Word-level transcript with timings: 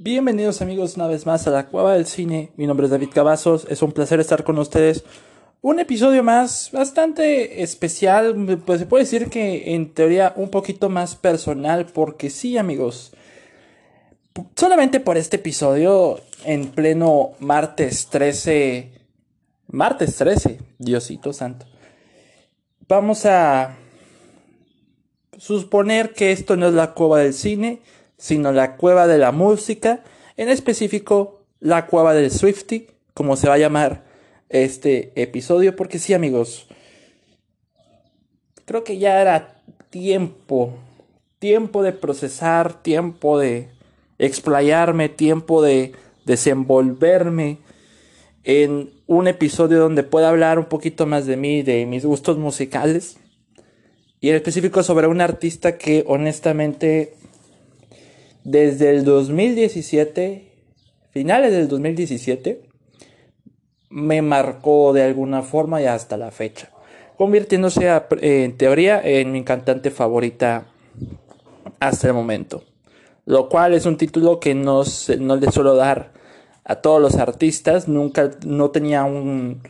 Bienvenidos 0.00 0.62
amigos 0.62 0.94
una 0.94 1.08
vez 1.08 1.26
más 1.26 1.48
a 1.48 1.50
la 1.50 1.66
Cueva 1.66 1.94
del 1.94 2.06
Cine. 2.06 2.52
Mi 2.56 2.68
nombre 2.68 2.86
es 2.86 2.92
David 2.92 3.08
Cavazos. 3.12 3.66
Es 3.68 3.82
un 3.82 3.90
placer 3.90 4.20
estar 4.20 4.44
con 4.44 4.56
ustedes. 4.58 5.02
Un 5.60 5.80
episodio 5.80 6.22
más 6.22 6.70
bastante 6.70 7.64
especial. 7.64 8.60
Pues 8.64 8.78
se 8.78 8.86
puede 8.86 9.02
decir 9.02 9.28
que 9.28 9.74
en 9.74 9.92
teoría 9.92 10.34
un 10.36 10.50
poquito 10.50 10.88
más 10.88 11.16
personal. 11.16 11.86
Porque 11.86 12.30
sí 12.30 12.56
amigos. 12.56 13.10
Solamente 14.54 15.00
por 15.00 15.16
este 15.16 15.34
episodio 15.34 16.20
en 16.44 16.68
pleno 16.68 17.32
martes 17.40 18.06
13. 18.06 18.92
Martes 19.66 20.14
13. 20.14 20.60
Diosito 20.78 21.32
santo. 21.32 21.66
Vamos 22.86 23.26
a 23.26 23.76
suponer 25.38 26.14
que 26.14 26.30
esto 26.30 26.54
no 26.54 26.68
es 26.68 26.74
la 26.74 26.94
Cueva 26.94 27.18
del 27.18 27.34
Cine 27.34 27.80
sino 28.18 28.52
la 28.52 28.76
cueva 28.76 29.06
de 29.06 29.16
la 29.16 29.32
música, 29.32 30.02
en 30.36 30.50
específico 30.50 31.40
la 31.60 31.86
cueva 31.86 32.12
del 32.12 32.30
Swifty, 32.30 32.88
como 33.14 33.36
se 33.36 33.48
va 33.48 33.54
a 33.54 33.58
llamar 33.58 34.04
este 34.48 35.12
episodio, 35.20 35.74
porque 35.76 35.98
sí 35.98 36.14
amigos, 36.14 36.68
creo 38.64 38.84
que 38.84 38.98
ya 38.98 39.20
era 39.20 39.62
tiempo, 39.90 40.74
tiempo 41.38 41.82
de 41.82 41.92
procesar, 41.92 42.82
tiempo 42.82 43.38
de 43.38 43.68
explayarme, 44.18 45.08
tiempo 45.08 45.62
de 45.62 45.92
desenvolverme 46.24 47.58
en 48.44 48.90
un 49.06 49.28
episodio 49.28 49.78
donde 49.78 50.02
pueda 50.02 50.28
hablar 50.28 50.58
un 50.58 50.66
poquito 50.66 51.06
más 51.06 51.26
de 51.26 51.36
mí, 51.36 51.62
de 51.62 51.86
mis 51.86 52.04
gustos 52.04 52.36
musicales, 52.38 53.18
y 54.20 54.30
en 54.30 54.36
específico 54.36 54.82
sobre 54.82 55.06
un 55.06 55.20
artista 55.20 55.78
que 55.78 56.04
honestamente 56.06 57.14
desde 58.50 58.88
el 58.88 59.04
2017, 59.04 60.50
finales 61.10 61.52
del 61.52 61.68
2017, 61.68 62.62
me 63.90 64.22
marcó 64.22 64.94
de 64.94 65.02
alguna 65.02 65.42
forma 65.42 65.82
y 65.82 65.84
hasta 65.84 66.16
la 66.16 66.30
fecha, 66.30 66.70
convirtiéndose 67.18 67.90
en 68.22 68.56
teoría 68.56 69.02
en 69.04 69.32
mi 69.32 69.44
cantante 69.44 69.90
favorita 69.90 70.66
hasta 71.78 72.06
el 72.06 72.14
momento. 72.14 72.64
Lo 73.26 73.50
cual 73.50 73.74
es 73.74 73.84
un 73.84 73.98
título 73.98 74.40
que 74.40 74.54
no, 74.54 74.82
no 75.18 75.36
le 75.36 75.52
suelo 75.52 75.74
dar 75.74 76.12
a 76.64 76.76
todos 76.76 77.02
los 77.02 77.16
artistas. 77.16 77.86
Nunca, 77.86 78.30
no 78.46 78.70
tenía 78.70 79.04
un, 79.04 79.60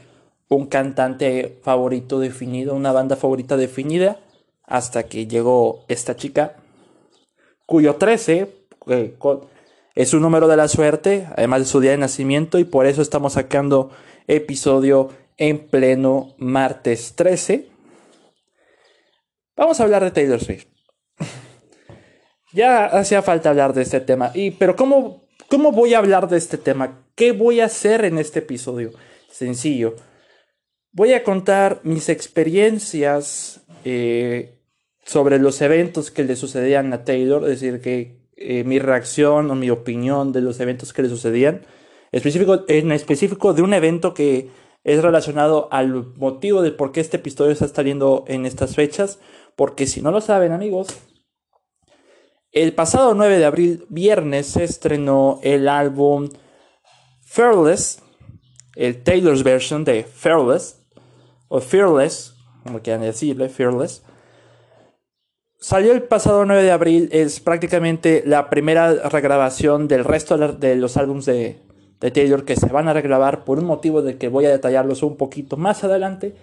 un 0.48 0.66
cantante 0.66 1.58
favorito 1.64 2.20
definido, 2.20 2.76
una 2.76 2.92
banda 2.92 3.16
favorita 3.16 3.56
definida, 3.56 4.20
hasta 4.62 5.02
que 5.02 5.26
llegó 5.26 5.84
esta 5.88 6.14
chica, 6.14 6.54
cuyo 7.66 7.96
13 7.96 8.57
es 9.94 10.14
un 10.14 10.22
número 10.22 10.48
de 10.48 10.56
la 10.56 10.68
suerte, 10.68 11.26
además 11.36 11.60
de 11.60 11.66
su 11.66 11.80
día 11.80 11.90
de 11.90 11.98
nacimiento, 11.98 12.58
y 12.58 12.64
por 12.64 12.86
eso 12.86 13.02
estamos 13.02 13.32
sacando 13.34 13.90
episodio 14.26 15.10
en 15.36 15.68
pleno 15.68 16.34
martes 16.38 17.14
13. 17.16 17.68
Vamos 19.56 19.80
a 19.80 19.82
hablar 19.82 20.04
de 20.04 20.10
Taylor 20.10 20.40
Swift. 20.40 20.66
ya 22.52 22.86
hacía 22.86 23.22
falta 23.22 23.50
hablar 23.50 23.72
de 23.72 23.82
este 23.82 24.00
tema. 24.00 24.30
Y, 24.34 24.52
pero 24.52 24.76
¿cómo, 24.76 25.28
¿cómo 25.48 25.72
voy 25.72 25.94
a 25.94 25.98
hablar 25.98 26.28
de 26.28 26.38
este 26.38 26.58
tema? 26.58 27.04
¿Qué 27.14 27.32
voy 27.32 27.60
a 27.60 27.64
hacer 27.64 28.04
en 28.04 28.18
este 28.18 28.38
episodio? 28.38 28.92
Sencillo. 29.30 29.96
Voy 30.92 31.12
a 31.12 31.24
contar 31.24 31.80
mis 31.82 32.08
experiencias 32.08 33.62
eh, 33.84 34.60
sobre 35.04 35.38
los 35.38 35.60
eventos 35.60 36.10
que 36.10 36.24
le 36.24 36.36
sucedían 36.36 36.92
a 36.92 37.04
Taylor, 37.04 37.42
es 37.44 37.60
decir, 37.60 37.80
que 37.80 38.17
eh, 38.40 38.64
mi 38.64 38.78
reacción 38.78 39.50
o 39.50 39.54
mi 39.54 39.70
opinión 39.70 40.32
de 40.32 40.40
los 40.40 40.60
eventos 40.60 40.92
que 40.92 41.02
le 41.02 41.08
sucedían, 41.08 41.66
específico, 42.12 42.64
en 42.68 42.92
específico 42.92 43.52
de 43.52 43.62
un 43.62 43.74
evento 43.74 44.14
que 44.14 44.50
es 44.84 45.02
relacionado 45.02 45.68
al 45.72 46.14
motivo 46.16 46.62
de 46.62 46.70
por 46.70 46.92
qué 46.92 47.00
este 47.00 47.16
episodio 47.16 47.50
está 47.50 47.66
saliendo 47.68 48.24
en 48.28 48.46
estas 48.46 48.74
fechas, 48.74 49.18
porque 49.56 49.86
si 49.86 50.00
no 50.00 50.10
lo 50.12 50.20
saben 50.20 50.52
amigos, 50.52 50.88
el 52.52 52.74
pasado 52.74 53.14
9 53.14 53.38
de 53.38 53.44
abril, 53.44 53.86
viernes, 53.88 54.46
se 54.46 54.64
estrenó 54.64 55.40
el 55.42 55.68
álbum 55.68 56.28
Fearless, 57.22 58.02
el 58.76 59.02
Taylor's 59.02 59.42
version 59.42 59.84
de 59.84 60.04
Fearless, 60.04 60.86
o 61.48 61.60
Fearless, 61.60 62.34
como 62.64 62.80
quieran 62.80 63.02
decirle, 63.02 63.48
Fearless, 63.48 64.02
Salió 65.60 65.90
el 65.90 66.04
pasado 66.04 66.44
9 66.44 66.62
de 66.62 66.70
abril, 66.70 67.08
es 67.10 67.40
prácticamente 67.40 68.22
la 68.24 68.48
primera 68.48 68.92
regrabación 69.08 69.88
del 69.88 70.04
resto 70.04 70.38
de 70.38 70.76
los 70.76 70.96
álbumes 70.96 71.24
de, 71.26 71.58
Taylor 71.98 72.44
que 72.44 72.54
se 72.54 72.68
van 72.68 72.86
a 72.86 72.92
regrabar 72.92 73.42
por 73.44 73.58
un 73.58 73.64
motivo 73.64 74.00
de 74.00 74.18
que 74.18 74.28
voy 74.28 74.46
a 74.46 74.50
detallarlos 74.50 75.02
un 75.02 75.16
poquito 75.16 75.56
más 75.56 75.82
adelante. 75.82 76.36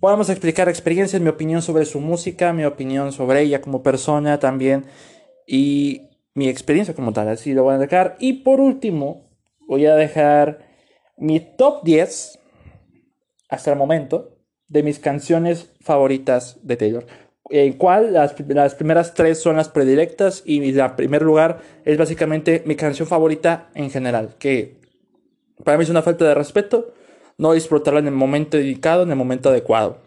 Podemos 0.00 0.30
explicar 0.30 0.70
experiencias, 0.70 1.20
mi 1.20 1.28
opinión 1.28 1.60
sobre 1.60 1.84
su 1.84 2.00
música, 2.00 2.54
mi 2.54 2.64
opinión 2.64 3.12
sobre 3.12 3.42
ella 3.42 3.60
como 3.60 3.82
persona 3.82 4.38
también 4.38 4.86
y 5.46 6.08
mi 6.32 6.48
experiencia 6.48 6.94
como 6.94 7.12
tal, 7.12 7.28
así 7.28 7.52
lo 7.52 7.64
voy 7.64 7.74
a 7.74 7.78
dejar. 7.78 8.16
Y 8.18 8.44
por 8.44 8.60
último, 8.60 9.28
voy 9.68 9.84
a 9.84 9.94
dejar 9.94 10.64
mi 11.18 11.40
top 11.40 11.84
10 11.84 12.38
hasta 13.50 13.72
el 13.72 13.76
momento 13.76 14.38
de 14.68 14.82
mis 14.82 14.98
canciones 15.00 15.70
favoritas 15.82 16.58
de 16.62 16.76
Taylor 16.78 17.25
en 17.50 17.74
cual 17.74 18.12
las, 18.12 18.34
las, 18.48 18.74
primeras 18.74 19.14
tres 19.14 19.40
son 19.40 19.56
las 19.56 19.68
predilectas 19.68 20.42
y 20.44 20.72
la 20.72 20.96
primer 20.96 21.22
lugar 21.22 21.60
es 21.84 21.96
básicamente 21.96 22.62
mi 22.66 22.76
canción 22.76 23.06
favorita 23.06 23.68
en 23.74 23.90
general, 23.90 24.34
que 24.38 24.76
para 25.64 25.76
mí 25.78 25.84
es 25.84 25.90
una 25.90 26.02
falta 26.02 26.24
de 26.24 26.34
respeto 26.34 26.92
no 27.38 27.52
disfrutarla 27.52 28.00
en 28.00 28.06
el 28.06 28.14
momento 28.14 28.56
dedicado, 28.56 29.02
en 29.02 29.10
el 29.10 29.16
momento 29.16 29.50
adecuado. 29.50 29.98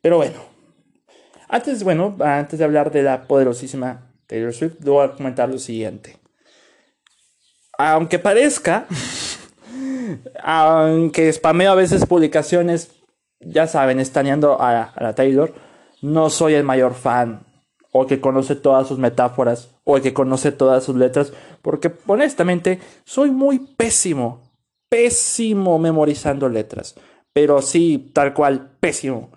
Pero 0.00 0.16
bueno, 0.16 0.38
antes, 1.48 1.82
bueno, 1.82 2.16
antes 2.20 2.58
de 2.58 2.64
hablar 2.64 2.90
de 2.90 3.02
la 3.02 3.26
poderosísima 3.26 4.12
Taylor 4.26 4.52
Swift, 4.52 4.76
voy 4.80 5.04
a 5.04 5.12
comentar 5.12 5.48
lo 5.48 5.58
siguiente. 5.58 6.16
Aunque 7.76 8.18
parezca, 8.18 8.86
aunque 10.42 11.32
spameo 11.32 11.72
a 11.72 11.74
veces 11.74 12.06
publicaciones 12.06 12.92
ya 13.40 13.66
saben, 13.66 14.00
estaneando 14.00 14.60
a, 14.60 14.82
a 14.82 15.02
la 15.02 15.14
Taylor, 15.14 15.52
no 16.02 16.30
soy 16.30 16.54
el 16.54 16.64
mayor 16.64 16.94
fan 16.94 17.46
o 17.92 18.06
que 18.06 18.20
conoce 18.20 18.56
todas 18.56 18.86
sus 18.86 18.98
metáforas 18.98 19.70
o 19.84 19.96
el 19.96 20.02
que 20.02 20.14
conoce 20.14 20.52
todas 20.52 20.84
sus 20.84 20.96
letras, 20.96 21.32
porque 21.62 21.92
honestamente 22.06 22.78
soy 23.04 23.30
muy 23.30 23.58
pésimo, 23.76 24.52
pésimo 24.88 25.78
memorizando 25.78 26.48
letras, 26.48 26.94
pero 27.32 27.62
sí, 27.62 28.10
tal 28.14 28.32
cual, 28.34 28.70
pésimo 28.80 29.30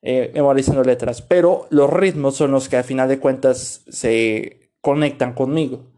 eh, 0.00 0.30
memorizando 0.34 0.82
letras, 0.82 1.22
pero 1.22 1.66
los 1.70 1.90
ritmos 1.90 2.36
son 2.36 2.52
los 2.52 2.68
que 2.68 2.76
a 2.76 2.82
final 2.82 3.08
de 3.08 3.18
cuentas 3.18 3.84
se 3.88 4.72
conectan 4.80 5.34
conmigo. 5.34 5.92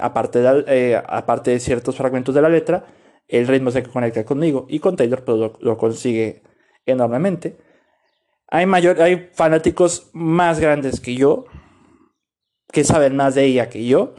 aparte, 0.00 0.40
de, 0.40 0.64
eh, 0.68 1.02
aparte 1.06 1.50
de 1.50 1.60
ciertos 1.60 1.96
fragmentos 1.96 2.34
de 2.34 2.42
la 2.42 2.48
letra, 2.48 2.86
el 3.26 3.46
ritmo 3.46 3.70
se 3.70 3.82
conecta 3.82 4.24
conmigo 4.24 4.66
y 4.68 4.78
con 4.78 4.96
Taylor 4.96 5.24
pues, 5.24 5.52
lo 5.60 5.76
consigue 5.76 6.42
enormemente. 6.92 7.58
Hay, 8.48 8.66
mayor, 8.66 9.00
hay 9.02 9.28
fanáticos 9.34 10.10
más 10.12 10.58
grandes 10.60 11.00
que 11.00 11.14
yo, 11.14 11.44
que 12.72 12.84
saben 12.84 13.16
más 13.16 13.34
de 13.34 13.44
ella 13.44 13.68
que 13.68 13.86
yo. 13.86 14.14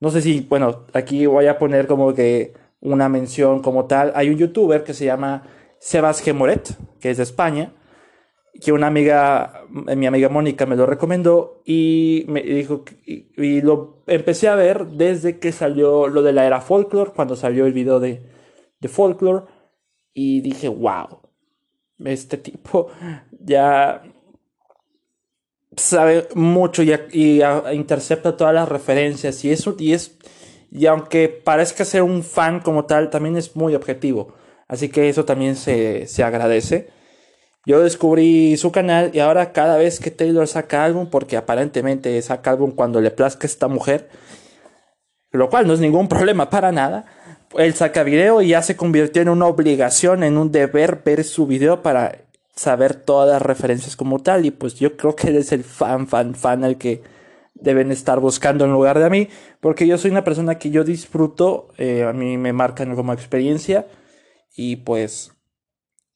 No 0.00 0.10
sé 0.10 0.20
si, 0.20 0.40
bueno, 0.40 0.86
aquí 0.92 1.26
voy 1.26 1.46
a 1.46 1.58
poner 1.58 1.86
como 1.86 2.12
que 2.14 2.54
una 2.80 3.08
mención 3.08 3.62
como 3.62 3.86
tal. 3.86 4.12
Hay 4.14 4.28
un 4.28 4.36
youtuber 4.36 4.84
que 4.84 4.94
se 4.94 5.06
llama 5.06 5.44
Sebas 5.78 6.20
Gemoret, 6.20 6.76
que 7.00 7.10
es 7.10 7.16
de 7.16 7.22
España, 7.22 7.72
que 8.60 8.72
una 8.72 8.88
amiga, 8.88 9.64
mi 9.70 10.06
amiga 10.06 10.28
Mónica 10.28 10.66
me 10.66 10.76
lo 10.76 10.86
recomendó 10.86 11.62
y 11.64 12.24
me 12.28 12.42
dijo, 12.42 12.84
y, 13.06 13.60
lo 13.62 14.02
empecé 14.06 14.48
a 14.48 14.54
ver 14.54 14.86
desde 14.88 15.38
que 15.38 15.52
salió 15.52 16.08
lo 16.08 16.22
de 16.22 16.32
la 16.32 16.46
era 16.46 16.60
folklore, 16.60 17.12
cuando 17.14 17.36
salió 17.36 17.64
el 17.64 17.72
video 17.72 17.98
de, 17.98 18.28
de 18.80 18.88
folklore, 18.88 19.46
y 20.12 20.42
dije, 20.42 20.68
wow, 20.68 21.21
este 22.04 22.36
tipo 22.36 22.88
ya 23.40 24.02
sabe 25.76 26.28
mucho 26.34 26.82
y, 26.82 27.42
intercepta 27.72 28.36
todas 28.36 28.54
las 28.54 28.68
referencias 28.68 29.44
y 29.44 29.50
eso 29.50 29.74
y 29.78 29.92
es 29.92 30.16
Y 30.70 30.86
aunque 30.86 31.28
parezca 31.28 31.84
ser 31.84 32.02
un 32.02 32.22
fan 32.22 32.60
como 32.60 32.86
tal, 32.86 33.10
también 33.10 33.36
es 33.36 33.56
muy 33.56 33.74
objetivo. 33.74 34.34
Así 34.68 34.88
que 34.88 35.08
eso 35.08 35.24
también 35.24 35.56
se, 35.56 36.06
se 36.06 36.22
agradece. 36.22 36.88
Yo 37.66 37.80
descubrí 37.80 38.56
su 38.56 38.72
canal 38.72 39.10
y 39.12 39.20
ahora 39.20 39.52
cada 39.52 39.76
vez 39.76 40.00
que 40.00 40.10
Taylor 40.10 40.48
saca 40.48 40.84
álbum, 40.84 41.08
porque 41.10 41.36
aparentemente 41.36 42.20
saca 42.22 42.50
álbum 42.50 42.72
cuando 42.72 43.00
le 43.00 43.10
plazca 43.10 43.46
a 43.46 43.50
esta 43.50 43.68
mujer, 43.68 44.08
lo 45.30 45.48
cual 45.48 45.66
no 45.66 45.74
es 45.74 45.80
ningún 45.80 46.08
problema 46.08 46.50
para 46.50 46.72
nada, 46.72 47.04
él 47.58 47.74
saca 47.74 48.02
video 48.02 48.42
y 48.42 48.48
ya 48.48 48.62
se 48.62 48.76
convirtió 48.76 49.22
en 49.22 49.28
una 49.28 49.46
obligación, 49.46 50.22
en 50.22 50.36
un 50.36 50.52
deber 50.52 51.02
ver 51.04 51.24
su 51.24 51.46
video 51.46 51.82
para 51.82 52.18
saber 52.54 52.94
todas 52.94 53.28
las 53.30 53.42
referencias 53.42 53.96
como 53.96 54.18
tal. 54.20 54.46
Y 54.46 54.50
pues 54.50 54.74
yo 54.74 54.96
creo 54.96 55.16
que 55.16 55.36
es 55.36 55.52
el 55.52 55.64
fan, 55.64 56.06
fan, 56.06 56.34
fan 56.34 56.64
el 56.64 56.78
que 56.78 57.02
deben 57.54 57.92
estar 57.92 58.20
buscando 58.20 58.64
en 58.64 58.72
lugar 58.72 58.98
de 58.98 59.10
mí, 59.10 59.28
porque 59.60 59.86
yo 59.86 59.96
soy 59.98 60.10
una 60.10 60.24
persona 60.24 60.58
que 60.58 60.70
yo 60.70 60.84
disfruto, 60.84 61.68
eh, 61.78 62.02
a 62.04 62.12
mí 62.12 62.36
me 62.36 62.52
marcan 62.52 62.94
como 62.96 63.12
experiencia 63.12 63.86
y 64.56 64.76
pues 64.76 65.32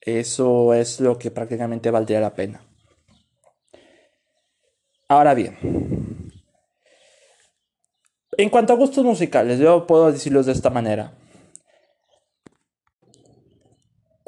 eso 0.00 0.74
es 0.74 1.00
lo 1.00 1.18
que 1.18 1.30
prácticamente 1.30 1.90
valdría 1.90 2.20
la 2.20 2.34
pena. 2.34 2.62
Ahora 5.08 5.34
bien, 5.34 5.56
en 8.36 8.50
cuanto 8.50 8.72
a 8.72 8.76
gustos 8.76 9.04
musicales, 9.04 9.60
yo 9.60 9.86
puedo 9.86 10.10
decirlos 10.10 10.46
de 10.46 10.52
esta 10.52 10.70
manera. 10.70 11.12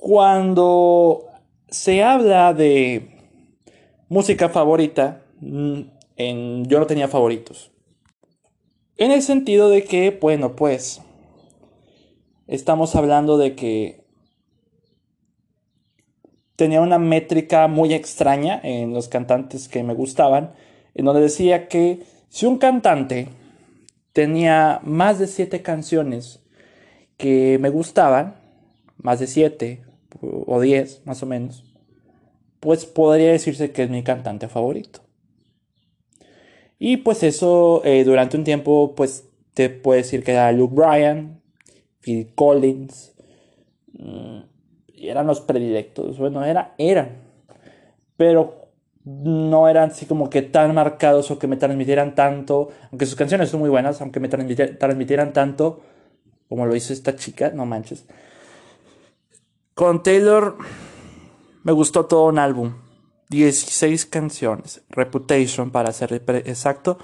Cuando 0.08 1.26
se 1.69 2.02
habla 2.02 2.55
de 2.55 3.10
música 4.08 4.49
favorita, 4.49 5.20
mm, 5.43 5.82
yo 6.62 6.78
no 6.78 6.87
tenía 6.87 7.08
favoritos. 7.08 7.70
En 8.96 9.12
el 9.12 9.20
sentido 9.20 9.69
de 9.69 9.84
que, 9.84 10.16
bueno, 10.19 10.56
pues, 10.56 11.02
estamos 12.46 12.96
hablando 12.96 13.37
de 13.37 13.55
que 13.55 14.06
tenía 16.56 16.81
una 16.81 16.99
métrica 16.99 17.69
muy 17.69 17.93
extraña 17.93 18.58
en 18.64 18.94
los 18.94 19.08
cantantes 19.08 19.69
que 19.69 19.82
me 19.82 19.93
gustaban, 19.93 20.54
en 20.94 21.04
donde 21.04 21.20
decía 21.20 21.69
que 21.69 22.02
si 22.31 22.46
un 22.46 22.56
cantante 22.56 23.28
tenía 24.14 24.81
más 24.84 25.19
de 25.19 25.26
siete 25.26 25.61
canciones 25.61 26.43
que 27.19 27.58
me 27.61 27.69
gustaban, 27.69 28.37
más 28.96 29.20
de 29.20 29.26
siete 29.26 29.84
o 30.20 30.60
diez 30.60 31.02
más 31.05 31.22
o 31.22 31.26
menos, 31.26 31.64
pues 32.60 32.87
podría 32.87 33.32
decirse 33.32 33.72
que 33.72 33.84
es 33.84 33.90
mi 33.90 34.02
cantante 34.02 34.49
favorito. 34.49 35.00
Y 36.78 36.99
pues 36.99 37.22
eso 37.22 37.82
eh, 37.84 38.05
durante 38.05 38.37
un 38.37 38.44
tiempo 38.44 38.94
pues 38.96 39.28
te 39.55 39.70
puedo 39.70 39.96
decir 39.96 40.22
que 40.22 40.32
era 40.32 40.52
Luke 40.52 40.75
Bryan, 40.75 41.40
Phil 42.00 42.32
Collins, 42.34 43.14
mm, 43.93 44.38
eran 44.96 45.26
los 45.26 45.40
predilectos. 45.40 46.19
Bueno, 46.19 46.44
era, 46.44 46.75
eran. 46.78 47.28
Pero 48.16 48.69
no 49.04 49.69
eran 49.69 49.90
así 49.90 50.06
como 50.06 50.28
que 50.28 50.43
tan 50.43 50.75
marcados 50.75 51.31
o 51.31 51.38
que 51.38 51.46
me 51.46 51.56
transmitieran 51.56 52.14
tanto. 52.14 52.69
Aunque 52.90 53.06
sus 53.06 53.16
canciones 53.16 53.49
son 53.49 53.61
muy 53.61 53.70
buenas, 53.70 54.00
aunque 54.00 54.20
me 54.20 54.28
transmitieran 54.28 55.32
tanto 55.32 55.81
como 56.49 56.66
lo 56.66 56.75
hizo 56.75 56.93
esta 56.93 57.14
chica, 57.16 57.50
no 57.54 57.66
manches. 57.66 58.06
Con 59.78 60.02
Taylor 60.02 60.56
me 61.62 61.70
gustó 61.70 62.06
todo 62.06 62.25
un 62.25 62.40
álbum. 62.40 62.72
16 63.28 64.06
canciones. 64.06 64.82
Reputation, 64.90 65.70
para 65.70 65.92
ser 65.92 66.20
exacto. 66.46 66.98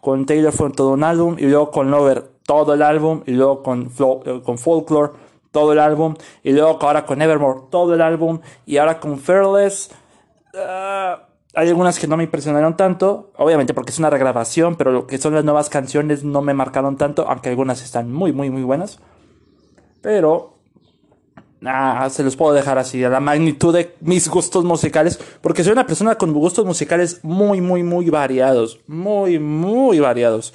Con 0.00 0.24
Taylor 0.24 0.50
fue 0.50 0.70
todo 0.70 0.92
un 0.92 1.04
álbum. 1.04 1.36
Y 1.38 1.42
luego 1.42 1.70
con 1.70 1.90
Lover 1.90 2.22
todo 2.46 2.72
el 2.72 2.80
álbum. 2.80 3.22
Y 3.26 3.32
luego 3.32 3.62
con, 3.62 3.92
eh, 4.24 4.40
con 4.42 4.56
Folklore 4.56 5.12
todo 5.50 5.74
el 5.74 5.78
álbum. 5.78 6.14
Y 6.42 6.52
luego 6.52 6.78
ahora 6.80 7.04
con 7.04 7.20
Evermore, 7.20 7.64
todo 7.70 7.92
el 7.92 8.00
álbum. 8.00 8.40
Y 8.64 8.78
ahora 8.78 8.98
con 8.98 9.18
Fearless. 9.18 9.90
Ah, 10.54 11.28
hay 11.54 11.68
algunas 11.68 11.98
que 11.98 12.06
no 12.06 12.16
me 12.16 12.24
impresionaron 12.24 12.78
tanto, 12.78 13.30
obviamente 13.36 13.74
porque 13.74 13.90
es 13.90 13.98
una 13.98 14.08
regrabación, 14.08 14.76
pero 14.76 14.90
lo 14.90 15.06
que 15.06 15.18
son 15.18 15.34
las 15.34 15.44
nuevas 15.44 15.68
canciones 15.68 16.24
no 16.24 16.40
me 16.40 16.54
marcaron 16.54 16.96
tanto, 16.96 17.28
aunque 17.28 17.50
algunas 17.50 17.82
están 17.82 18.10
muy, 18.10 18.32
muy, 18.32 18.48
muy 18.48 18.62
buenas. 18.62 19.00
Pero 20.00 20.55
ah, 21.64 22.08
se 22.10 22.22
los 22.22 22.36
puedo 22.36 22.52
dejar 22.54 22.78
así, 22.78 23.02
a 23.04 23.08
la 23.08 23.20
magnitud 23.20 23.74
de 23.74 23.94
mis 24.00 24.28
gustos 24.28 24.64
musicales, 24.64 25.18
porque 25.40 25.64
soy 25.64 25.72
una 25.72 25.86
persona 25.86 26.16
con 26.16 26.32
gustos 26.32 26.64
musicales 26.64 27.20
muy, 27.22 27.60
muy, 27.60 27.82
muy 27.82 28.10
variados, 28.10 28.80
muy, 28.86 29.38
muy 29.38 30.00
variados. 30.00 30.52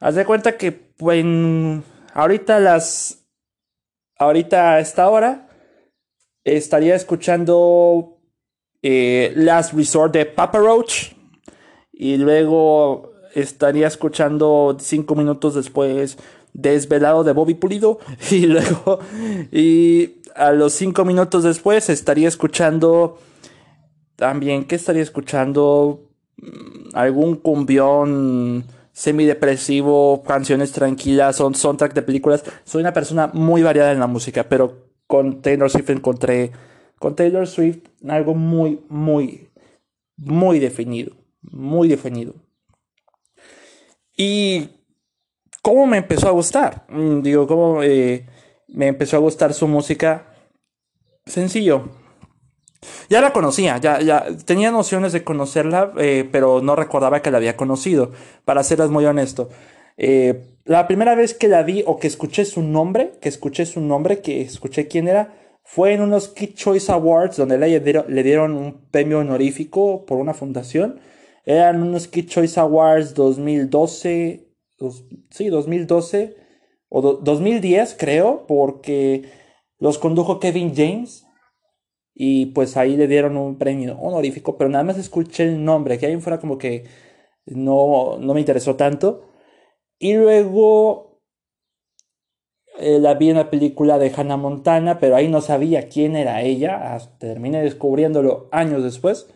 Haz 0.00 0.14
de 0.14 0.24
cuenta 0.24 0.56
que, 0.56 0.72
pues, 0.72 1.24
ahorita 2.14 2.60
las 2.60 3.24
ahorita 4.18 4.74
a 4.74 4.80
esta 4.80 5.08
hora 5.08 5.48
estaría 6.44 6.94
escuchando 6.94 8.18
eh, 8.82 9.32
Last 9.36 9.72
Resort 9.72 10.12
de 10.12 10.26
Papa 10.26 10.58
Roach 10.58 11.12
y 11.92 12.16
luego 12.16 13.12
estaría 13.34 13.86
escuchando 13.86 14.76
cinco 14.78 15.14
minutos 15.14 15.54
después 15.54 16.18
Desvelado 16.54 17.24
de 17.24 17.32
Bobby 17.32 17.54
Pulido 17.54 17.98
y 18.30 18.46
luego 18.46 19.00
y 19.52 20.22
a 20.34 20.52
los 20.52 20.72
cinco 20.72 21.04
minutos 21.04 21.44
después 21.44 21.90
estaría 21.90 22.28
escuchando 22.28 23.18
también 24.16 24.64
¿qué 24.64 24.76
estaría 24.76 25.02
escuchando? 25.02 26.08
Mm, 26.36 26.96
algún 26.96 27.36
cumbión 27.36 28.64
semidepresivo, 28.92 30.22
canciones 30.22 30.72
tranquilas, 30.72 31.36
son 31.36 31.54
soundtrack 31.54 31.94
de 31.94 32.02
películas. 32.02 32.44
Soy 32.64 32.80
una 32.80 32.92
persona 32.92 33.30
muy 33.34 33.62
variada 33.62 33.92
en 33.92 33.98
la 33.98 34.06
música, 34.06 34.48
pero 34.48 34.88
con 35.06 35.42
Taylor 35.42 35.68
Swift 35.68 35.90
encontré, 35.90 36.52
con 36.98 37.16
Taylor 37.16 37.46
Swift, 37.46 37.80
algo 38.08 38.34
muy, 38.34 38.80
muy, 38.88 39.48
muy 40.16 40.60
definido, 40.60 41.16
muy 41.42 41.88
definido. 41.88 42.34
Y 44.16 44.68
cómo 45.64 45.86
me 45.86 45.96
empezó 45.96 46.28
a 46.28 46.32
gustar, 46.32 46.84
mm, 46.90 47.22
digo, 47.22 47.46
cómo 47.46 47.82
eh, 47.82 48.26
me 48.68 48.86
empezó 48.86 49.16
a 49.16 49.20
gustar 49.20 49.54
su 49.54 49.66
música. 49.66 50.26
Sencillo, 51.24 51.88
ya 53.08 53.22
la 53.22 53.32
conocía, 53.32 53.78
ya, 53.78 53.98
ya 54.00 54.26
tenía 54.44 54.70
nociones 54.70 55.14
de 55.14 55.24
conocerla, 55.24 55.92
eh, 55.96 56.28
pero 56.30 56.60
no 56.60 56.76
recordaba 56.76 57.22
que 57.22 57.30
la 57.30 57.38
había 57.38 57.56
conocido, 57.56 58.12
para 58.44 58.62
serles 58.62 58.90
muy 58.90 59.06
honesto. 59.06 59.48
Eh, 59.96 60.58
la 60.66 60.86
primera 60.86 61.14
vez 61.14 61.32
que 61.32 61.48
la 61.48 61.62
vi 61.62 61.82
o 61.86 61.98
que 61.98 62.08
escuché 62.08 62.44
su 62.44 62.60
nombre, 62.62 63.12
que 63.22 63.30
escuché 63.30 63.64
su 63.64 63.80
nombre, 63.80 64.20
que 64.20 64.42
escuché 64.42 64.86
quién 64.86 65.08
era, 65.08 65.34
fue 65.64 65.94
en 65.94 66.02
unos 66.02 66.28
Kid 66.28 66.56
Choice 66.56 66.92
Awards 66.92 67.38
donde 67.38 67.56
le 67.56 67.80
dieron, 67.80 68.04
le 68.08 68.22
dieron 68.22 68.52
un 68.54 68.82
premio 68.90 69.20
honorífico 69.20 70.04
por 70.04 70.18
una 70.18 70.34
fundación. 70.34 71.00
Eran 71.46 71.82
unos 71.82 72.06
Kid 72.06 72.28
Choice 72.28 72.60
Awards 72.60 73.14
2012, 73.14 74.44
sí, 75.30 75.48
2012 75.48 76.36
o 76.88 77.02
2010 77.02 77.96
creo, 77.98 78.46
porque 78.46 79.24
los 79.78 79.98
condujo 79.98 80.40
Kevin 80.40 80.74
James 80.74 81.26
y 82.14 82.46
pues 82.46 82.76
ahí 82.76 82.96
le 82.96 83.08
dieron 83.08 83.36
un 83.36 83.58
premio 83.58 83.98
honorífico, 83.98 84.56
pero 84.56 84.70
nada 84.70 84.84
más 84.84 84.98
escuché 84.98 85.44
el 85.44 85.64
nombre, 85.64 85.98
que 85.98 86.06
ahí 86.06 86.20
fuera 86.20 86.38
como 86.38 86.58
que 86.58 86.84
no, 87.46 88.18
no 88.18 88.34
me 88.34 88.40
interesó 88.40 88.76
tanto. 88.76 89.30
Y 89.98 90.14
luego 90.14 91.20
eh, 92.78 92.98
la 93.00 93.14
vi 93.14 93.30
en 93.30 93.36
la 93.36 93.50
película 93.50 93.98
de 93.98 94.12
Hannah 94.14 94.36
Montana, 94.36 94.98
pero 94.98 95.16
ahí 95.16 95.28
no 95.28 95.40
sabía 95.40 95.88
quién 95.88 96.16
era 96.16 96.42
ella, 96.42 96.98
terminé 97.18 97.62
descubriéndolo 97.62 98.48
años 98.52 98.82
después. 98.82 99.28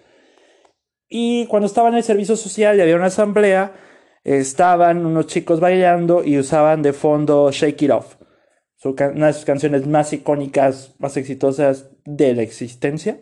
Y 1.09 1.47
cuando 1.47 1.67
estaba 1.67 1.89
en 1.89 1.95
el 1.95 2.03
servicio 2.03 2.37
social 2.37 2.77
y 2.77 2.81
había 2.83 2.97
una 2.97 3.07
asamblea, 3.07 3.73
estaban 4.25 5.07
unos 5.07 5.27
chicos 5.27 5.61
bailando 5.61 6.25
y 6.25 6.39
usaban 6.39 6.83
de 6.83 6.93
fondo 6.93 7.51
Shake 7.51 7.83
It 7.83 7.91
Off 7.91 8.19
una 8.85 9.27
de 9.27 9.33
sus 9.33 9.45
canciones 9.45 9.87
más 9.87 10.13
icónicas, 10.13 10.95
más 10.99 11.17
exitosas 11.17 11.91
de 12.05 12.35
la 12.35 12.43
existencia. 12.43 13.21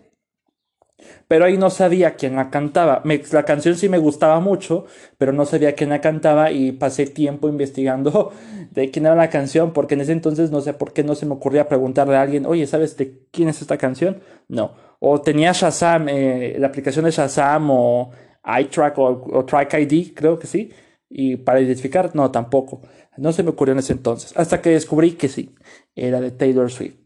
Pero 1.28 1.44
ahí 1.44 1.58
no 1.58 1.70
sabía 1.70 2.14
quién 2.14 2.36
la 2.36 2.50
cantaba. 2.50 3.02
la 3.32 3.44
canción 3.44 3.74
sí 3.76 3.88
me 3.88 3.98
gustaba 3.98 4.40
mucho, 4.40 4.86
pero 5.18 5.32
no 5.32 5.44
sabía 5.44 5.74
quién 5.74 5.90
la 5.90 6.00
cantaba 6.00 6.50
y 6.52 6.72
pasé 6.72 7.06
tiempo 7.06 7.48
investigando 7.48 8.32
de 8.70 8.90
quién 8.90 9.06
era 9.06 9.14
la 9.14 9.30
canción, 9.30 9.72
porque 9.72 9.94
en 9.94 10.02
ese 10.02 10.12
entonces 10.12 10.50
no 10.50 10.60
sé 10.60 10.74
por 10.74 10.92
qué 10.92 11.04
no 11.04 11.14
se 11.14 11.26
me 11.26 11.34
ocurría 11.34 11.68
preguntarle 11.68 12.16
a 12.16 12.22
alguien, 12.22 12.46
oye, 12.46 12.66
¿sabes 12.66 12.96
de 12.96 13.26
quién 13.30 13.48
es 13.48 13.60
esta 13.60 13.76
canción? 13.76 14.20
No. 14.48 14.74
O 15.00 15.20
tenía 15.20 15.52
Shazam, 15.52 16.08
eh, 16.08 16.56
la 16.58 16.68
aplicación 16.68 17.04
de 17.04 17.10
Shazam 17.10 17.70
o 17.70 18.10
iTrack 18.60 18.98
o, 18.98 19.24
o 19.32 19.44
Track 19.44 19.74
ID, 19.74 20.14
creo 20.14 20.38
que 20.38 20.46
sí. 20.46 20.70
Y 21.08 21.36
para 21.36 21.60
identificar, 21.60 22.14
no, 22.14 22.30
tampoco. 22.30 22.82
No 23.16 23.32
se 23.32 23.42
me 23.42 23.50
ocurrió 23.50 23.72
en 23.72 23.78
ese 23.78 23.92
entonces. 23.92 24.32
Hasta 24.36 24.60
que 24.60 24.70
descubrí 24.70 25.12
que 25.12 25.28
sí, 25.28 25.54
era 25.94 26.20
de 26.20 26.30
Taylor 26.30 26.70
Swift. 26.70 26.96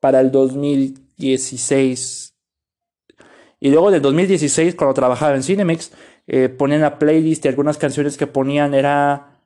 Para 0.00 0.20
el 0.20 0.30
2016. 0.30 2.34
Y 3.60 3.70
luego 3.70 3.90
del 3.90 4.02
2016, 4.02 4.74
cuando 4.74 4.94
trabajaba 4.94 5.34
en 5.34 5.42
Cinemix, 5.42 5.92
eh, 6.26 6.48
ponían 6.48 6.82
la 6.82 6.98
playlist 6.98 7.44
y 7.44 7.48
algunas 7.48 7.78
canciones 7.78 8.16
que 8.16 8.26
ponían 8.26 8.74
era 8.74 9.40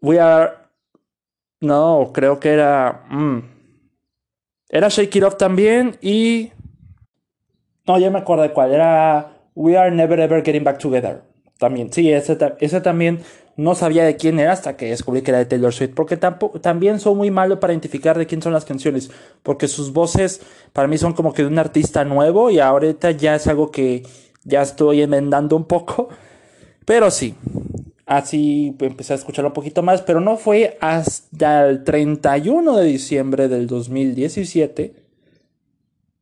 We 0.00 0.20
Are. 0.20 0.52
No, 1.60 2.12
creo 2.12 2.38
que 2.38 2.50
era. 2.50 3.04
Mm, 3.10 3.40
era 4.68 4.88
Shake 4.88 5.16
It 5.16 5.24
Off 5.24 5.36
también 5.36 5.96
y. 6.00 6.52
No, 7.86 7.98
ya 7.98 8.10
me 8.10 8.18
acuerdo 8.18 8.42
de 8.42 8.52
cuál. 8.52 8.72
Era 8.72 9.32
We 9.54 9.76
Are 9.76 9.90
Never 9.90 10.20
Ever 10.20 10.44
Getting 10.44 10.64
Back 10.64 10.78
Together. 10.78 11.27
También, 11.58 11.92
sí, 11.92 12.10
ese, 12.12 12.36
también 12.80 13.20
no 13.56 13.74
sabía 13.74 14.04
de 14.04 14.16
quién 14.16 14.38
era 14.38 14.52
hasta 14.52 14.76
que 14.76 14.90
descubrí 14.90 15.22
que 15.22 15.32
era 15.32 15.38
de 15.38 15.46
Taylor 15.46 15.72
Swift. 15.72 15.92
Porque 15.94 16.16
tampoco, 16.16 16.60
también 16.60 17.00
soy 17.00 17.16
muy 17.16 17.30
malo 17.32 17.58
para 17.58 17.72
identificar 17.72 18.16
de 18.16 18.26
quién 18.26 18.40
son 18.40 18.52
las 18.52 18.64
canciones. 18.64 19.10
Porque 19.42 19.66
sus 19.66 19.92
voces 19.92 20.40
para 20.72 20.86
mí 20.86 20.96
son 20.98 21.14
como 21.14 21.32
que 21.32 21.42
de 21.42 21.48
un 21.48 21.58
artista 21.58 22.04
nuevo 22.04 22.50
y 22.50 22.60
ahorita 22.60 23.10
ya 23.10 23.34
es 23.34 23.48
algo 23.48 23.72
que 23.72 24.04
ya 24.44 24.62
estoy 24.62 25.02
enmendando 25.02 25.56
un 25.56 25.64
poco. 25.64 26.08
Pero 26.84 27.10
sí, 27.10 27.34
así 28.06 28.76
empecé 28.78 29.14
a 29.14 29.16
escucharlo 29.16 29.48
un 29.48 29.54
poquito 29.54 29.82
más. 29.82 30.02
Pero 30.02 30.20
no 30.20 30.36
fue 30.36 30.78
hasta 30.80 31.68
el 31.68 31.82
31 31.82 32.76
de 32.76 32.84
diciembre 32.84 33.48
del 33.48 33.66
2017. 33.66 34.94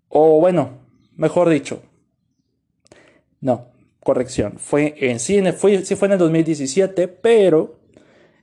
O 0.08 0.40
bueno, 0.40 0.78
mejor 1.14 1.50
dicho. 1.50 1.82
No, 3.42 3.66
corrección. 4.06 4.54
Fue 4.58 4.94
en 4.98 5.18
cine, 5.18 5.52
fue, 5.52 5.84
sí 5.84 5.96
fue 5.96 6.06
en 6.06 6.12
el 6.12 6.18
2017, 6.18 7.08
pero 7.08 7.74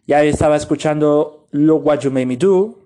ya 0.05 0.21
estaba 0.21 0.57
escuchando 0.57 1.47
Look 1.51 1.87
What 1.87 1.99
You 2.01 2.11
Made 2.11 2.25
Me 2.25 2.35
Do, 2.35 2.79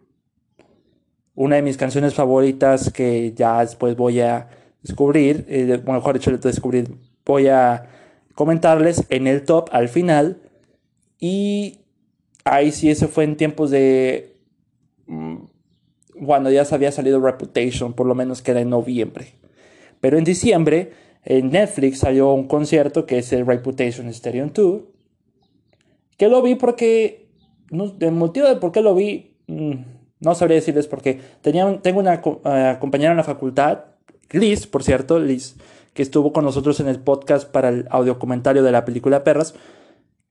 una 1.34 1.56
de 1.56 1.64
mis 1.64 1.76
canciones 1.76 2.14
favoritas 2.14 2.92
que 2.94 3.34
ya 3.34 3.62
después 3.62 3.98
voy 3.98 4.20
a 4.20 4.48
descubrir, 4.84 5.44
eh, 5.50 5.82
mejor 5.88 6.20
dicho, 6.20 6.38
descubrir, 6.38 6.88
voy 7.26 7.48
a 7.48 7.90
comentarles 8.36 9.04
en 9.10 9.26
el 9.26 9.44
top 9.44 9.70
al 9.72 9.90
final. 9.90 10.38
Y 11.20 11.80
ahí 12.44 12.72
sí, 12.72 12.92
eso 12.92 13.08
fue 13.08 13.24
en 13.24 13.38
tiempos 13.38 13.72
de. 13.72 14.36
Mm, 15.08 15.38
cuando 16.26 16.52
ya 16.52 16.64
se 16.64 16.76
había 16.76 16.92
salido 16.92 17.20
Reputation, 17.20 17.94
por 17.94 18.06
lo 18.06 18.14
menos 18.14 18.44
que 18.44 18.52
era 18.52 18.62
en 18.62 18.70
noviembre. 18.70 19.34
Pero 20.00 20.18
en 20.20 20.24
diciembre 20.24 20.92
en 21.30 21.50
Netflix 21.50 22.00
salió 22.00 22.32
un 22.32 22.48
concierto 22.48 23.06
que 23.06 23.18
es 23.18 23.34
el 23.34 23.46
Reputation 23.46 24.12
Stereo 24.14 24.50
Tour. 24.50 24.88
Que 26.18 26.30
lo 26.30 26.42
vi 26.42 26.56
porque. 26.56 27.28
el 27.70 28.12
motivo 28.14 28.48
de 28.48 28.56
por 28.56 28.72
qué 28.72 28.82
lo 28.82 28.96
vi. 28.96 29.36
Mm, 29.48 29.74
no 30.22 30.36
sabría 30.36 30.56
decirles 30.56 30.88
porque 30.88 31.20
tenía, 31.42 31.82
tengo 31.82 32.00
una 32.00 32.22
eh, 32.24 32.78
compañera 32.80 33.12
en 33.12 33.18
la 33.18 33.24
facultad, 33.24 33.80
Liz, 34.32 34.68
por 34.68 34.84
cierto, 34.84 35.20
Liz, 35.20 35.58
que 35.94 36.02
estuvo 36.02 36.32
con 36.32 36.46
nosotros 36.46 36.80
en 36.80 36.88
el 36.88 37.00
podcast 37.02 37.50
para 37.52 37.70
el 37.70 37.88
audio 37.90 38.18
comentario 38.18 38.64
de 38.64 38.72
la 38.72 38.86
película 38.86 39.24
Perras, 39.24 39.54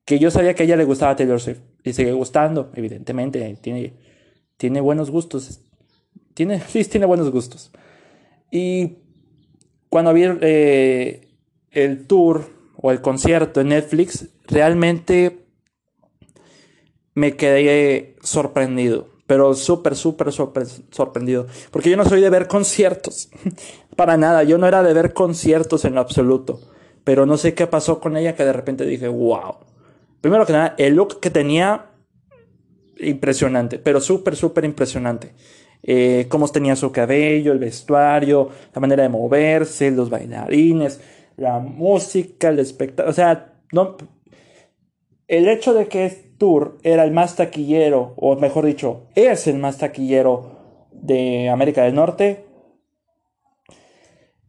que 0.06 0.18
yo 0.18 0.30
sabía 0.30 0.54
que 0.54 0.64
ella 0.64 0.76
le 0.76 0.84
gustaba 0.84 1.14
Taylor 1.14 1.40
Swift 1.40 1.60
y 1.84 1.92
sigue 1.92 2.12
gustando, 2.12 2.70
evidentemente, 2.74 3.58
tiene, 3.60 3.94
tiene 4.56 4.80
buenos 4.80 5.10
gustos. 5.10 5.60
Tiene, 6.34 6.62
Liz 6.74 6.88
tiene 6.88 7.04
buenos 7.06 7.30
gustos. 7.30 7.70
Y 8.50 9.05
cuando 9.96 10.12
vi 10.12 10.24
eh, 10.42 11.26
el 11.70 12.06
tour 12.06 12.44
o 12.76 12.90
el 12.90 13.00
concierto 13.00 13.62
en 13.62 13.68
Netflix, 13.68 14.28
realmente 14.46 15.46
me 17.14 17.34
quedé 17.34 18.16
sorprendido. 18.20 19.08
Pero 19.26 19.54
súper, 19.54 19.96
súper, 19.96 20.32
súper 20.32 20.66
sorprendido. 20.90 21.46
Porque 21.70 21.88
yo 21.88 21.96
no 21.96 22.04
soy 22.04 22.20
de 22.20 22.28
ver 22.28 22.46
conciertos. 22.46 23.30
Para 23.96 24.18
nada. 24.18 24.42
Yo 24.42 24.58
no 24.58 24.68
era 24.68 24.82
de 24.82 24.92
ver 24.92 25.14
conciertos 25.14 25.86
en 25.86 25.94
lo 25.94 26.02
absoluto. 26.02 26.60
Pero 27.02 27.24
no 27.24 27.38
sé 27.38 27.54
qué 27.54 27.66
pasó 27.66 27.98
con 27.98 28.18
ella 28.18 28.34
que 28.34 28.44
de 28.44 28.52
repente 28.52 28.84
dije, 28.84 29.08
wow. 29.08 29.60
Primero 30.20 30.44
que 30.44 30.52
nada, 30.52 30.74
el 30.76 30.94
look 30.94 31.20
que 31.20 31.30
tenía, 31.30 31.86
impresionante. 32.98 33.78
Pero 33.78 34.02
súper, 34.02 34.36
súper 34.36 34.66
impresionante 34.66 35.32
eh, 35.86 36.26
cómo 36.28 36.48
tenía 36.48 36.74
su 36.74 36.90
cabello, 36.90 37.52
el 37.52 37.60
vestuario, 37.60 38.50
la 38.74 38.80
manera 38.80 39.04
de 39.04 39.08
moverse, 39.08 39.90
los 39.92 40.10
bailarines, 40.10 41.00
la 41.36 41.60
música, 41.60 42.48
el 42.48 42.58
espectáculo. 42.58 43.10
O 43.10 43.14
sea, 43.14 43.54
no, 43.72 43.96
el 45.28 45.48
hecho 45.48 45.74
de 45.74 45.86
que 45.86 46.06
este 46.06 46.26
tour 46.38 46.78
era 46.82 47.04
el 47.04 47.12
más 47.12 47.36
taquillero, 47.36 48.14
o 48.16 48.36
mejor 48.36 48.66
dicho, 48.66 49.06
es 49.14 49.46
el 49.46 49.58
más 49.58 49.78
taquillero 49.78 50.88
de 50.92 51.48
América 51.48 51.84
del 51.84 51.94
Norte, 51.94 52.44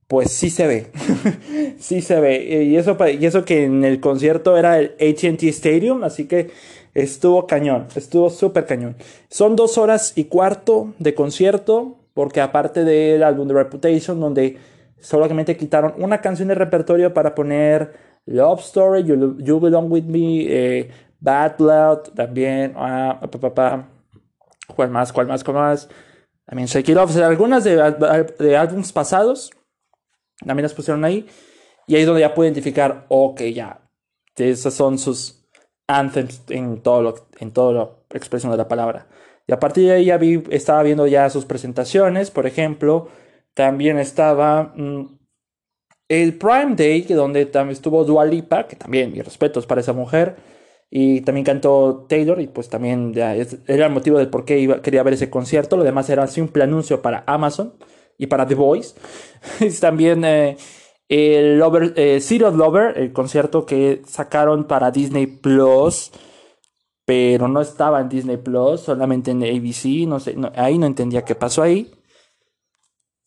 pues 0.08 0.32
sí 0.32 0.50
se 0.50 0.68
ve. 0.68 0.88
sí 1.80 2.02
se 2.02 2.20
ve. 2.20 2.64
Y 2.64 2.78
eso, 2.78 2.98
y 3.08 3.26
eso 3.26 3.46
que 3.46 3.66
en 3.66 3.84
el 3.84 4.00
concierto 4.00 4.58
era 4.58 4.80
el 4.80 4.96
ATT 5.00 5.44
Stadium, 5.44 6.04
así 6.04 6.26
que 6.26 6.50
Estuvo 6.98 7.46
cañón, 7.46 7.86
estuvo 7.96 8.32
súper 8.32 8.66
cañón. 8.66 8.96
Son 9.30 9.56
dos 9.56 9.78
horas 9.78 10.14
y 10.16 10.24
cuarto 10.24 10.96
de 10.98 11.14
concierto, 11.14 12.00
porque 12.16 12.42
aparte 12.42 12.84
del 12.84 13.22
álbum 13.22 13.48
de 13.48 13.54
Reputation, 13.54 14.20
donde 14.20 14.58
solamente 15.00 15.56
quitaron 15.56 15.94
una 16.00 16.22
canción 16.22 16.48
de 16.48 16.56
repertorio 16.56 17.14
para 17.14 17.36
poner 17.36 17.94
Love 18.26 18.62
Story, 18.62 19.04
You, 19.04 19.60
Belong 19.60 19.92
With 19.92 20.06
Me, 20.06 20.46
eh, 20.50 20.90
Bad 21.20 21.58
Blood, 21.60 22.00
también, 22.16 22.74
ah, 22.76 23.22
¿cuál 24.76 24.90
más, 24.90 25.14
cuál 25.14 25.28
más, 25.28 25.44
cuál 25.44 25.58
más? 25.58 25.90
También 26.48 26.68
Shake 26.68 26.90
It 26.90 26.98
Off, 26.98 27.16
algunas 27.18 27.64
de, 27.64 27.76
de 28.40 28.58
álbumes 28.58 28.92
pasados, 28.92 29.52
también 30.44 30.64
las 30.64 30.74
pusieron 30.74 31.06
ahí, 31.06 31.28
y 31.86 31.94
ahí 31.94 32.02
es 32.02 32.08
donde 32.08 32.22
ya 32.22 32.34
pude 32.34 32.48
identificar, 32.48 33.06
ok, 33.08 33.42
ya, 33.54 33.88
esas 34.36 34.74
son 34.74 34.98
sus 34.98 35.37
anthems 35.88 36.44
en 36.50 36.82
todo 36.82 37.02
lo, 37.02 37.16
en 37.40 37.52
toda 37.52 37.74
la 37.74 37.90
expresión 38.18 38.52
de 38.52 38.58
la 38.58 38.68
palabra. 38.68 39.08
Y 39.48 39.54
a 39.54 39.60
partir 39.60 39.88
de 39.88 39.94
ahí 39.94 40.06
ya 40.06 40.18
vi, 40.18 40.44
estaba 40.50 40.84
viendo 40.84 41.08
ya 41.08 41.30
sus 41.30 41.46
presentaciones, 41.46 42.32
por 42.32 42.46
ejemplo, 42.46 43.08
también 43.54 43.98
estaba 43.98 44.74
mm, 44.76 45.18
el 46.10 46.38
Prime 46.38 46.76
Day, 46.76 47.02
donde 47.04 47.46
también 47.46 47.74
estuvo 47.74 48.04
Dua 48.04 48.26
Lipa, 48.26 48.68
que 48.68 48.76
también 48.76 49.12
mis 49.14 49.24
respetos 49.24 49.66
para 49.66 49.82
esa 49.82 49.94
mujer, 49.94 50.36
y 50.90 51.22
también 51.22 51.46
cantó 51.46 52.06
Taylor, 52.10 52.42
y 52.42 52.48
pues 52.48 52.70
también 52.70 53.14
ya 53.14 53.36
era 53.36 53.88
el 53.88 53.92
motivo 53.92 54.18
del 54.20 54.30
por 54.30 54.46
qué 54.46 54.60
iba, 54.60 54.82
quería 54.82 55.04
ver 55.04 55.14
ese 55.14 55.30
concierto, 55.30 55.78
lo 55.78 55.84
demás 55.84 56.10
era 56.10 56.28
simple 56.28 56.64
anuncio 56.64 57.02
para 57.02 57.24
Amazon 57.26 57.74
y 58.18 58.28
para 58.28 58.46
The 58.48 58.56
Voice. 58.56 58.96
también... 59.82 60.24
Eh, 60.26 60.58
el 61.10 61.58
Lover, 61.58 61.94
eh, 61.96 62.22
Lover, 62.40 62.98
el 62.98 63.14
concierto 63.14 63.66
que 63.66 64.02
sacaron 64.06 64.66
para 64.66 64.92
Disney 64.92 65.28
Plus, 65.28 66.12
pero 67.06 67.48
no 67.48 67.62
estaba 67.62 68.02
en 68.02 68.10
Disney 68.10 68.38
Plus, 68.38 68.82
solamente 68.82 69.32
en 69.32 69.44
ABC, 69.44 70.06
no 70.08 70.20
sé, 70.20 70.36
ahí 70.56 70.78
no 70.78 70.86
entendía 70.86 71.24
qué 71.24 71.36
pasó 71.36 71.62
ahí. 71.62 71.92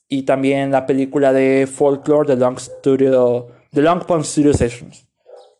Y 0.09 0.25
también 0.25 0.71
la 0.71 0.87
película 0.87 1.33
de 1.33 1.67
Folklore, 1.67 2.27
The 2.27 2.37
Long 2.37 2.59
Studio, 2.59 3.49
The 3.73 3.81
Long 3.81 4.05
Pond 4.05 4.25
Studio 4.25 4.53
Sessions, 4.53 5.07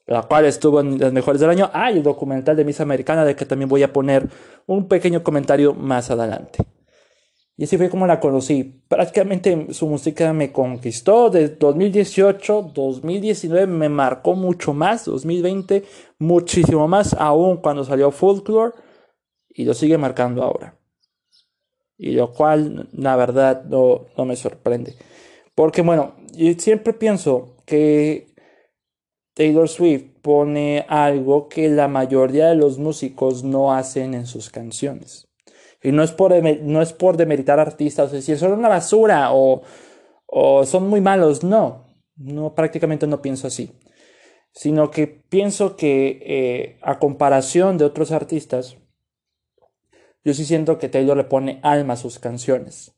la 0.07 0.23
cual 0.23 0.45
estuvo 0.45 0.81
en 0.81 0.99
las 0.99 1.13
mejores 1.13 1.41
del 1.41 1.51
año. 1.51 1.71
Ah, 1.73 1.93
y 1.93 1.99
el 1.99 2.03
documental 2.03 2.57
de 2.57 2.65
Miss 2.65 2.81
Americana, 2.81 3.25
de 3.25 3.37
que 3.37 3.47
también 3.47 3.69
voy 3.69 3.85
a 3.85 3.93
poner 3.93 4.29
un 4.67 4.89
pequeño 4.89 5.23
comentario 5.23 5.73
más 5.73 6.11
adelante. 6.11 6.65
Y 7.61 7.65
así 7.65 7.77
fue 7.77 7.91
como 7.91 8.07
la 8.07 8.21
conocí. 8.21 8.81
Prácticamente 8.89 9.75
su 9.75 9.87
música 9.87 10.33
me 10.33 10.51
conquistó. 10.51 11.29
De 11.29 11.47
2018, 11.51 12.73
2019 12.73 13.67
me 13.67 13.91
marcó 13.91 14.35
mucho 14.35 14.73
más. 14.73 15.05
2020 15.05 15.85
muchísimo 16.21 16.89
más, 16.89 17.13
aún 17.13 17.59
cuando 17.59 17.85
salió 17.85 18.13
Folklore. 18.13 18.73
Y 19.51 19.67
lo 19.67 19.75
sigue 19.75 19.99
marcando 19.99 20.43
ahora. 20.43 20.75
Y 21.99 22.13
lo 22.13 22.33
cual, 22.33 22.89
la 22.95 23.15
verdad, 23.17 23.63
no, 23.65 24.07
no 24.17 24.25
me 24.25 24.37
sorprende. 24.37 24.95
Porque 25.55 25.83
bueno, 25.83 26.15
yo 26.33 26.55
siempre 26.55 26.95
pienso 26.95 27.57
que 27.67 28.29
Taylor 29.35 29.69
Swift 29.69 30.05
pone 30.23 30.87
algo 30.89 31.51
que 31.51 31.69
la 31.69 31.89
mayoría 31.89 32.47
de 32.47 32.57
los 32.57 32.79
músicos 32.79 33.45
no 33.45 33.75
hacen 33.75 34.15
en 34.15 34.25
sus 34.25 34.49
canciones. 34.49 35.30
Y 35.83 35.93
no 35.93 36.03
es 36.03 36.13
por, 36.13 36.33
no 36.63 36.83
es 36.83 36.93
por 36.93 37.17
demeritar 37.17 37.59
artistas, 37.59 38.11
o 38.11 38.15
decir, 38.15 38.39
son 38.39 38.53
una 38.53 38.69
basura 38.69 39.33
o, 39.33 39.63
o 40.27 40.65
son 40.67 40.89
muy 40.89 41.01
malos. 41.01 41.43
No, 41.43 41.87
no, 42.17 42.55
prácticamente 42.55 43.07
no 43.07 43.23
pienso 43.23 43.47
así. 43.47 43.73
Sino 44.53 44.91
que 44.91 45.07
pienso 45.07 45.77
que 45.77 46.19
eh, 46.23 46.79
a 46.83 46.99
comparación 46.99 47.79
de 47.79 47.85
otros 47.85 48.13
artistas, 48.13 48.77
yo 50.25 50.35
sí 50.35 50.45
siento 50.45 50.79
que 50.79 50.89
Taylor 50.89 51.17
le 51.17 51.25
pone 51.25 51.61
alma 51.63 51.95
a 51.95 51.97
sus 51.97 52.19
canciones. 52.19 52.95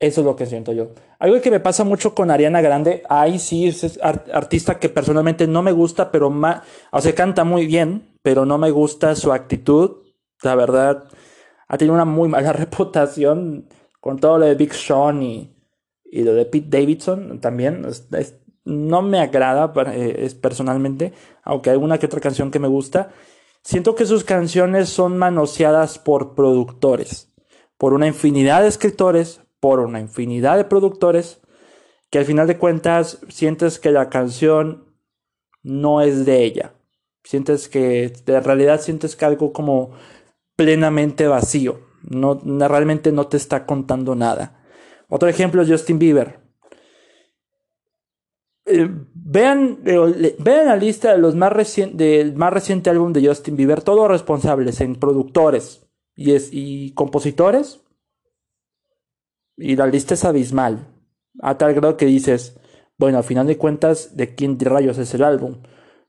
Eso 0.00 0.20
es 0.20 0.24
lo 0.24 0.36
que 0.36 0.46
siento 0.46 0.72
yo. 0.72 0.90
Algo 1.18 1.40
que 1.40 1.50
me 1.50 1.58
pasa 1.58 1.82
mucho 1.82 2.14
con 2.14 2.30
Ariana 2.30 2.60
Grande, 2.60 3.02
ahí 3.08 3.38
sí 3.40 3.66
es 3.66 3.98
artista 4.02 4.78
que 4.78 4.88
personalmente 4.88 5.48
no 5.48 5.62
me 5.62 5.72
gusta, 5.72 6.12
pero 6.12 6.28
o 6.92 7.00
sea, 7.00 7.14
canta 7.16 7.42
muy 7.42 7.66
bien, 7.66 8.16
pero 8.22 8.44
no 8.44 8.58
me 8.58 8.70
gusta 8.70 9.16
su 9.16 9.32
actitud. 9.32 10.04
La 10.42 10.54
verdad, 10.54 11.08
ha 11.68 11.78
tenido 11.78 11.94
una 11.94 12.04
muy 12.04 12.28
mala 12.28 12.52
reputación 12.64 13.68
con 14.00 14.18
todo 14.18 14.38
lo 14.38 14.46
de 14.46 14.54
Big 14.54 14.74
Sean 14.74 15.22
y, 15.22 15.54
y 16.04 16.22
lo 16.22 16.34
de 16.34 16.46
Pete 16.46 16.78
Davidson 16.78 17.40
también. 17.40 17.86
no 18.64 19.02
me 19.02 19.20
agrada 19.20 19.72
eh, 19.92 20.16
es, 20.20 20.34
personalmente, 20.34 21.12
aunque 21.42 21.70
hay 21.70 21.76
una 21.76 21.98
que 21.98 22.06
otra 22.06 22.20
canción 22.20 22.50
que 22.50 22.58
me 22.58 22.68
gusta. 22.68 23.10
siento 23.62 23.94
que 23.94 24.06
sus 24.06 24.24
canciones 24.24 24.88
son 24.88 25.18
manoseadas 25.18 25.98
por 25.98 26.34
productores, 26.34 27.32
por 27.76 27.92
una 27.92 28.06
infinidad 28.06 28.62
de 28.62 28.68
escritores, 28.68 29.42
por 29.60 29.80
una 29.80 30.00
infinidad 30.00 30.56
de 30.56 30.64
productores, 30.64 31.40
que 32.10 32.18
al 32.18 32.24
final 32.24 32.46
de 32.46 32.58
cuentas 32.58 33.18
sientes 33.28 33.78
que 33.78 33.92
la 33.92 34.08
canción 34.08 34.94
no 35.62 36.00
es 36.00 36.24
de 36.24 36.44
ella. 36.44 36.74
Sientes 37.24 37.68
que, 37.68 38.12
en 38.26 38.44
realidad 38.44 38.80
sientes 38.80 39.16
que 39.16 39.24
algo 39.26 39.52
como 39.52 39.90
plenamente 40.58 41.28
vacío. 41.28 41.86
No, 42.02 42.40
realmente 42.68 43.12
no 43.12 43.28
te 43.28 43.36
está 43.36 43.64
contando 43.64 44.16
nada. 44.16 44.60
Otro 45.08 45.28
ejemplo 45.28 45.62
es 45.62 45.70
Justin 45.70 46.00
Bieber. 46.00 46.40
Eh, 48.66 48.90
vean, 49.14 49.78
eh, 49.86 50.36
vean 50.40 50.66
la 50.66 50.76
lista 50.76 51.12
de 51.12 51.18
los 51.18 51.36
más 51.36 51.52
del 51.92 52.34
más 52.34 52.52
reciente 52.52 52.90
álbum 52.90 53.12
de 53.12 53.26
Justin 53.26 53.56
Bieber, 53.56 53.82
todos 53.82 54.08
responsables 54.08 54.80
en 54.80 54.96
productores 54.96 55.88
y, 56.16 56.92
compositores. 56.92 57.80
Y 59.56 59.76
la 59.76 59.86
lista 59.86 60.14
es 60.14 60.24
abismal. 60.24 60.88
A 61.40 61.56
tal 61.56 61.72
grado 61.72 61.96
que 61.96 62.06
dices, 62.06 62.58
bueno, 62.98 63.18
al 63.18 63.24
final 63.24 63.46
de 63.46 63.58
cuentas, 63.58 64.16
¿de 64.16 64.34
quién 64.34 64.58
de 64.58 64.68
rayos 64.68 64.98
es 64.98 65.14
el 65.14 65.22
álbum? 65.22 65.62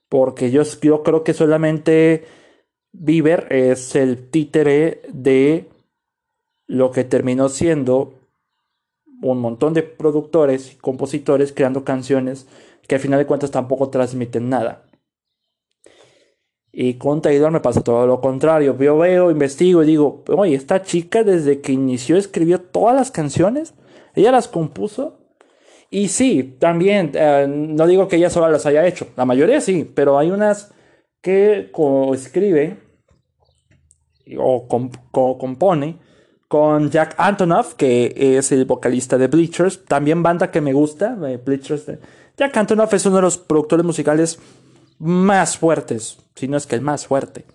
Porque 0.10 0.50
yo, 0.50 0.64
yo 0.82 1.04
creo 1.04 1.24
que 1.24 1.36
solamente 1.36 2.39
Bieber 2.92 3.48
es 3.52 3.96
el 3.96 4.30
títere 4.30 5.02
de 5.12 5.70
lo 6.68 6.92
que 6.92 7.04
terminó 7.04 7.50
siendo 7.50 8.14
un 9.22 9.40
montón 9.40 9.74
de 9.74 9.84
productores 9.84 10.74
y 10.74 10.78
compositores 10.78 11.52
creando 11.52 11.84
canciones 11.84 12.48
que 12.88 12.96
al 12.96 13.02
final 13.02 13.20
de 13.20 13.26
cuentas 13.26 13.52
tampoco 13.52 13.90
transmiten 13.90 14.50
nada. 14.50 14.86
Y 16.72 16.96
con 16.96 17.22
Taylor 17.22 17.52
me 17.52 17.60
pasa 17.60 17.82
todo 17.82 18.06
lo 18.06 18.22
contrario. 18.22 18.78
Yo 18.78 18.98
veo, 18.98 19.32
investigo 19.32 19.84
y 19.84 19.88
digo, 19.88 20.24
oye, 20.28 20.56
esta 20.56 20.82
chica 20.84 21.24
desde 21.24 21.62
que 21.62 21.72
inició 21.72 22.18
escribió 22.18 22.62
todas 22.62 22.96
las 22.96 23.12
canciones, 23.12 23.74
ella 24.16 24.32
las 24.32 24.48
compuso 24.48 25.20
y 25.92 26.10
sí, 26.10 26.56
también, 26.60 27.12
eh, 27.16 27.48
no 27.50 27.88
digo 27.88 28.08
que 28.08 28.18
ella 28.18 28.30
sola 28.30 28.50
las 28.50 28.66
haya 28.68 28.86
hecho, 28.86 29.08
la 29.16 29.26
mayoría 29.26 29.60
sí, 29.60 29.90
pero 29.92 30.20
hay 30.20 30.30
unas 30.30 30.72
que 31.22 31.72
escribe 32.14 32.78
o 34.38 34.68
compone 34.68 35.98
con 36.48 36.90
Jack 36.90 37.16
Antonoff, 37.18 37.76
que 37.76 38.14
es 38.16 38.52
el 38.52 38.66
vocalista 38.66 39.18
de 39.18 39.28
Bleachers, 39.28 39.86
también 39.86 40.24
banda 40.24 40.50
que 40.50 40.62
me 40.62 40.74
gusta, 40.74 41.18
eh, 41.28 41.38
Bleachers. 41.38 41.86
Jack 42.36 42.58
Antonoff 42.58 42.94
es 42.94 43.06
uno 43.06 43.18
de 43.18 43.22
los 43.22 43.38
productores 43.38 43.86
musicales 43.86 44.40
más 44.98 45.58
fuertes, 45.58 46.18
si 46.36 46.48
no 46.48 46.58
es 46.58 46.66
que 46.66 46.76
el 46.76 46.82
más 46.82 47.06
fuerte 47.06 47.46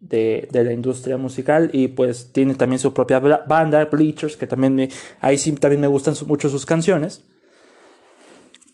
de, 0.00 0.48
la 0.52 0.72
industria 0.72 1.16
musical 1.16 1.70
y 1.72 1.88
pues 1.88 2.32
tiene 2.32 2.54
también 2.54 2.78
su 2.78 2.92
propia 2.92 3.18
banda, 3.18 3.84
Bleachers, 3.86 4.36
que 4.36 4.46
también 4.46 4.74
me, 4.74 4.88
ahí 5.20 5.38
sí 5.38 5.52
también 5.52 5.80
me 5.80 5.86
gustan 5.86 6.14
mucho 6.26 6.48
sus 6.48 6.66
canciones. 6.66 7.24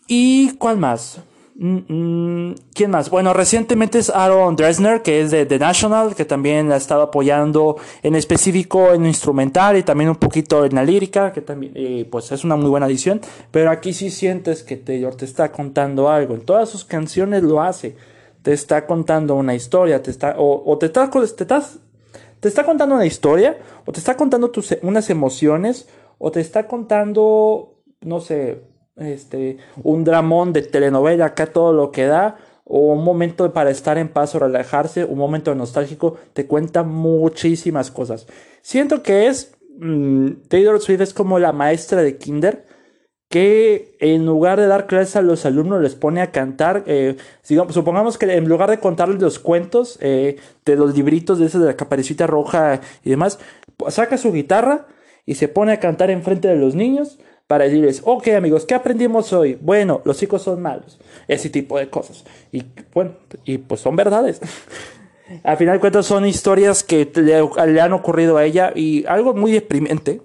¿Y 0.07 0.55
cuál 0.57 0.77
más? 0.77 1.21
Mm, 1.55 1.77
mm, 1.87 2.55
¿Quién 2.73 2.89
más? 2.89 3.11
Bueno, 3.11 3.31
recientemente 3.31 3.99
es 3.99 4.09
Aaron 4.09 4.55
Dresner, 4.55 5.03
que 5.03 5.21
es 5.21 5.29
de 5.29 5.45
The 5.45 5.59
National, 5.59 6.15
que 6.15 6.25
también 6.25 6.71
ha 6.71 6.77
estado 6.77 7.03
apoyando 7.03 7.77
en 8.01 8.15
específico 8.15 8.91
en 8.91 9.05
instrumental 9.05 9.77
y 9.77 9.83
también 9.83 10.09
un 10.09 10.15
poquito 10.15 10.65
en 10.65 10.73
la 10.73 10.83
lírica, 10.83 11.31
que 11.31 11.41
también, 11.41 11.73
eh, 11.75 12.07
pues 12.09 12.31
es 12.31 12.43
una 12.43 12.55
muy 12.55 12.69
buena 12.69 12.87
edición. 12.87 13.21
Pero 13.51 13.69
aquí 13.69 13.93
sí 13.93 14.09
sientes 14.09 14.63
que 14.63 14.77
Taylor 14.77 15.15
te 15.15 15.25
está 15.25 15.51
contando 15.51 16.09
algo. 16.09 16.33
En 16.33 16.41
todas 16.41 16.69
sus 16.69 16.85
canciones 16.85 17.43
lo 17.43 17.61
hace. 17.61 17.95
Te 18.41 18.51
está 18.51 18.87
contando 18.87 19.35
una 19.35 19.53
historia, 19.55 20.01
te 20.01 20.11
está, 20.11 20.35
o, 20.37 20.77
te, 20.77 20.87
está, 20.87 21.09
te, 21.09 21.23
estás, 21.23 21.79
te 22.39 22.47
está 22.47 22.65
contando 22.65 22.95
una 22.95 23.05
historia, 23.05 23.57
o 23.85 23.91
te 23.91 23.99
está 23.99 24.17
contando 24.17 24.49
tus, 24.49 24.75
unas 24.81 25.09
emociones, 25.09 25.87
o 26.17 26.31
te 26.31 26.41
está 26.41 26.67
contando, 26.67 27.75
no 28.01 28.19
sé, 28.19 28.72
este, 28.95 29.57
un 29.83 30.03
dramón 30.03 30.53
de 30.53 30.61
telenovela, 30.61 31.25
acá 31.25 31.47
todo 31.47 31.73
lo 31.73 31.91
que 31.91 32.05
da, 32.05 32.37
o 32.65 32.93
un 32.93 33.03
momento 33.03 33.51
para 33.53 33.69
estar 33.69 33.97
en 33.97 34.09
paz 34.09 34.35
o 34.35 34.39
relajarse, 34.39 35.05
un 35.05 35.17
momento 35.17 35.53
nostálgico, 35.55 36.17
te 36.33 36.47
cuenta 36.47 36.83
muchísimas 36.83 37.91
cosas. 37.91 38.27
Siento 38.61 39.03
que 39.03 39.27
es, 39.27 39.55
mm, 39.79 40.47
Taylor 40.47 40.79
Swift 40.79 41.01
es 41.01 41.13
como 41.13 41.39
la 41.39 41.51
maestra 41.51 42.01
de 42.01 42.17
Kinder, 42.17 42.65
que 43.29 43.97
en 43.99 44.27
lugar 44.27 44.59
de 44.59 44.67
dar 44.67 44.85
clases 44.85 45.15
a 45.15 45.23
los 45.23 45.45
alumnos 45.47 45.81
les 45.81 45.95
pone 45.95 46.21
a 46.21 46.31
cantar, 46.31 46.83
eh, 46.85 47.17
supongamos 47.41 48.19
que 48.19 48.31
en 48.31 48.47
lugar 48.47 48.69
de 48.69 48.79
contarles 48.79 49.19
los 49.19 49.39
cuentos 49.39 49.97
eh, 50.01 50.37
de 50.65 50.75
los 50.75 50.95
libritos 50.95 51.39
de 51.39 51.47
esos 51.47 51.59
de 51.59 51.67
la 51.67 51.75
caparecita 51.75 52.27
roja 52.27 52.79
y 53.03 53.09
demás, 53.09 53.39
saca 53.87 54.19
su 54.19 54.31
guitarra 54.31 54.85
y 55.25 55.33
se 55.35 55.47
pone 55.47 55.71
a 55.71 55.79
cantar 55.79 56.11
enfrente 56.11 56.47
de 56.47 56.57
los 56.57 56.75
niños 56.75 57.17
para 57.47 57.65
decirles, 57.65 58.01
ok 58.05 58.29
amigos, 58.29 58.65
¿qué 58.65 58.73
aprendimos 58.73 59.33
hoy? 59.33 59.57
Bueno, 59.61 60.01
los 60.05 60.17
chicos 60.17 60.41
son 60.41 60.61
malos, 60.61 60.99
ese 61.27 61.49
tipo 61.49 61.77
de 61.77 61.89
cosas. 61.89 62.23
Y 62.51 62.63
bueno, 62.93 63.15
y 63.43 63.57
pues 63.57 63.81
son 63.81 63.95
verdades. 63.95 64.41
Al 65.43 65.57
final 65.57 65.75
de 65.75 65.79
cuentas 65.79 66.05
son 66.05 66.25
historias 66.25 66.83
que 66.83 67.11
le, 67.15 67.81
han 67.81 67.93
ocurrido 67.93 68.37
a 68.37 68.45
ella 68.45 68.71
y 68.75 69.05
algo 69.05 69.33
muy 69.33 69.51
deprimente. 69.51 70.21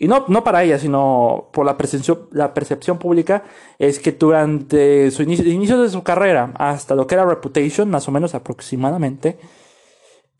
Y 0.00 0.06
no, 0.06 0.24
no 0.28 0.44
para 0.44 0.62
ella, 0.62 0.78
sino 0.78 1.50
por 1.52 1.66
la 1.66 1.76
percepción, 1.76 2.28
la 2.30 2.54
percepción 2.54 2.98
pública, 2.98 3.42
es 3.80 3.98
que 3.98 4.12
durante 4.12 5.10
su 5.10 5.24
inicio, 5.24 5.44
inicio 5.50 5.82
de 5.82 5.90
su 5.90 6.04
carrera, 6.04 6.52
hasta 6.56 6.94
lo 6.94 7.08
que 7.08 7.16
era 7.16 7.24
Reputation, 7.24 7.90
más 7.90 8.06
o 8.06 8.12
menos 8.12 8.34
aproximadamente, 8.36 9.38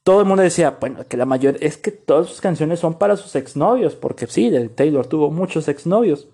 todo 0.08 0.20
el 0.20 0.26
mundo 0.26 0.42
decía, 0.42 0.78
bueno, 0.80 1.06
que 1.06 1.18
la 1.18 1.26
mayor 1.26 1.58
es 1.60 1.76
que 1.76 1.90
todas 1.90 2.28
sus 2.28 2.40
canciones 2.40 2.80
son 2.80 2.94
para 2.94 3.18
sus 3.18 3.36
exnovios, 3.36 3.94
porque 3.94 4.26
sí, 4.26 4.50
Taylor 4.74 5.06
tuvo 5.06 5.30
muchos 5.30 5.68
exnovios, 5.68 6.28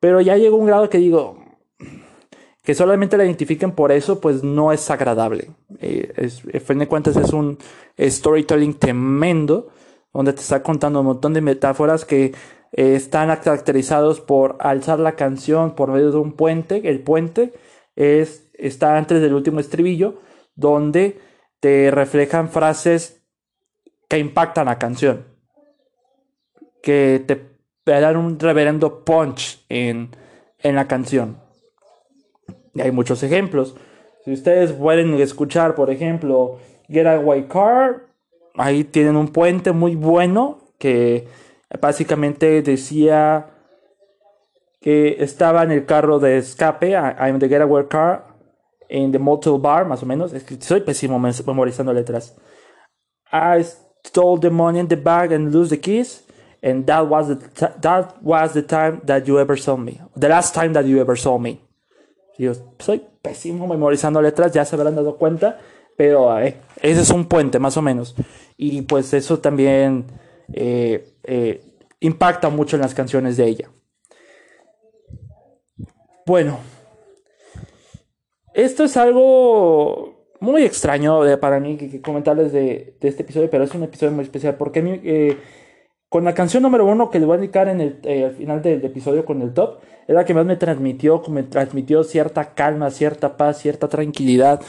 pero 0.00 0.20
ya 0.20 0.36
llegó 0.36 0.58
un 0.58 0.66
grado 0.66 0.90
que 0.90 0.98
digo, 0.98 1.38
que 2.62 2.74
solamente 2.74 3.16
la 3.16 3.24
identifiquen 3.24 3.72
por 3.72 3.90
eso, 3.90 4.20
pues 4.20 4.44
no 4.44 4.70
es 4.70 4.90
agradable. 4.90 5.48
Eh, 5.80 6.12
es, 6.18 6.42
en 6.46 6.60
fin 6.60 6.78
de 6.78 6.88
cuentas 6.88 7.16
es 7.16 7.32
un 7.32 7.56
storytelling 7.98 8.74
tremendo, 8.74 9.68
donde 10.12 10.34
te 10.34 10.42
está 10.42 10.62
contando 10.62 11.00
un 11.00 11.06
montón 11.06 11.32
de 11.32 11.40
metáforas 11.40 12.04
que 12.04 12.34
eh, 12.72 12.96
están 12.96 13.34
caracterizados 13.36 14.20
por 14.20 14.58
alzar 14.60 14.98
la 14.98 15.16
canción 15.16 15.74
por 15.74 15.90
medio 15.90 16.10
de 16.10 16.18
un 16.18 16.32
puente. 16.32 16.86
El 16.86 17.00
puente 17.00 17.54
es, 17.94 18.50
está 18.52 18.98
antes 18.98 19.22
del 19.22 19.32
último 19.32 19.58
estribillo, 19.58 20.18
donde 20.54 21.24
reflejan 21.90 22.48
frases 22.48 23.22
que 24.08 24.18
impactan 24.18 24.66
la 24.66 24.78
canción, 24.78 25.24
que 26.82 27.22
te, 27.26 27.40
dan 27.84 28.16
un 28.16 28.38
reverendo 28.38 29.04
punch 29.04 29.64
en, 29.68 30.10
la 30.62 30.88
canción. 30.88 31.38
Y 32.74 32.80
hay 32.80 32.90
muchos 32.90 33.22
ejemplos. 33.22 33.76
Si 34.24 34.32
ustedes 34.32 34.72
pueden 34.72 35.14
escuchar, 35.14 35.74
por 35.74 35.90
ejemplo, 35.90 36.58
Get 36.88 37.06
Away 37.06 37.44
Car, 37.44 38.06
ahí 38.54 38.84
tienen 38.84 39.16
un 39.16 39.28
puente 39.28 39.72
muy 39.72 39.94
bueno 39.94 40.58
que 40.78 41.28
básicamente 41.80 42.62
decía 42.62 43.46
que 44.80 45.16
estaba 45.20 45.62
en 45.62 45.72
el 45.72 45.86
carro 45.86 46.18
de 46.18 46.38
escape, 46.38 46.90
I'm 46.90 47.38
the 47.38 47.48
Getaway 47.48 47.86
Car, 47.88 48.25
en 48.88 49.12
The 49.12 49.18
Motel 49.18 49.58
Bar, 49.58 49.86
más 49.86 50.02
o 50.02 50.06
menos. 50.06 50.32
Es 50.32 50.44
que 50.44 50.56
soy 50.60 50.80
pésimo 50.80 51.18
memorizando 51.18 51.92
letras. 51.92 52.34
I 53.32 53.64
stole 54.04 54.40
the 54.40 54.50
money 54.50 54.80
in 54.80 54.88
the 54.88 54.96
bag 54.96 55.32
and 55.32 55.52
lose 55.52 55.70
the 55.70 55.80
keys. 55.80 56.24
And 56.62 56.86
that 56.86 57.06
was 57.08 57.28
the, 57.28 57.36
that 57.80 58.16
was 58.22 58.52
the 58.54 58.62
time 58.62 59.00
that 59.04 59.24
you 59.26 59.38
ever 59.38 59.56
saw 59.56 59.76
me. 59.76 60.00
The 60.16 60.28
last 60.28 60.54
time 60.54 60.72
that 60.72 60.86
you 60.86 61.00
ever 61.00 61.16
saw 61.16 61.38
me. 61.38 61.60
Yo 62.38 62.52
soy 62.78 63.02
pésimo 63.22 63.66
memorizando 63.66 64.20
letras, 64.20 64.52
ya 64.52 64.64
se 64.64 64.76
habrán 64.76 64.96
dado 64.96 65.16
cuenta. 65.16 65.58
Pero 65.96 66.38
eh, 66.38 66.56
ese 66.82 67.00
es 67.00 67.10
un 67.10 67.26
puente, 67.26 67.58
más 67.58 67.76
o 67.76 67.82
menos. 67.82 68.14
Y 68.56 68.82
pues 68.82 69.12
eso 69.14 69.38
también 69.38 70.04
eh, 70.52 71.14
eh, 71.24 71.62
impacta 72.00 72.48
mucho 72.50 72.76
en 72.76 72.82
las 72.82 72.94
canciones 72.94 73.36
de 73.36 73.46
ella. 73.46 73.70
Bueno, 76.26 76.58
esto 78.56 78.84
es 78.84 78.96
algo 78.96 80.32
muy 80.40 80.64
extraño 80.64 81.20
para 81.40 81.60
mí 81.60 81.76
que, 81.76 82.00
comentarles 82.00 82.52
de, 82.52 82.96
este 83.00 83.22
episodio, 83.22 83.50
pero 83.50 83.64
es 83.64 83.74
un 83.74 83.82
episodio 83.82 84.12
muy 84.12 84.24
especial 84.24 84.56
porque 84.56 84.82
eh, 85.04 85.36
con 86.08 86.24
la 86.24 86.34
canción 86.34 86.62
número 86.62 86.86
uno 86.86 87.10
que 87.10 87.18
le 87.18 87.26
voy 87.26 87.34
a 87.34 87.40
indicar 87.40 87.68
en 87.68 87.80
el 87.82 88.00
eh, 88.04 88.24
al 88.24 88.32
final 88.32 88.62
del 88.62 88.82
episodio 88.82 89.26
con 89.26 89.42
el 89.42 89.52
top, 89.52 89.80
es 90.08 90.14
la 90.14 90.24
que 90.24 90.32
más 90.32 90.46
me 90.46 90.56
transmitió, 90.56 91.22
me 91.28 91.42
transmitió 91.42 92.02
cierta 92.02 92.54
calma, 92.54 92.90
cierta 92.90 93.36
paz, 93.36 93.58
cierta 93.58 93.88
tranquilidad 93.88 94.62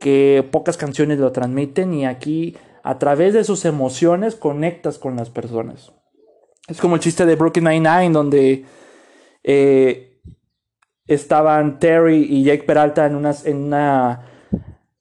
que 0.00 0.46
pocas 0.50 0.78
canciones 0.78 1.18
lo 1.18 1.30
transmiten 1.32 1.92
y 1.92 2.06
aquí 2.06 2.56
a 2.82 2.98
través 2.98 3.34
de 3.34 3.44
sus 3.44 3.66
emociones 3.66 4.34
conectas 4.34 4.98
con 4.98 5.16
las 5.16 5.28
personas. 5.28 5.92
Es 6.68 6.80
como 6.80 6.94
el 6.94 7.02
chiste 7.02 7.26
de 7.26 7.36
Broken 7.36 7.64
Nine-Nine 7.64 8.10
donde 8.12 8.64
eh, 9.44 10.05
estaban 11.06 11.78
Terry 11.78 12.26
y 12.28 12.44
Jake 12.44 12.64
Peralta 12.64 13.06
en, 13.06 13.14
una, 13.14 13.34
en, 13.44 13.56
una, 13.56 14.20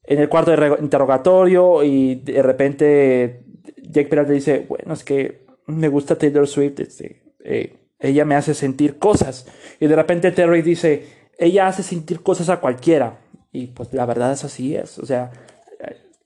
en 0.03 0.19
el 0.19 0.29
cuarto 0.29 0.55
de 0.55 0.77
interrogatorio 0.79 1.83
y 1.83 2.15
de 2.15 2.41
repente 2.41 3.43
Jake 3.77 4.07
Peralta 4.07 4.31
dice, 4.31 4.65
bueno, 4.67 4.93
es 4.93 5.03
que 5.03 5.45
me 5.67 5.87
gusta 5.87 6.17
Taylor 6.17 6.47
Swift, 6.47 6.79
este, 6.79 7.23
eh, 7.43 7.77
ella 7.99 8.25
me 8.25 8.35
hace 8.35 8.53
sentir 8.53 8.99
cosas. 8.99 9.47
Y 9.79 9.87
de 9.87 9.95
repente 9.95 10.31
Terry 10.31 10.61
dice, 10.61 11.07
ella 11.37 11.67
hace 11.67 11.83
sentir 11.83 12.21
cosas 12.21 12.49
a 12.49 12.59
cualquiera. 12.59 13.19
Y 13.51 13.67
pues 13.67 13.93
la 13.93 14.05
verdad 14.05 14.33
es 14.33 14.43
así 14.43 14.75
es, 14.75 14.99
o 14.99 15.05
sea, 15.05 15.31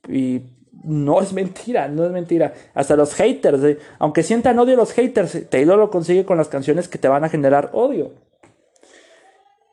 y 0.07 0.41
no 0.83 1.21
es 1.21 1.33
mentira, 1.33 1.87
no 1.87 2.05
es 2.05 2.11
mentira. 2.11 2.53
Hasta 2.73 2.95
los 2.95 3.13
haters, 3.13 3.63
eh, 3.63 3.77
aunque 3.99 4.23
sientan 4.23 4.57
odio 4.59 4.75
los 4.75 4.93
haters, 4.93 5.49
Taylor 5.49 5.77
lo 5.77 5.91
consigue 5.91 6.25
con 6.25 6.37
las 6.37 6.47
canciones 6.47 6.87
que 6.87 6.97
te 6.97 7.07
van 7.07 7.23
a 7.23 7.29
generar 7.29 7.69
odio. 7.73 8.13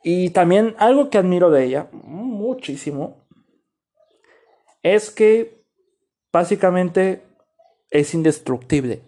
Y 0.09 0.31
también 0.31 0.77
algo 0.79 1.11
que 1.11 1.19
admiro 1.19 1.51
de 1.51 1.65
ella, 1.65 1.89
muchísimo, 1.91 3.17
es 4.85 5.11
que 5.11 5.65
básicamente 6.33 7.25
es 7.91 8.15
indestructible. 8.15 9.03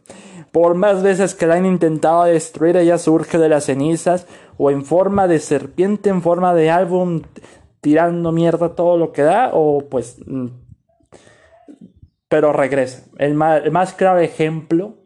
Por 0.52 0.74
más 0.74 1.02
veces 1.02 1.34
que 1.34 1.46
la 1.46 1.54
han 1.54 1.64
intentado 1.64 2.24
destruir, 2.24 2.76
ella 2.76 2.98
surge 2.98 3.38
de 3.38 3.48
las 3.48 3.64
cenizas 3.64 4.26
o 4.58 4.70
en 4.70 4.84
forma 4.84 5.26
de 5.26 5.38
serpiente, 5.38 6.10
en 6.10 6.20
forma 6.20 6.52
de 6.52 6.68
álbum, 6.68 7.22
tirando 7.80 8.30
mierda 8.30 8.74
todo 8.74 8.98
lo 8.98 9.10
que 9.12 9.22
da, 9.22 9.52
o 9.54 9.88
pues... 9.88 10.18
Mm, 10.26 10.48
pero 12.28 12.52
regresa. 12.52 13.06
El 13.16 13.32
más, 13.32 13.64
el 13.64 13.70
más 13.70 13.94
claro 13.94 14.20
ejemplo, 14.20 14.98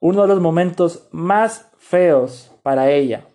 uno 0.00 0.22
de 0.22 0.28
los 0.28 0.40
momentos 0.40 1.08
más 1.10 1.70
feos 1.76 2.50
para 2.62 2.90
ella, 2.90 3.26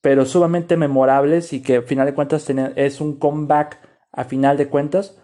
pero 0.00 0.24
sumamente 0.24 0.76
memorables 0.76 1.52
y 1.52 1.62
que 1.62 1.76
al 1.76 1.82
final 1.82 2.06
de 2.06 2.14
cuentas 2.14 2.48
es 2.76 3.00
un 3.00 3.18
comeback 3.18 3.78
a 4.12 4.24
final 4.24 4.56
de 4.56 4.68
cuentas, 4.68 5.20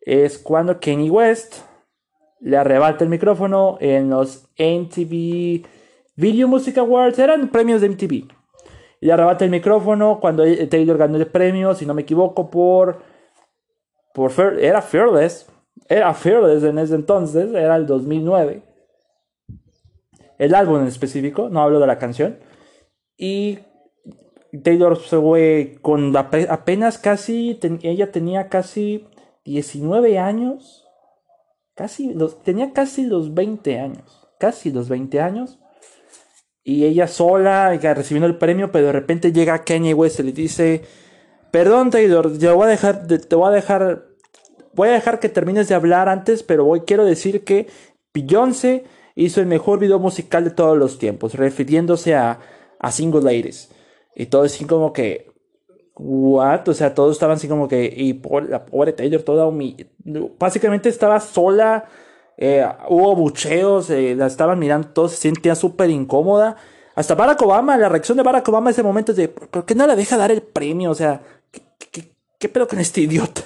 es 0.00 0.38
cuando 0.38 0.80
Kanye 0.80 1.10
West 1.10 1.62
le 2.40 2.56
arrebata 2.56 3.04
el 3.04 3.10
micrófono 3.10 3.78
en 3.80 4.10
los 4.10 4.48
MTV 4.58 5.66
Video 6.16 6.46
Music 6.46 6.78
Awards, 6.78 7.18
eran 7.18 7.48
premios 7.48 7.80
de 7.80 7.88
MTV. 7.88 8.28
Le 9.00 9.12
arrebata 9.12 9.44
el 9.44 9.50
micrófono 9.50 10.20
cuando 10.20 10.44
Taylor 10.68 10.96
ganó 10.96 11.16
el 11.16 11.26
premio, 11.26 11.74
si 11.74 11.86
no 11.86 11.92
me 11.92 12.02
equivoco, 12.02 12.50
por. 12.50 13.02
por 14.14 14.32
era 14.60 14.80
Fearless. 14.80 15.46
Era 15.88 16.14
Fearless 16.14 16.62
en 16.62 16.78
ese 16.78 16.94
entonces, 16.94 17.52
era 17.52 17.76
el 17.76 17.86
2009. 17.86 18.62
El 20.38 20.54
álbum 20.54 20.82
en 20.82 20.86
específico, 20.86 21.48
no 21.48 21.60
hablo 21.60 21.80
de 21.80 21.86
la 21.86 21.98
canción. 21.98 22.38
Y 23.16 23.58
Taylor 24.62 24.96
fue 24.96 25.78
con 25.82 26.16
apenas 26.16 26.98
casi, 26.98 27.58
ella 27.82 28.12
tenía 28.12 28.48
casi 28.48 29.06
19 29.44 30.18
años, 30.18 30.84
casi, 31.74 32.14
tenía 32.44 32.72
casi 32.72 33.04
los 33.04 33.34
20 33.34 33.80
años, 33.80 34.28
casi 34.38 34.70
los 34.70 34.88
20 34.88 35.20
años, 35.20 35.58
y 36.62 36.84
ella 36.84 37.08
sola, 37.08 37.70
recibiendo 37.76 38.26
el 38.26 38.38
premio, 38.38 38.72
pero 38.72 38.86
de 38.86 38.92
repente 38.92 39.32
llega 39.32 39.64
Kanye 39.64 39.92
West 39.92 40.20
y 40.20 40.22
le 40.22 40.32
dice, 40.32 40.82
perdón 41.50 41.90
Taylor, 41.90 42.38
te 42.38 42.48
voy 42.50 42.64
a 42.64 42.70
dejar, 42.70 43.06
te 43.06 43.36
voy 43.36 43.48
a 43.48 43.52
dejar, 43.52 44.06
voy 44.72 44.88
a 44.88 44.92
dejar 44.92 45.20
que 45.20 45.28
termines 45.28 45.68
de 45.68 45.74
hablar 45.74 46.08
antes, 46.08 46.42
pero 46.42 46.66
hoy 46.66 46.80
quiero 46.80 47.04
decir 47.04 47.44
que 47.44 47.66
Beyoncé 48.14 48.84
hizo 49.16 49.40
el 49.40 49.46
mejor 49.46 49.78
video 49.78 49.98
musical 49.98 50.44
de 50.44 50.50
todos 50.50 50.78
los 50.78 50.98
tiempos, 50.98 51.34
refiriéndose 51.34 52.14
a, 52.14 52.38
a 52.78 52.92
Single 52.92 53.22
Ladies. 53.22 53.73
Y 54.14 54.26
todo 54.26 54.42
así 54.42 54.64
como 54.64 54.92
que, 54.92 55.30
what? 55.96 56.68
O 56.68 56.74
sea, 56.74 56.94
todos 56.94 57.12
estaban 57.12 57.36
así 57.36 57.48
como 57.48 57.68
que, 57.68 57.84
y 57.84 58.20
la 58.48 58.64
pobre 58.64 58.92
Taylor, 58.92 59.22
toda 59.22 59.50
Básicamente 60.38 60.88
estaba 60.88 61.20
sola, 61.20 61.86
eh, 62.36 62.66
hubo 62.88 63.14
bucheos, 63.16 63.90
eh, 63.90 64.14
la 64.14 64.26
estaban 64.26 64.58
mirando, 64.58 64.88
todos 64.88 65.12
se 65.12 65.18
sentía 65.18 65.54
súper 65.54 65.90
incómoda. 65.90 66.56
Hasta 66.94 67.14
Barack 67.14 67.42
Obama, 67.42 67.76
la 67.76 67.88
reacción 67.88 68.16
de 68.16 68.22
Barack 68.22 68.48
Obama 68.48 68.70
en 68.70 68.74
ese 68.74 68.82
momento 68.82 69.12
es 69.12 69.18
de, 69.18 69.28
¿por 69.28 69.64
qué 69.64 69.74
no 69.74 69.86
le 69.86 69.96
deja 69.96 70.16
dar 70.16 70.30
el 70.30 70.42
premio? 70.42 70.90
O 70.90 70.94
sea, 70.94 71.22
¿qué, 71.90 72.48
pedo 72.48 72.68
con 72.68 72.78
este 72.78 73.00
idiota? 73.00 73.42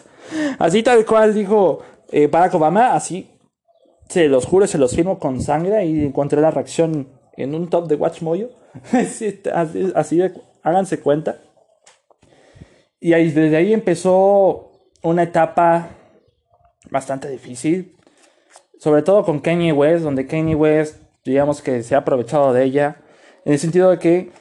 Así 0.59 0.83
tal 0.83 1.07
cual 1.07 1.33
dijo 1.33 1.81
eh, 2.11 2.27
Barack 2.27 2.55
Obama, 2.55 2.95
así, 2.95 3.31
se 4.09 4.29
los 4.29 4.45
juro, 4.45 4.67
se 4.67 4.77
los 4.77 4.95
firmo 4.95 5.19
con 5.19 5.41
sangre 5.41 5.87
y 5.87 6.05
encontré 6.05 6.41
la 6.41 6.51
reacción 6.51 7.09
en 7.37 7.55
un 7.55 7.69
top 7.69 7.89
de 7.89 7.95
Watch 7.95 8.21
así, 8.93 9.41
así 9.95 10.17
de 10.19 10.33
háganse 10.69 11.01
cuenta. 11.01 11.39
Y 13.01 13.13
ahí, 13.13 13.31
desde 13.31 13.57
ahí 13.57 13.73
empezó 13.73 14.73
una 15.03 15.23
etapa 15.23 15.91
bastante 16.91 17.29
difícil, 17.29 17.97
sobre 18.79 19.03
todo 19.03 19.25
con 19.25 19.41
Kanye 19.41 19.73
West, 19.73 20.05
donde 20.05 20.27
Kanye 20.27 20.55
West, 20.55 21.03
digamos 21.25 21.63
que 21.63 21.83
se 21.83 21.95
ha 21.95 21.99
aprovechado 21.99 22.53
de 22.53 22.65
ella, 22.65 22.97
en 23.45 23.53
el 23.53 23.59
sentido 23.59 23.91
de 23.91 23.99
que 23.99 24.33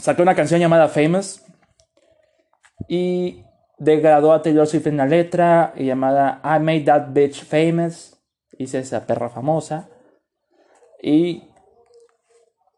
sacó 0.00 0.22
una 0.22 0.34
canción 0.34 0.60
llamada 0.60 0.88
Famous 0.88 1.42
y 2.88 3.44
degradó 3.78 4.32
a 4.32 4.42
Taylor 4.42 4.66
Swift 4.66 4.86
en 4.86 4.96
la 4.96 5.06
letra 5.06 5.72
llamada 5.76 6.40
I 6.44 6.62
Made 6.62 6.80
That 6.80 7.08
Bitch 7.10 7.44
Famous, 7.44 8.18
hice 8.58 8.78
esa 8.78 9.06
perra 9.06 9.28
famosa, 9.28 9.88
y 11.02 11.50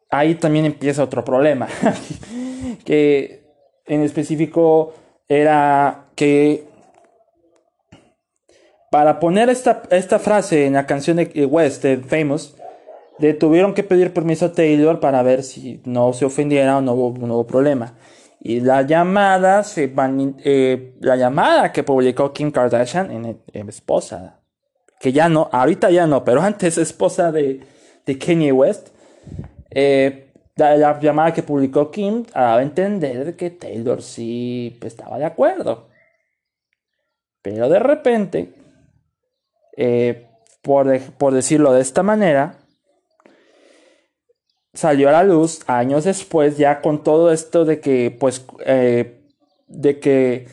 ahí 0.09 0.35
también 0.35 0.65
empieza 0.65 1.03
otro 1.03 1.23
problema. 1.23 1.67
que 2.85 3.43
en 3.85 4.01
específico 4.01 4.93
era 5.27 6.05
que 6.15 6.65
para 8.91 9.19
poner 9.19 9.49
esta, 9.49 9.83
esta 9.91 10.19
frase 10.19 10.65
en 10.65 10.73
la 10.73 10.85
canción 10.85 11.17
de 11.17 11.45
West, 11.45 11.83
de 11.83 11.97
Famous, 11.97 12.55
le 13.19 13.33
tuvieron 13.33 13.73
que 13.73 13.83
pedir 13.83 14.13
permiso 14.13 14.47
a 14.47 14.53
Taylor 14.53 14.99
para 14.99 15.21
ver 15.21 15.43
si 15.43 15.81
no 15.85 16.13
se 16.13 16.25
ofendiera 16.25 16.77
o 16.77 16.81
no 16.81 16.93
hubo, 16.93 17.45
problema. 17.45 17.93
Y 18.39 18.61
la 18.61 18.81
llamada, 18.83 19.63
se 19.63 19.93
eh, 20.43 20.95
la 21.01 21.17
llamada 21.17 21.71
que 21.73 21.83
publicó 21.83 22.31
Kim 22.31 22.51
Kardashian, 22.51 23.11
en, 23.11 23.69
esposa, 23.69 24.39
que 24.99 25.11
ya 25.11 25.27
no, 25.27 25.49
ahorita 25.51 25.91
ya 25.91 26.07
no, 26.07 26.23
pero 26.23 26.41
antes 26.41 26.77
esposa 26.77 27.31
de, 27.31 27.59
de 28.05 28.17
Kanye 28.17 28.53
West, 28.53 28.89
eh, 29.71 30.29
la, 30.55 30.99
llamada 30.99 31.33
que 31.33 31.43
publicó 31.43 31.91
Kim 31.91 32.23
daba 32.33 32.57
a 32.57 32.61
entender 32.61 33.35
que 33.35 33.49
Taylor 33.49 34.01
sí 34.01 34.77
pues, 34.79 34.93
estaba 34.93 35.17
de 35.17 35.25
acuerdo. 35.25 35.89
Pero 37.41 37.69
de 37.69 37.79
repente, 37.79 38.53
eh, 39.77 40.27
por, 40.61 40.99
por, 41.13 41.33
decirlo 41.33 41.71
de 41.73 41.81
esta 41.81 42.03
manera, 42.03 42.57
salió 44.73 45.09
a 45.09 45.13
la 45.13 45.23
luz 45.23 45.61
años 45.67 46.03
después, 46.03 46.57
ya 46.57 46.81
con 46.81 47.03
todo 47.03 47.31
esto 47.31 47.63
de 47.65 47.79
que, 47.79 48.15
pues, 48.19 48.45
eh, 48.65 49.21
de 49.67 49.99
que 49.99 50.47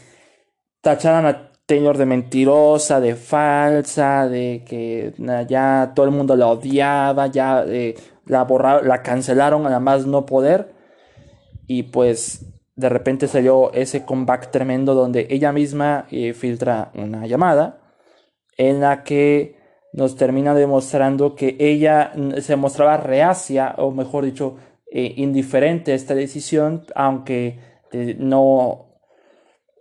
tacharan 0.81 1.26
a 1.26 1.52
Taylor 1.66 1.98
de 1.98 2.07
mentirosa, 2.07 3.00
de 3.00 3.16
falsa, 3.16 4.29
de 4.29 4.64
que 4.64 5.12
ya 5.48 5.92
todo 5.96 6.07
el 6.07 6.12
mundo 6.12 6.37
la 6.37 6.46
odiaba, 6.46 7.26
ya 7.26 7.64
la 8.26 8.44
borraron, 8.44 8.86
la 8.86 9.02
cancelaron 9.02 9.66
a 9.66 9.80
más 9.80 10.06
no 10.06 10.26
poder. 10.26 10.74
Y 11.66 11.84
pues 11.84 12.46
de 12.76 12.88
repente 12.88 13.26
salió 13.26 13.72
ese 13.72 14.04
comeback 14.04 14.50
tremendo 14.50 14.94
donde 14.94 15.26
ella 15.30 15.52
misma 15.52 16.06
eh, 16.10 16.34
filtra 16.34 16.92
una 16.94 17.26
llamada 17.26 17.80
en 18.58 18.80
la 18.80 19.02
que 19.02 19.56
nos 19.92 20.16
termina 20.16 20.54
demostrando 20.54 21.34
que 21.34 21.56
ella 21.58 22.12
se 22.40 22.56
mostraba 22.56 22.98
reacia, 22.98 23.74
o 23.78 23.90
mejor 23.90 24.26
dicho, 24.26 24.56
eh, 24.90 25.14
indiferente 25.16 25.92
a 25.92 25.94
esta 25.94 26.14
decisión, 26.14 26.84
aunque 26.94 27.58
eh, 27.92 28.14
no 28.18 28.86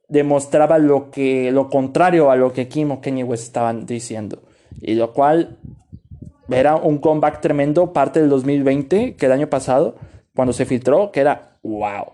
demostraba 0.07 0.77
lo 0.77 1.11
que 1.11 1.51
lo 1.51 1.69
contrario 1.69 2.31
a 2.31 2.37
lo 2.37 2.53
que 2.53 2.67
Kim 2.67 2.91
o 2.91 3.01
Kanye 3.01 3.23
West 3.23 3.43
estaban 3.43 3.85
diciendo. 3.85 4.43
Y 4.79 4.95
lo 4.95 5.11
cual 5.13 5.57
era 6.49 6.75
un 6.75 6.99
comeback 6.99 7.41
tremendo, 7.41 7.93
parte 7.93 8.19
del 8.19 8.29
2020, 8.29 9.15
que 9.15 9.25
el 9.25 9.31
año 9.31 9.49
pasado, 9.49 9.95
cuando 10.35 10.53
se 10.53 10.65
filtró, 10.65 11.11
que 11.11 11.21
era 11.21 11.57
wow. 11.63 12.11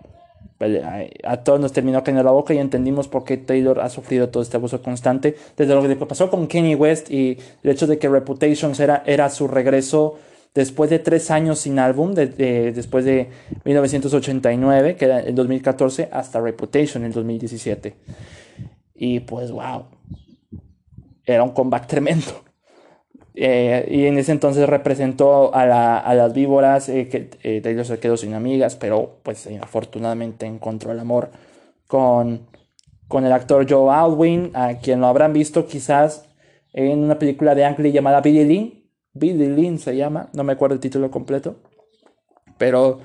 A 1.24 1.38
todos 1.38 1.58
nos 1.58 1.72
terminó 1.72 2.04
cayendo 2.04 2.22
la 2.22 2.30
boca 2.30 2.54
y 2.54 2.58
entendimos 2.58 3.08
por 3.08 3.24
qué 3.24 3.36
Taylor 3.36 3.80
ha 3.80 3.88
sufrido 3.88 4.28
todo 4.28 4.42
este 4.42 4.56
abuso 4.56 4.80
constante. 4.80 5.36
Desde 5.56 5.74
lo 5.74 5.82
que 5.82 5.96
pasó 6.06 6.30
con 6.30 6.46
Kanye 6.46 6.76
West 6.76 7.10
y 7.10 7.38
el 7.64 7.70
hecho 7.70 7.86
de 7.86 7.98
que 7.98 8.08
Reputations 8.08 8.78
era, 8.78 9.02
era 9.04 9.28
su 9.28 9.48
regreso 9.48 10.18
después 10.54 10.88
de 10.90 10.98
tres 10.98 11.30
años 11.30 11.58
sin 11.58 11.78
álbum, 11.78 12.14
después 12.14 13.04
de 13.04 13.30
1989, 13.64 14.96
que 14.96 15.04
era 15.04 15.20
el 15.20 15.34
2014, 15.34 16.08
hasta 16.12 16.40
Reputation 16.40 17.02
en 17.02 17.08
el 17.08 17.12
2017. 17.12 17.96
Y 18.94 19.20
pues, 19.20 19.50
wow. 19.50 19.86
Era 21.24 21.42
un 21.42 21.50
comeback 21.50 21.86
tremendo. 21.86 22.44
Eh, 23.34 23.88
y 23.90 24.06
en 24.06 24.18
ese 24.18 24.32
entonces 24.32 24.68
representó 24.68 25.54
a, 25.54 25.64
las 26.14 26.32
víboras, 26.34 26.88
eh, 26.88 27.08
que 27.08 27.30
eh, 27.42 27.62
ellos 27.64 27.86
se 27.86 27.98
quedó 27.98 28.16
sin 28.16 28.34
amigas, 28.34 28.76
pero 28.76 29.20
pues 29.22 29.48
afortunadamente 29.60 30.46
encontró 30.46 30.92
el 30.92 30.98
amor 30.98 31.30
con, 31.86 32.46
con 33.08 33.24
el 33.24 33.32
actor 33.32 33.66
Joe 33.68 33.94
Alwyn, 33.94 34.50
a 34.54 34.78
quien 34.78 35.00
lo 35.00 35.06
habrán 35.06 35.32
visto 35.32 35.66
quizás 35.66 36.28
en 36.72 36.98
una 37.00 37.18
película 37.18 37.54
de 37.54 37.64
Ang 37.64 37.78
Lee 37.78 37.92
llamada 37.92 38.20
Billy 38.20 38.44
Lynn. 38.44 38.82
Billy 39.14 39.48
Lynn 39.48 39.78
se 39.78 39.96
llama, 39.96 40.28
no 40.32 40.44
me 40.44 40.52
acuerdo 40.52 40.74
el 40.74 40.80
título 40.80 41.10
completo, 41.10 41.56
pero 42.58 43.00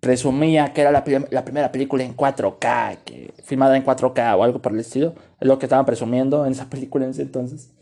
presumía 0.00 0.72
que 0.72 0.80
era 0.80 0.90
la, 0.90 1.04
primera 1.04 1.70
película 1.70 2.02
en 2.02 2.16
4K, 2.16 2.98
que, 3.04 3.32
filmada 3.44 3.76
en 3.76 3.84
4K 3.84 4.36
o 4.36 4.42
algo 4.42 4.60
por 4.60 4.72
el 4.72 4.80
estilo. 4.80 5.14
Es 5.40 5.46
lo 5.46 5.60
que 5.60 5.66
estaban 5.66 5.86
presumiendo 5.86 6.44
en 6.44 6.52
esa 6.52 6.66
película 6.70 7.04
en 7.04 7.12
ese 7.12 7.22
entonces. 7.22 7.72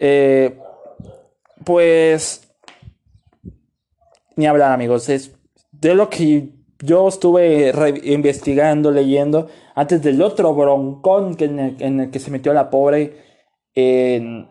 Eh, 0.00 0.58
pues, 1.64 2.48
ni 4.36 4.46
hablar 4.46 4.72
amigos, 4.72 5.08
es 5.08 5.32
de 5.72 5.94
lo 5.94 6.08
que 6.10 6.50
yo 6.80 7.08
estuve 7.08 7.72
investigando, 8.04 8.90
leyendo, 8.90 9.48
antes 9.74 10.02
del 10.02 10.20
otro 10.22 10.54
broncón 10.54 11.34
que 11.34 11.46
en, 11.46 12.00
el, 12.00 12.10
que 12.10 12.18
se 12.18 12.30
metió 12.30 12.52
la 12.52 12.70
pobre 12.70 13.24
en, 13.74 14.48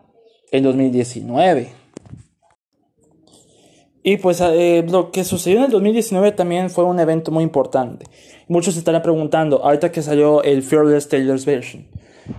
en 0.50 0.62
2019. 0.62 1.86
Y 4.02 4.18
pues 4.18 4.40
eh, 4.40 4.84
lo 4.88 5.10
que 5.10 5.24
sucedió 5.24 5.58
en 5.58 5.64
el 5.64 5.70
2019 5.72 6.30
también 6.30 6.70
fue 6.70 6.84
un 6.84 7.00
evento 7.00 7.32
muy 7.32 7.42
importante. 7.42 8.06
Muchos 8.46 8.74
se 8.74 8.78
estarán 8.78 9.02
preguntando, 9.02 9.64
ahorita 9.64 9.90
que 9.90 10.00
salió 10.00 10.44
el 10.44 10.62
Fearless 10.62 11.08
Taylor's 11.08 11.44
Version, 11.44 11.88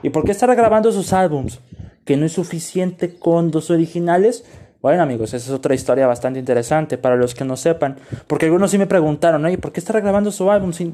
¿y 0.02 0.10
por 0.10 0.24
qué 0.24 0.32
estará 0.32 0.56
grabando 0.56 0.94
sus 0.94 1.12
álbums? 1.12 1.60
¿Que 2.08 2.16
no 2.16 2.26
es 2.26 2.32
suficiente 2.32 3.16
con 3.20 3.52
dos 3.52 3.70
originales? 3.70 4.46
Bueno 4.82 5.04
amigos, 5.04 5.34
esa 5.34 5.48
es 5.48 5.52
otra 5.52 5.76
historia 5.76 6.08
bastante 6.08 6.40
interesante 6.40 6.98
para 6.98 7.18
los 7.18 7.36
que 7.36 7.44
no 7.44 7.58
sepan. 7.58 7.98
Porque 8.28 8.46
algunos 8.46 8.72
sí 8.72 8.78
me 8.78 8.88
preguntaron, 8.88 9.44
oye, 9.44 9.58
¿por 9.58 9.74
qué 9.74 9.82
está 9.82 10.00
grabando 10.00 10.32
su 10.32 10.50
álbum? 10.50 10.72
Si, 10.72 10.94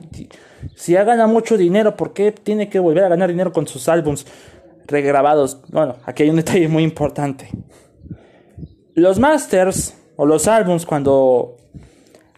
si 0.75 0.93
ya 0.93 1.03
gana 1.03 1.27
mucho 1.27 1.55
dinero, 1.55 1.95
¿por 1.95 2.13
qué 2.13 2.31
tiene 2.31 2.67
que 2.67 2.79
volver 2.79 3.03
a 3.03 3.09
ganar 3.09 3.29
dinero 3.29 3.53
con 3.53 3.67
sus 3.67 3.87
álbums 3.89 4.25
regrabados? 4.87 5.59
Bueno, 5.69 5.97
aquí 6.03 6.23
hay 6.23 6.31
un 6.31 6.37
detalle 6.37 6.67
muy 6.67 6.81
importante. 6.81 7.47
Los 8.95 9.19
masters 9.19 9.93
o 10.15 10.25
los 10.25 10.47
álbums 10.47 10.83
cuando 10.83 11.57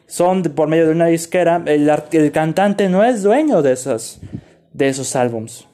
son 0.05 0.43
por 0.43 0.67
medio 0.67 0.85
de 0.87 0.91
una 0.91 1.05
disquera, 1.05 1.63
el, 1.65 1.89
el 2.11 2.31
cantante 2.33 2.89
no 2.89 3.05
es 3.05 3.23
dueño 3.23 3.61
de 3.61 3.73
de 4.73 4.87
esos 4.89 5.15
álbums. 5.15 5.65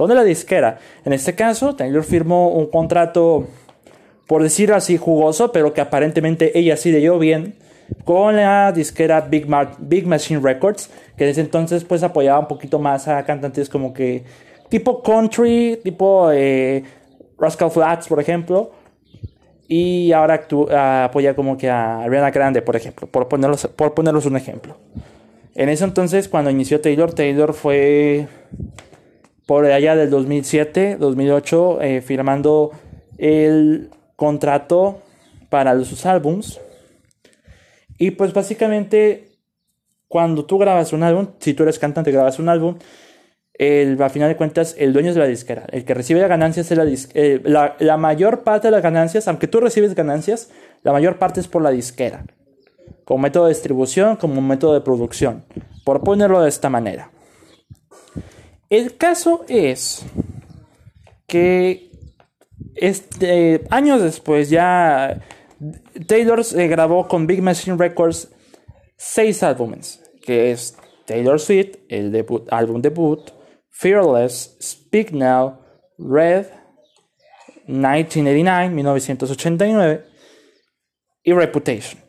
Son 0.00 0.08
de 0.08 0.14
la 0.14 0.24
disquera. 0.24 0.78
En 1.04 1.12
este 1.12 1.34
caso, 1.34 1.76
Taylor 1.76 2.02
firmó 2.02 2.48
un 2.54 2.68
contrato, 2.70 3.46
por 4.26 4.42
decirlo 4.42 4.74
así, 4.74 4.96
jugoso, 4.96 5.52
pero 5.52 5.74
que 5.74 5.82
aparentemente 5.82 6.58
ella 6.58 6.78
sí 6.78 6.90
leyó 6.90 7.18
bien, 7.18 7.56
con 8.04 8.34
la 8.34 8.72
disquera 8.72 9.20
Big, 9.20 9.46
Big 9.78 10.06
Machine 10.06 10.40
Records, 10.40 10.88
que 11.18 11.26
desde 11.26 11.42
entonces 11.42 11.84
pues 11.84 12.02
apoyaba 12.02 12.38
un 12.38 12.48
poquito 12.48 12.78
más 12.78 13.08
a 13.08 13.22
cantantes 13.26 13.68
como 13.68 13.92
que 13.92 14.24
tipo 14.70 15.02
country, 15.02 15.78
tipo 15.84 16.30
eh, 16.32 16.82
Rascal 17.38 17.70
Flats, 17.70 18.08
por 18.08 18.20
ejemplo 18.20 18.70
y 19.68 20.12
ahora 20.12 20.46
apoya 21.04 21.36
como 21.36 21.58
que 21.58 21.68
a 21.68 22.00
Ariana 22.04 22.30
Grande, 22.30 22.62
por 22.62 22.74
ejemplo, 22.74 23.06
por 23.06 23.28
ponerlos, 23.28 23.66
por 23.66 23.92
ponerlos 23.92 24.24
un 24.24 24.38
ejemplo. 24.38 24.78
En 25.54 25.68
ese 25.68 25.84
entonces, 25.84 26.26
cuando 26.26 26.50
inició 26.50 26.80
Taylor, 26.80 27.12
Taylor 27.12 27.52
fue 27.52 28.28
por 29.50 29.64
allá 29.64 29.96
del 29.96 30.10
2007, 30.10 30.96
2008, 31.00 31.82
eh, 31.82 32.00
firmando 32.02 32.70
el 33.18 33.90
contrato 34.14 35.02
para 35.48 35.76
sus 35.84 36.06
álbums. 36.06 36.60
Y 37.98 38.12
pues 38.12 38.32
básicamente, 38.32 39.32
cuando 40.06 40.44
tú 40.44 40.56
grabas 40.56 40.92
un 40.92 41.02
álbum, 41.02 41.30
si 41.40 41.52
tú 41.54 41.64
eres 41.64 41.80
cantante 41.80 42.10
y 42.10 42.12
grabas 42.12 42.38
un 42.38 42.48
álbum, 42.48 42.76
el, 43.54 44.00
a 44.00 44.08
final 44.08 44.28
de 44.28 44.36
cuentas, 44.36 44.76
el 44.78 44.92
dueño 44.92 45.10
es 45.10 45.16
la 45.16 45.26
disquera. 45.26 45.66
El 45.72 45.84
que 45.84 45.94
recibe 45.94 46.20
las 46.20 46.28
ganancias 46.28 46.70
es 46.70 46.78
la, 46.78 46.84
eh, 47.14 47.40
la, 47.42 47.74
la, 47.80 47.96
mayor 47.96 48.44
parte 48.44 48.68
de 48.68 48.70
las 48.70 48.84
ganancias, 48.84 49.26
aunque 49.26 49.48
tú 49.48 49.58
recibes 49.58 49.96
ganancias, 49.96 50.52
la 50.84 50.92
mayor 50.92 51.18
parte 51.18 51.40
es 51.40 51.48
por 51.48 51.60
la 51.60 51.70
disquera. 51.72 52.24
Como 53.04 53.22
método 53.22 53.46
de 53.46 53.54
distribución, 53.54 54.14
como 54.14 54.40
método 54.42 54.74
de 54.74 54.80
producción. 54.82 55.42
Por 55.84 56.04
ponerlo 56.04 56.40
de 56.40 56.48
esta 56.48 56.70
manera. 56.70 57.10
El 58.70 58.96
caso 58.96 59.44
es 59.48 60.06
que 61.26 61.90
este, 62.76 63.64
años 63.70 64.00
después 64.00 64.48
ya 64.48 65.20
Taylor 66.06 66.42
grabó 66.68 67.08
con 67.08 67.26
Big 67.26 67.42
Machine 67.42 67.76
Records 67.76 68.28
seis 68.96 69.42
álbumes, 69.42 70.00
que 70.22 70.52
es 70.52 70.76
Taylor 71.06 71.40
Swift, 71.40 71.78
el 71.88 72.12
debut, 72.12 72.46
álbum 72.52 72.80
debut, 72.80 73.30
Fearless, 73.70 74.56
Speak 74.62 75.10
Now, 75.10 75.58
Red, 75.98 76.46
1989, 77.66 78.70
1989 78.70 80.04
y 81.24 81.32
Reputation. 81.32 82.00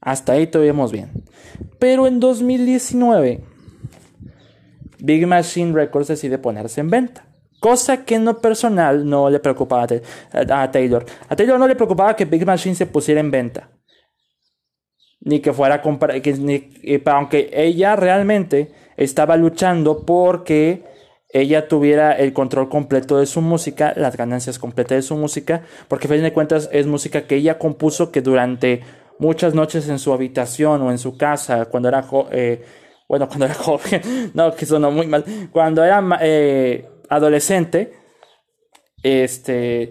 Hasta 0.00 0.32
ahí 0.32 0.46
tuvimos 0.46 0.92
bien. 0.92 1.24
Pero 1.78 2.06
en 2.06 2.20
2019, 2.20 3.47
Big 5.00 5.26
Machine 5.26 5.72
Records 5.72 6.08
decide 6.08 6.38
ponerse 6.38 6.80
en 6.80 6.90
venta. 6.90 7.24
Cosa 7.60 8.04
que 8.04 8.14
en 8.14 8.24
lo 8.24 8.40
personal 8.40 9.08
no 9.08 9.28
le 9.30 9.40
preocupaba 9.40 9.86
a 10.32 10.70
Taylor. 10.70 11.04
A 11.28 11.34
Taylor 11.34 11.58
no 11.58 11.66
le 11.66 11.74
preocupaba 11.74 12.14
que 12.14 12.24
Big 12.24 12.46
Machine 12.46 12.74
se 12.74 12.86
pusiera 12.86 13.20
en 13.20 13.30
venta. 13.30 13.70
Ni 15.20 15.40
que 15.40 15.52
fuera 15.52 15.76
a 15.76 15.82
comprar. 15.82 16.14
aunque 17.06 17.50
ella 17.52 17.96
realmente 17.96 18.72
estaba 18.96 19.36
luchando 19.36 20.04
porque 20.06 20.84
ella 21.30 21.68
tuviera 21.68 22.12
el 22.12 22.32
control 22.32 22.68
completo 22.68 23.18
de 23.18 23.26
su 23.26 23.40
música, 23.40 23.92
las 23.96 24.16
ganancias 24.16 24.58
completas 24.58 24.96
de 24.96 25.02
su 25.02 25.16
música, 25.16 25.62
porque 25.88 26.06
a 26.06 26.10
fin 26.10 26.22
de 26.22 26.32
cuentas 26.32 26.70
es 26.72 26.86
música 26.86 27.26
que 27.26 27.36
ella 27.36 27.58
compuso 27.58 28.10
que 28.10 28.22
durante 28.22 28.82
muchas 29.18 29.54
noches 29.54 29.88
en 29.88 29.98
su 29.98 30.12
habitación 30.12 30.80
o 30.82 30.90
en 30.90 30.98
su 30.98 31.18
casa, 31.18 31.66
cuando 31.66 31.88
era 31.88 32.06
eh, 32.30 32.64
bueno, 33.08 33.26
cuando 33.26 33.46
era 33.46 33.54
joven, 33.54 34.30
no, 34.34 34.54
que 34.54 34.66
sonó 34.66 34.90
muy 34.90 35.06
mal, 35.06 35.24
cuando 35.50 35.82
era 35.82 36.02
eh, 36.20 36.88
adolescente, 37.08 37.92
este, 39.02 39.90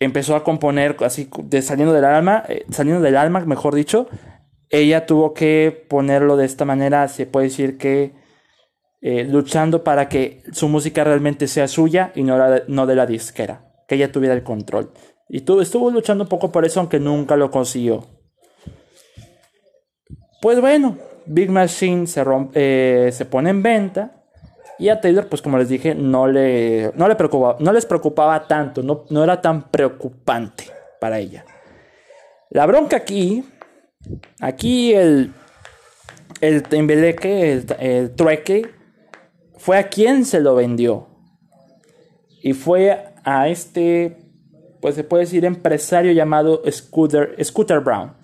empezó 0.00 0.34
a 0.34 0.42
componer 0.42 0.96
así, 1.00 1.28
de 1.44 1.62
saliendo 1.62 1.92
del 1.92 2.04
alma, 2.04 2.44
eh, 2.48 2.64
saliendo 2.70 3.02
del 3.02 3.16
alma, 3.16 3.40
mejor 3.40 3.74
dicho, 3.74 4.08
ella 4.70 5.04
tuvo 5.04 5.34
que 5.34 5.86
ponerlo 5.88 6.36
de 6.36 6.46
esta 6.46 6.64
manera, 6.64 7.06
se 7.08 7.26
puede 7.26 7.48
decir 7.48 7.76
que 7.76 8.12
eh, 9.02 9.24
luchando 9.24 9.82
para 9.82 10.08
que 10.08 10.42
su 10.52 10.68
música 10.68 11.04
realmente 11.04 11.48
sea 11.48 11.68
suya 11.68 12.12
y 12.14 12.22
no, 12.22 12.38
no 12.68 12.86
de 12.86 12.94
la 12.94 13.06
disquera, 13.06 13.72
que 13.86 13.96
ella 13.96 14.12
tuviera 14.12 14.34
el 14.34 14.42
control. 14.42 14.92
Y 15.28 15.42
tuvo, 15.42 15.60
estuvo 15.60 15.90
luchando 15.90 16.24
un 16.24 16.28
poco 16.28 16.50
por 16.50 16.64
eso, 16.64 16.80
aunque 16.80 16.98
nunca 16.98 17.36
lo 17.36 17.50
consiguió. 17.50 18.06
Pues 20.40 20.60
bueno, 20.60 20.96
Big 21.26 21.50
Machine 21.50 22.06
se, 22.06 22.24
eh, 22.54 23.10
se 23.12 23.24
pone 23.24 23.50
en 23.50 23.62
venta. 23.62 24.12
Y 24.78 24.88
a 24.88 25.00
Taylor, 25.00 25.26
pues 25.26 25.42
como 25.42 25.58
les 25.58 25.68
dije, 25.68 25.94
no, 25.94 26.26
le, 26.26 26.90
no, 26.96 27.06
le 27.06 27.14
preocupaba, 27.14 27.56
no 27.60 27.72
les 27.72 27.84
preocupaba 27.84 28.46
tanto, 28.46 28.82
no, 28.82 29.22
era 29.22 29.40
tan 29.40 29.70
preocupante 29.70 30.64
para 30.98 31.18
ella. 31.18 31.44
La 32.48 32.64
bronca 32.64 32.96
aquí 32.96 33.44
Aquí 34.40 34.94
el, 34.94 35.32
el 36.40 36.62
tembeleque, 36.62 37.52
el, 37.52 37.66
el 37.78 38.14
trueque, 38.14 38.70
fue 39.58 39.78
a 39.78 39.88
quien 39.88 40.24
se 40.24 40.40
lo 40.40 40.54
vendió. 40.54 41.08
Y 42.42 42.54
fue 42.54 43.12
a 43.24 43.48
este, 43.48 44.16
pues 44.80 44.94
se 44.94 45.04
puede 45.04 45.24
decir, 45.24 45.44
empresario 45.44 46.12
llamado 46.12 46.62
Scooter, 46.70 47.36
Scooter 47.44 47.80
Brown. 47.80 48.14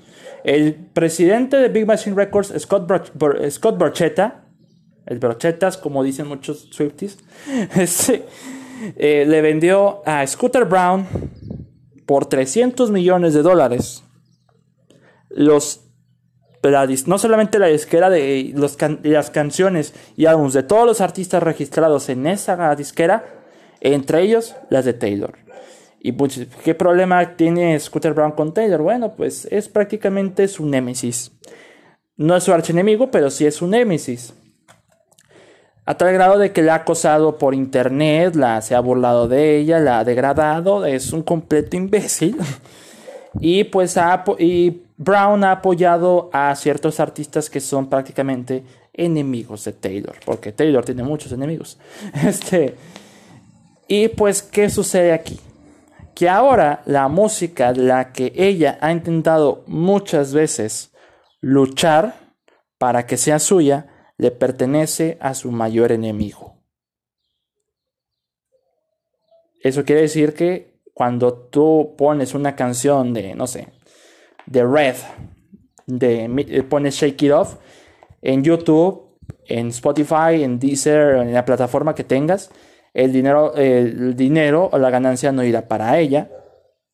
El 0.47 0.77
presidente 0.77 1.57
de 1.57 1.69
Big 1.69 1.87
Machine 1.87 2.15
Records, 2.15 2.55
Scott, 2.57 2.89
Scott 3.51 3.79
Brochetta, 3.79 4.45
el 5.05 5.19
como 5.83 6.05
dicen 6.05 6.29
muchos 6.29 6.69
Swifties, 6.71 7.19
este, 7.75 8.23
eh, 8.97 9.25
le 9.27 9.43
vendió 9.43 10.03
a 10.07 10.25
Scooter 10.25 10.65
Brown 10.65 11.05
por 12.07 12.27
300 12.27 12.93
millones 12.93 13.35
de 13.35 13.43
dólares 13.43 14.05
los 15.31 15.83
no 17.07 17.19
solamente 17.19 17.59
la 17.59 17.67
disquera 17.67 18.09
de 18.09 18.55
las 19.03 19.31
canciones 19.31 19.95
y 20.17 20.27
álbumes 20.27 20.53
de 20.53 20.63
todos 20.63 20.87
los 20.87 21.01
artistas 21.01 21.43
registrados 21.43 22.09
en 22.09 22.27
esa 22.27 22.75
disquera, 22.77 23.25
entre 23.81 24.23
ellos 24.23 24.55
las 24.71 24.85
de 24.85 24.93
Taylor. 24.93 25.46
Y 26.07 26.13
pues, 26.13 26.41
¿qué 26.63 26.73
problema 26.73 27.35
tiene 27.35 27.77
Scooter 27.81 28.15
Brown 28.15 28.31
con 28.31 28.55
Taylor? 28.55 28.81
Bueno, 28.81 29.15
pues 29.17 29.45
es 29.51 29.69
prácticamente 29.69 30.47
su 30.47 30.65
némesis. 30.65 31.33
No 32.17 32.37
es 32.37 32.45
su 32.45 32.53
archienemigo, 32.53 33.11
pero 33.11 33.29
sí 33.29 33.45
es 33.45 33.57
su 33.57 33.67
némesis. 33.67 34.33
A 35.85 35.97
tal 35.97 36.13
grado 36.13 36.39
de 36.39 36.53
que 36.53 36.63
la 36.63 36.75
ha 36.75 36.77
acosado 36.77 37.39
por 37.39 37.57
internet, 37.57 38.37
la 38.37 38.63
se 38.63 38.77
ha 38.77 38.81
burlado 38.81 39.27
de 39.27 39.59
ella, 39.59 39.81
la 39.81 39.99
ha 39.99 40.05
degradado, 40.05 40.87
es 40.87 41.13
un 41.13 41.25
completo 41.25 41.77
imbécil. 41.77 42.39
Y 43.39 43.65
pues 43.65 43.99
ha, 43.99 44.25
y 44.39 44.83
Brown 44.97 45.45
ha 45.45 45.51
apoyado 45.51 46.31
a 46.33 46.55
ciertos 46.55 47.01
artistas 47.01 47.51
que 47.51 47.61
son 47.61 47.91
prácticamente 47.91 48.63
enemigos 48.95 49.65
de 49.65 49.73
Taylor, 49.73 50.15
porque 50.25 50.53
Taylor 50.53 50.85
tiene 50.85 51.03
muchos 51.03 51.33
enemigos. 51.33 51.79
Este, 52.27 52.77
y 53.89 54.09
pues, 54.09 54.43
¿qué 54.43 54.71
sucede 54.71 55.13
aquí? 55.13 55.39
Que 56.17 56.31
ahora 56.31 56.83
la 56.87 57.09
música 57.09 57.73
la 57.73 58.13
que 58.13 58.33
ella 58.35 58.79
ha 58.81 58.91
intentado 58.91 59.65
muchas 59.67 60.33
veces 60.33 60.95
luchar 61.43 62.15
para 62.79 63.07
que 63.07 63.19
sea 63.19 63.39
suya, 63.39 64.13
le 64.17 64.31
pertenece 64.31 65.19
a 65.21 65.35
su 65.35 65.53
mayor 65.53 65.93
enemigo. 65.93 66.57
Eso 69.63 69.85
quiere 69.85 70.01
decir 70.01 70.33
que 70.33 70.81
cuando 70.95 71.35
tú 71.35 71.95
pones 71.99 72.33
una 72.33 72.57
canción 72.57 73.13
de, 73.13 73.35
no 73.35 73.47
sé, 73.47 73.69
de 74.47 74.65
Red, 74.65 74.95
de, 75.85 76.25
eh, 76.25 76.63
pones 76.63 76.95
Shake 76.95 77.23
It 77.25 77.33
Off 77.33 77.57
en 78.23 78.43
YouTube, 78.43 79.19
en 79.45 79.69
Spotify, 79.69 80.43
en 80.43 80.59
Deezer, 80.59 81.17
en 81.17 81.35
la 81.35 81.45
plataforma 81.45 81.95
que 81.95 82.05
tengas, 82.05 82.51
el 82.97 83.13
dinero, 83.13 83.55
el 83.55 84.17
dinero 84.17 84.71
o 84.73 84.79
la 84.79 84.89
ganancia 84.89 85.31
no 85.31 85.45
irá 85.45 85.69
para 85.69 85.99
ella, 85.99 86.31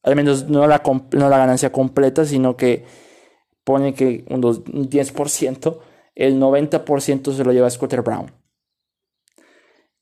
al 0.02 0.16
menos 0.16 0.48
no 0.48 0.66
la, 0.66 0.82
no 1.12 1.28
la 1.28 1.38
ganancia 1.38 1.70
completa, 1.70 2.24
sino 2.24 2.56
que 2.56 2.84
pone 3.62 3.94
que 3.94 4.24
un 4.28 4.42
10%, 4.42 5.78
el 6.16 6.40
90% 6.40 7.32
se 7.32 7.44
lo 7.44 7.52
lleva 7.52 7.70
Scooter 7.70 8.02
Brown. 8.02 8.32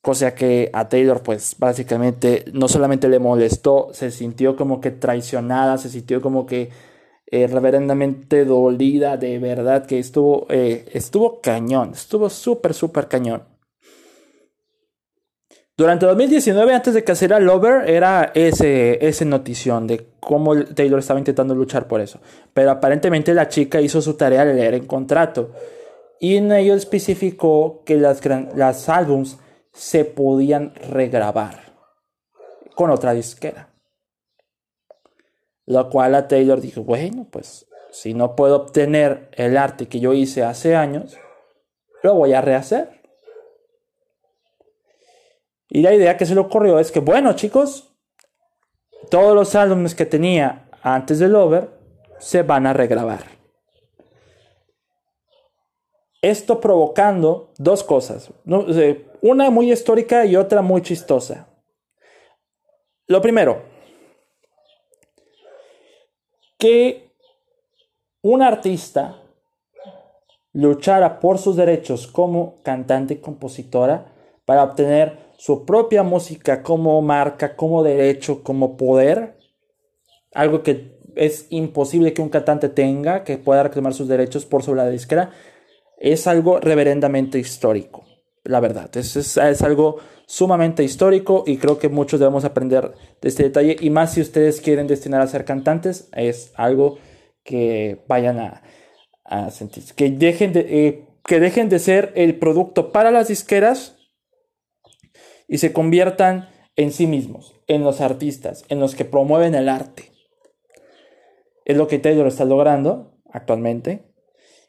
Cosa 0.01 0.33
que 0.33 0.71
a 0.73 0.89
Taylor, 0.89 1.21
pues 1.21 1.55
básicamente 1.59 2.45
no 2.51 2.67
solamente 2.67 3.07
le 3.07 3.19
molestó, 3.19 3.89
se 3.93 4.09
sintió 4.09 4.55
como 4.55 4.81
que 4.81 4.89
traicionada, 4.89 5.77
se 5.77 5.89
sintió 5.89 6.19
como 6.19 6.47
que 6.47 6.71
eh, 7.27 7.45
reverendamente 7.45 8.43
dolida, 8.43 9.17
de 9.17 9.37
verdad 9.37 9.85
que 9.85 9.99
estuvo, 9.99 10.47
eh, 10.49 10.89
estuvo 10.93 11.41
cañón, 11.41 11.91
estuvo 11.91 12.27
súper, 12.31 12.73
súper 12.73 13.07
cañón. 13.07 13.50
Durante 15.77 16.05
2019, 16.05 16.73
antes 16.73 16.93
de 16.93 17.03
que 17.03 17.13
hiciera 17.13 17.39
Lover, 17.39 17.89
era 17.89 18.31
ese, 18.35 19.05
ese 19.05 19.25
notición 19.25 19.87
de 19.87 20.05
cómo 20.19 20.63
Taylor 20.65 20.99
estaba 20.99 21.19
intentando 21.19 21.55
luchar 21.55 21.87
por 21.87 22.01
eso. 22.01 22.19
Pero 22.53 22.71
aparentemente 22.71 23.33
la 23.33 23.47
chica 23.47 23.81
hizo 23.81 24.01
su 24.01 24.15
tarea 24.15 24.45
de 24.45 24.53
leer 24.53 24.73
el 24.73 24.85
contrato. 24.85 25.51
Y 26.19 26.35
en 26.35 26.51
ello 26.51 26.75
especificó 26.75 27.81
que 27.85 27.97
las, 27.97 28.21
las 28.55 28.89
álbums 28.89 29.39
se 29.73 30.05
podían 30.05 30.75
regrabar 30.75 31.73
con 32.75 32.91
otra 32.91 33.13
disquera. 33.13 33.69
Lo 35.65 35.89
cual 35.89 36.15
a 36.15 36.27
Taylor 36.27 36.61
dijo, 36.61 36.83
bueno, 36.83 37.27
pues 37.31 37.65
si 37.91 38.13
no 38.13 38.35
puedo 38.35 38.55
obtener 38.55 39.29
el 39.33 39.57
arte 39.57 39.87
que 39.87 39.99
yo 39.99 40.13
hice 40.13 40.43
hace 40.43 40.75
años, 40.75 41.17
lo 42.03 42.15
voy 42.15 42.33
a 42.33 42.41
rehacer. 42.41 43.00
Y 45.73 45.81
la 45.81 45.93
idea 45.93 46.17
que 46.17 46.25
se 46.25 46.35
le 46.35 46.41
ocurrió 46.41 46.79
es 46.79 46.91
que, 46.91 46.99
bueno 46.99 47.31
chicos, 47.31 47.95
todos 49.09 49.33
los 49.33 49.55
álbumes 49.55 49.95
que 49.95 50.05
tenía 50.05 50.69
antes 50.81 51.19
del 51.19 51.33
Over 51.33 51.69
se 52.19 52.43
van 52.43 52.67
a 52.67 52.73
regrabar. 52.73 53.23
Esto 56.21 56.59
provocando 56.59 57.53
dos 57.57 57.85
cosas. 57.85 58.31
Una 59.21 59.49
muy 59.49 59.71
histórica 59.71 60.25
y 60.25 60.35
otra 60.35 60.61
muy 60.61 60.81
chistosa. 60.81 61.47
Lo 63.07 63.21
primero, 63.21 63.63
que 66.59 67.13
un 68.21 68.41
artista 68.41 69.21
luchara 70.51 71.21
por 71.21 71.37
sus 71.37 71.55
derechos 71.55 72.07
como 72.07 72.61
cantante 72.61 73.13
y 73.13 73.17
compositora 73.21 74.13
para 74.43 74.63
obtener 74.63 75.30
su 75.41 75.65
propia 75.65 76.03
música 76.03 76.61
como 76.61 77.01
marca, 77.01 77.55
como 77.55 77.81
derecho, 77.81 78.43
como 78.43 78.77
poder, 78.77 79.39
algo 80.35 80.61
que 80.61 80.99
es 81.15 81.47
imposible 81.49 82.13
que 82.13 82.21
un 82.21 82.29
cantante 82.29 82.69
tenga, 82.69 83.23
que 83.23 83.39
pueda 83.39 83.63
reclamar 83.63 83.95
sus 83.95 84.07
derechos 84.07 84.45
por 84.45 84.61
sobre 84.61 84.83
la 84.83 84.89
disquera, 84.91 85.31
es 85.97 86.27
algo 86.27 86.59
reverendamente 86.59 87.39
histórico, 87.39 88.05
la 88.43 88.59
verdad. 88.59 88.95
Es, 88.95 89.15
es, 89.15 89.61
algo 89.63 89.97
sumamente 90.27 90.83
histórico 90.83 91.43
y 91.47 91.57
creo 91.57 91.79
que 91.79 91.89
muchos 91.89 92.19
debemos 92.19 92.45
aprender 92.45 92.91
de 93.19 93.27
este 93.27 93.41
detalle. 93.41 93.77
Y 93.79 93.89
más 93.89 94.13
si 94.13 94.21
ustedes 94.21 94.61
quieren 94.61 94.85
destinar 94.85 95.21
a 95.21 95.27
ser 95.27 95.43
cantantes, 95.43 96.07
es 96.13 96.51
algo 96.53 96.99
que 97.43 98.03
vayan 98.07 98.61
a, 99.25 99.49
sentir. 99.49 99.85
Que 99.95 100.11
dejen, 100.11 100.53
de, 100.53 100.59
eh, 100.59 101.07
que 101.25 101.39
dejen 101.39 101.67
de 101.67 101.79
ser 101.79 102.11
el 102.15 102.37
producto 102.37 102.91
para 102.91 103.09
las 103.09 103.29
disqueras 103.29 103.97
y 105.51 105.57
se 105.57 105.73
conviertan 105.73 106.47
en 106.77 106.93
sí 106.93 107.07
mismos, 107.07 107.53
en 107.67 107.83
los 107.83 107.99
artistas, 107.99 108.63
en 108.69 108.79
los 108.79 108.95
que 108.95 109.03
promueven 109.03 109.53
el 109.53 109.67
arte. 109.67 110.09
Es 111.65 111.75
lo 111.75 111.89
que 111.89 111.99
Taylor 111.99 112.25
está 112.25 112.45
logrando 112.45 113.17
actualmente. 113.29 114.13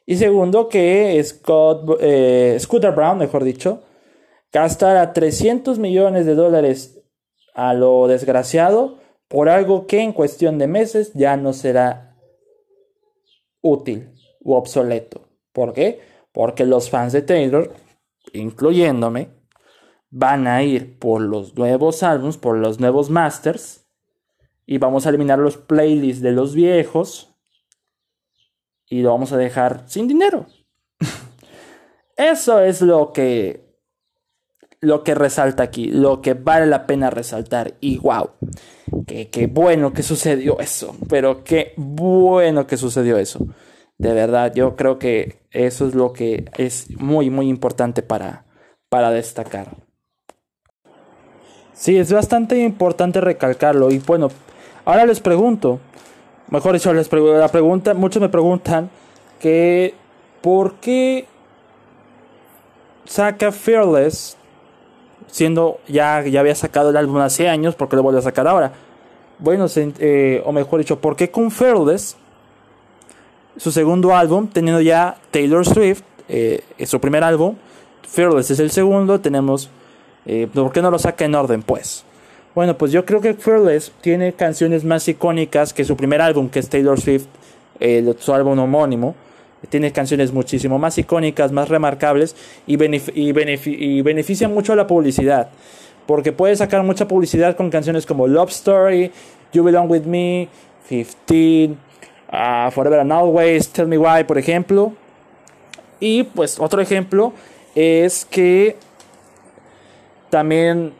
Y 0.05 0.17
segundo, 0.17 0.67
que 0.67 1.23
Scott, 1.23 1.99
eh, 2.01 2.57
Scooter 2.59 2.91
Brown, 2.91 3.17
mejor 3.17 3.45
dicho, 3.45 3.83
gastará 4.51 5.13
300 5.13 5.79
millones 5.79 6.25
de 6.25 6.35
dólares 6.35 7.01
a 7.53 7.73
lo 7.73 8.09
desgraciado 8.09 8.99
por 9.29 9.47
algo 9.47 9.87
que 9.87 10.01
en 10.01 10.11
cuestión 10.11 10.57
de 10.57 10.67
meses 10.67 11.13
ya 11.13 11.37
no 11.37 11.53
será 11.53 12.17
útil 13.61 14.11
u 14.41 14.55
obsoleto. 14.55 15.29
¿Por 15.53 15.71
qué? 15.71 16.01
Porque 16.33 16.65
los 16.65 16.89
fans 16.89 17.13
de 17.13 17.21
Taylor, 17.21 17.73
incluyéndome, 18.33 19.29
van 20.15 20.45
a 20.45 20.61
ir 20.61 20.99
por 20.99 21.21
los 21.21 21.55
nuevos 21.57 22.03
álbumes, 22.03 22.37
por 22.37 22.55
los 22.55 22.79
nuevos 22.79 23.09
masters, 23.09 23.87
y 24.65 24.77
vamos 24.77 25.05
a 25.05 25.09
eliminar 25.09 25.39
los 25.39 25.57
playlists 25.57 26.21
de 26.21 26.31
los 26.31 26.53
viejos 26.53 27.35
y 28.87 29.01
lo 29.01 29.09
vamos 29.09 29.33
a 29.33 29.37
dejar 29.37 29.83
sin 29.87 30.07
dinero. 30.07 30.45
Eso 32.15 32.59
es 32.59 32.81
lo 32.81 33.11
que 33.11 33.63
lo 34.81 35.03
que 35.03 35.15
resalta 35.15 35.63
aquí, 35.63 35.87
lo 35.87 36.21
que 36.21 36.33
vale 36.35 36.67
la 36.67 36.85
pena 36.85 37.09
resaltar. 37.09 37.75
Y 37.79 37.97
wow, 37.97 38.31
qué, 39.07 39.49
bueno 39.51 39.93
que 39.93 40.03
sucedió 40.03 40.59
eso, 40.59 40.93
pero 41.07 41.45
qué 41.45 41.73
bueno 41.77 42.67
que 42.67 42.75
sucedió 42.75 43.17
eso. 43.17 43.47
De 43.97 44.13
verdad, 44.13 44.53
yo 44.53 44.75
creo 44.75 44.99
que 44.99 45.39
eso 45.51 45.87
es 45.87 45.95
lo 45.95 46.11
que 46.11 46.51
es 46.57 46.89
muy, 46.97 47.29
muy 47.29 47.47
importante 47.47 48.03
para, 48.03 48.45
para 48.89 49.09
destacar. 49.11 49.82
Sí, 51.73 51.97
es 51.97 52.11
bastante 52.11 52.59
importante 52.59 53.19
recalcarlo. 53.21 53.91
Y 53.91 53.99
bueno, 53.99 54.29
ahora 54.85 55.05
les 55.05 55.19
pregunto, 55.19 55.79
mejor 56.49 56.73
dicho, 56.73 56.93
les 56.93 57.11
la 57.11 57.47
pregunta, 57.47 57.93
muchos 57.93 58.21
me 58.21 58.29
preguntan 58.29 58.89
que 59.39 59.93
por 60.41 60.75
qué 60.75 61.27
saca 63.05 63.51
Fearless 63.51 64.37
siendo 65.27 65.79
ya, 65.87 66.21
ya 66.21 66.41
había 66.41 66.53
sacado 66.53 66.91
el 66.91 66.97
álbum 66.97 67.17
hace 67.17 67.49
años, 67.49 67.73
porque 67.73 67.95
lo 67.95 68.03
vuelve 68.03 68.19
a 68.19 68.23
sacar 68.23 68.47
ahora. 68.47 68.71
Bueno, 69.39 69.65
eh, 69.75 70.43
o 70.45 70.51
mejor 70.51 70.79
dicho, 70.79 70.99
¿por 70.99 71.15
qué 71.15 71.31
con 71.31 71.49
Fearless, 71.49 72.15
su 73.57 73.71
segundo 73.71 74.15
álbum, 74.15 74.47
teniendo 74.47 74.79
ya 74.79 75.17
Taylor 75.31 75.65
Swift, 75.65 76.03
eh, 76.29 76.63
su 76.85 76.99
primer 76.99 77.23
álbum, 77.23 77.55
Fearless 78.07 78.51
es 78.51 78.59
el 78.59 78.69
segundo, 78.69 79.19
tenemos, 79.21 79.71
eh, 80.25 80.47
¿por 80.53 80.71
qué 80.71 80.81
no 80.81 80.91
lo 80.91 80.99
saca 80.99 81.25
en 81.25 81.35
orden 81.35 81.61
pues? 81.63 82.03
Bueno, 82.55 82.77
pues 82.77 82.91
yo 82.91 83.03
creo 83.05 83.19
que 83.19 83.33
Fearless 83.33 83.91
tiene 84.01 84.33
canciones 84.33 84.83
más 84.83 85.07
icónicas 85.07 85.73
que 85.73 85.83
su 85.83 85.97
primer 85.97 86.21
álbum, 86.21 86.49
que 86.49 86.59
es 86.59 86.69
Taylor 86.69 86.99
Swift, 87.01 87.25
su 88.19 88.33
álbum 88.33 88.59
homónimo. 88.59 89.15
Tiene 89.69 89.91
canciones 89.91 90.31
muchísimo 90.31 90.77
más 90.77 90.97
icónicas, 90.97 91.51
más 91.51 91.69
remarcables 91.69 92.35
y, 92.67 92.77
y, 93.15 94.01
beneficia 94.01 94.47
mucho 94.47 94.73
a 94.73 94.75
la 94.75 94.85
publicidad. 94.85 95.49
Porque 96.05 96.31
puede 96.31 96.55
sacar 96.55 96.83
mucha 96.83 97.07
publicidad 97.07 97.55
con 97.55 97.69
canciones 97.69 98.05
como 98.05 98.27
Love 98.27 98.51
Story, 98.51 99.11
You 99.53 99.63
Belong 99.63 99.89
With 99.89 100.03
Me, 100.03 100.49
15, 100.89 101.75
ah, 102.29 102.69
Forever 102.73 102.99
and 102.99 103.11
Always, 103.11 103.69
Tell 103.69 103.87
Me 103.87 103.97
Why, 103.97 104.25
por 104.25 104.37
ejemplo. 104.37 104.93
Y 105.99 106.23
pues 106.23 106.59
otro 106.59 106.81
ejemplo 106.81 107.33
es 107.73 108.25
que 108.25 108.75
también 110.33 110.93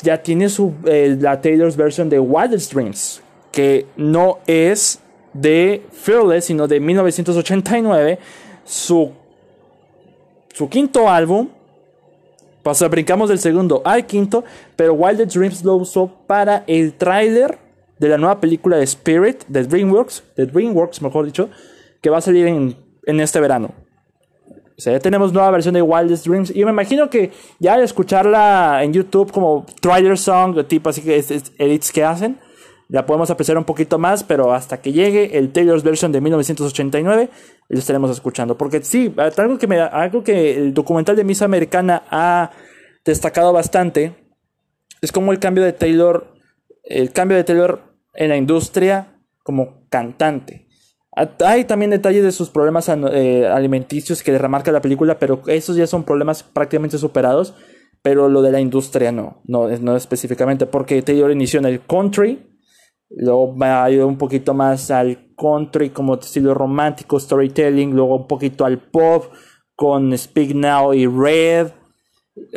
ya 0.00 0.22
tiene 0.22 0.48
su, 0.48 0.72
la 0.82 1.42
Taylor's 1.42 1.76
version 1.76 2.08
de 2.08 2.18
Wildest 2.18 2.72
Dreams, 2.72 3.22
que 3.50 3.84
no 3.96 4.38
es 4.46 4.98
de 5.34 5.84
Fearless, 5.92 6.46
sino 6.46 6.66
de 6.66 6.80
1989, 6.80 8.18
su, 8.64 9.12
su 10.54 10.70
quinto 10.70 11.06
álbum. 11.06 11.50
Pasó, 12.62 12.88
brincamos 12.88 13.28
del 13.28 13.40
segundo 13.40 13.82
al 13.84 14.06
quinto, 14.06 14.42
pero 14.74 14.94
Wildest 14.94 15.36
Dreams 15.36 15.62
lo 15.64 15.76
usó 15.76 16.10
para 16.26 16.64
el 16.66 16.94
tráiler 16.94 17.58
de 17.98 18.08
la 18.08 18.16
nueva 18.16 18.40
película 18.40 18.78
de 18.78 18.84
Spirit, 18.84 19.44
de 19.48 19.64
DreamWorks, 19.64 20.24
de 20.34 20.46
DreamWorks 20.46 21.02
mejor 21.02 21.26
dicho, 21.26 21.50
que 22.00 22.08
va 22.08 22.18
a 22.18 22.22
salir 22.22 22.46
en, 22.46 22.74
en 23.04 23.20
este 23.20 23.38
verano. 23.38 23.81
O 24.76 24.80
sea, 24.80 24.94
ya 24.94 25.00
tenemos 25.00 25.32
nueva 25.32 25.50
versión 25.50 25.74
de 25.74 25.82
Wildest 25.82 26.26
Dreams. 26.26 26.50
Y 26.54 26.64
me 26.64 26.70
imagino 26.70 27.10
que 27.10 27.30
ya 27.58 27.74
al 27.74 27.82
escucharla 27.82 28.82
en 28.82 28.92
YouTube 28.92 29.30
como 29.32 29.66
trailer 29.80 30.18
song, 30.18 30.66
tipo 30.66 30.88
así 30.90 31.02
que 31.02 31.16
edits 31.58 31.92
que 31.92 32.04
hacen, 32.04 32.38
la 32.88 33.06
podemos 33.06 33.30
apreciar 33.30 33.56
un 33.56 33.64
poquito 33.64 33.98
más, 33.98 34.22
pero 34.22 34.52
hasta 34.52 34.80
que 34.80 34.92
llegue 34.92 35.38
el 35.38 35.52
Taylor's 35.52 35.82
version 35.82 36.12
de 36.12 36.20
1989, 36.20 37.30
lo 37.68 37.78
estaremos 37.78 38.10
escuchando. 38.10 38.58
Porque 38.58 38.82
sí, 38.82 39.14
algo 39.36 39.58
que, 39.58 39.66
me, 39.66 39.80
algo 39.80 40.22
que 40.22 40.56
el 40.56 40.74
documental 40.74 41.16
de 41.16 41.24
Miss 41.24 41.42
Americana 41.42 42.02
ha 42.10 42.50
destacado 43.04 43.52
bastante 43.52 44.14
es 45.00 45.10
como 45.10 45.32
el 45.32 45.38
cambio 45.38 45.64
de 45.64 45.72
Taylor, 45.72 46.34
el 46.84 47.12
cambio 47.12 47.36
de 47.36 47.44
Taylor 47.44 47.82
en 48.14 48.28
la 48.28 48.36
industria 48.36 49.16
como 49.42 49.88
cantante. 49.88 50.68
Hay 51.14 51.64
también 51.66 51.90
detalles 51.90 52.24
de 52.24 52.32
sus 52.32 52.48
problemas 52.48 52.88
eh, 52.88 53.46
alimenticios 53.46 54.22
que 54.22 54.36
remarca 54.38 54.72
la 54.72 54.80
película, 54.80 55.18
pero 55.18 55.42
esos 55.46 55.76
ya 55.76 55.86
son 55.86 56.04
problemas 56.04 56.42
prácticamente 56.42 56.96
superados. 56.96 57.54
Pero 58.00 58.28
lo 58.28 58.42
de 58.42 58.50
la 58.50 58.60
industria 58.60 59.12
no, 59.12 59.42
no, 59.44 59.68
no 59.68 59.94
específicamente, 59.94 60.66
porque 60.66 61.02
Taylor 61.02 61.30
inició 61.30 61.60
en 61.60 61.66
el 61.66 61.86
country, 61.86 62.42
luego 63.10 63.56
va 63.56 63.84
a 63.84 63.90
ir 63.90 64.02
un 64.02 64.18
poquito 64.18 64.54
más 64.54 64.90
al 64.90 65.32
country 65.36 65.90
como 65.90 66.14
estilo 66.14 66.52
romántico, 66.52 67.20
storytelling, 67.20 67.94
luego 67.94 68.16
un 68.16 68.26
poquito 68.26 68.64
al 68.64 68.78
pop 68.78 69.26
con 69.76 70.16
Speak 70.18 70.52
Now 70.52 70.94
y 70.94 71.06
Red. 71.06 71.68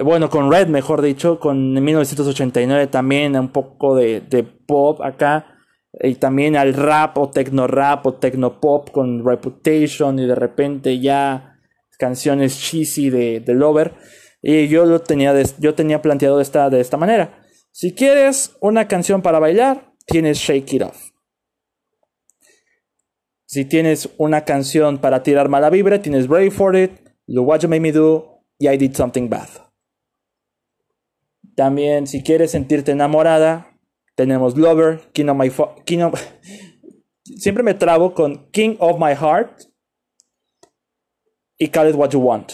Bueno, 0.03 0.31
con 0.31 0.51
Red, 0.51 0.67
mejor 0.67 1.03
dicho, 1.03 1.39
con 1.39 1.73
1989 1.73 2.87
también 2.87 3.37
un 3.37 3.49
poco 3.49 3.95
de, 3.95 4.21
de 4.21 4.41
pop 4.41 4.99
acá 5.03 5.54
y 6.01 6.15
también 6.15 6.55
al 6.55 6.73
rap 6.73 7.17
o 7.17 7.29
tecno 7.29 7.67
rap 7.67 8.05
o 8.05 8.15
tecno 8.15 8.59
pop 8.59 8.89
con 8.91 9.25
Reputation 9.25 10.19
y 10.19 10.27
de 10.27 10.35
repente 10.35 10.99
ya 10.99 11.59
canciones 11.97 12.59
cheesy 12.59 13.09
de, 13.09 13.39
de 13.39 13.53
Lover. 13.53 13.93
Y 14.41 14.67
yo 14.67 14.85
lo 14.85 15.01
tenía, 15.01 15.33
yo 15.59 15.73
tenía 15.73 16.01
planteado 16.01 16.37
de 16.37 16.43
esta, 16.43 16.69
de 16.69 16.81
esta 16.81 16.97
manera. 16.97 17.41
Si 17.71 17.93
quieres 17.93 18.55
una 18.61 18.87
canción 18.87 19.21
para 19.21 19.39
bailar, 19.39 19.93
tienes 20.05 20.37
Shake 20.37 20.73
It 20.73 20.81
Off. 20.83 21.11
Si 23.45 23.65
tienes 23.65 24.09
una 24.17 24.43
canción 24.43 24.97
para 24.99 25.23
tirar 25.23 25.49
mala 25.49 25.69
vibra, 25.69 26.01
tienes 26.01 26.27
Brave 26.27 26.51
for 26.51 26.75
It, 26.75 26.91
What 27.27 27.61
You 27.61 27.69
Made 27.69 27.79
Me 27.79 27.91
Do 27.91 28.43
y 28.59 28.67
I 28.67 28.77
Did 28.77 28.95
Something 28.95 29.29
Bad. 29.29 29.49
También, 31.55 32.05
si 32.05 32.21
quieres 32.21 32.51
sentirte 32.51 32.91
enamorada, 32.91 33.74
tenemos 34.15 34.57
Lover, 34.57 35.01
King 35.13 35.27
of 35.27 35.37
My 35.37 35.51
King 35.85 36.11
Siempre 37.37 37.63
me 37.63 37.73
trabo 37.73 38.13
con 38.13 38.49
King 38.51 38.75
of 38.79 38.99
My 38.99 39.13
Heart 39.13 39.63
y 41.57 41.67
Call 41.69 41.89
It 41.89 41.95
What 41.95 42.11
You 42.11 42.21
Want. 42.21 42.53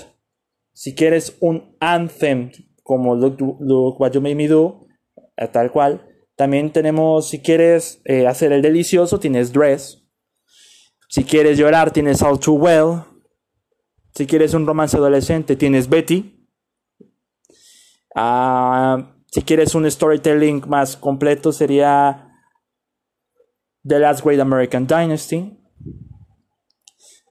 Si 0.74 0.95
quieres 0.95 1.38
un 1.41 1.76
anthem 1.80 2.51
como 2.84 3.16
Look, 3.16 3.99
What 3.99 4.14
You 4.14 4.22
Made 4.22 4.36
Me 4.36 4.47
Do, 4.47 4.88
eh, 5.38 5.47
tal 5.47 5.72
cual. 5.72 6.07
También 6.36 6.72
tenemos, 6.72 7.30
si 7.30 7.39
quieres 7.39 8.01
eh, 8.05 8.26
hacer 8.26 8.51
el 8.53 8.62
delicioso, 8.62 9.20
tienes 9.20 9.51
Dress. 9.51 10.03
Si 11.09 11.24
quieres 11.24 11.57
llorar, 11.57 11.91
tienes 11.91 12.22
All 12.22 12.39
Too 12.39 12.53
Well. 12.53 13.03
Si 14.16 14.26
quieres 14.26 14.53
un 14.53 14.66
romance 14.66 14.95
adolescente, 14.97 15.55
tienes 15.55 15.88
Betty. 15.89 16.47
Ah... 18.16 19.11
Si 19.32 19.44
quieres 19.44 19.76
un 19.76 19.90
storytelling 19.90 20.64
más 20.68 20.98
completo 20.98 21.54
sería 21.54 22.28
The 23.88 24.00
Last 24.00 24.26
Great 24.26 24.42
American 24.42 24.86
Dynasty. 24.86 25.58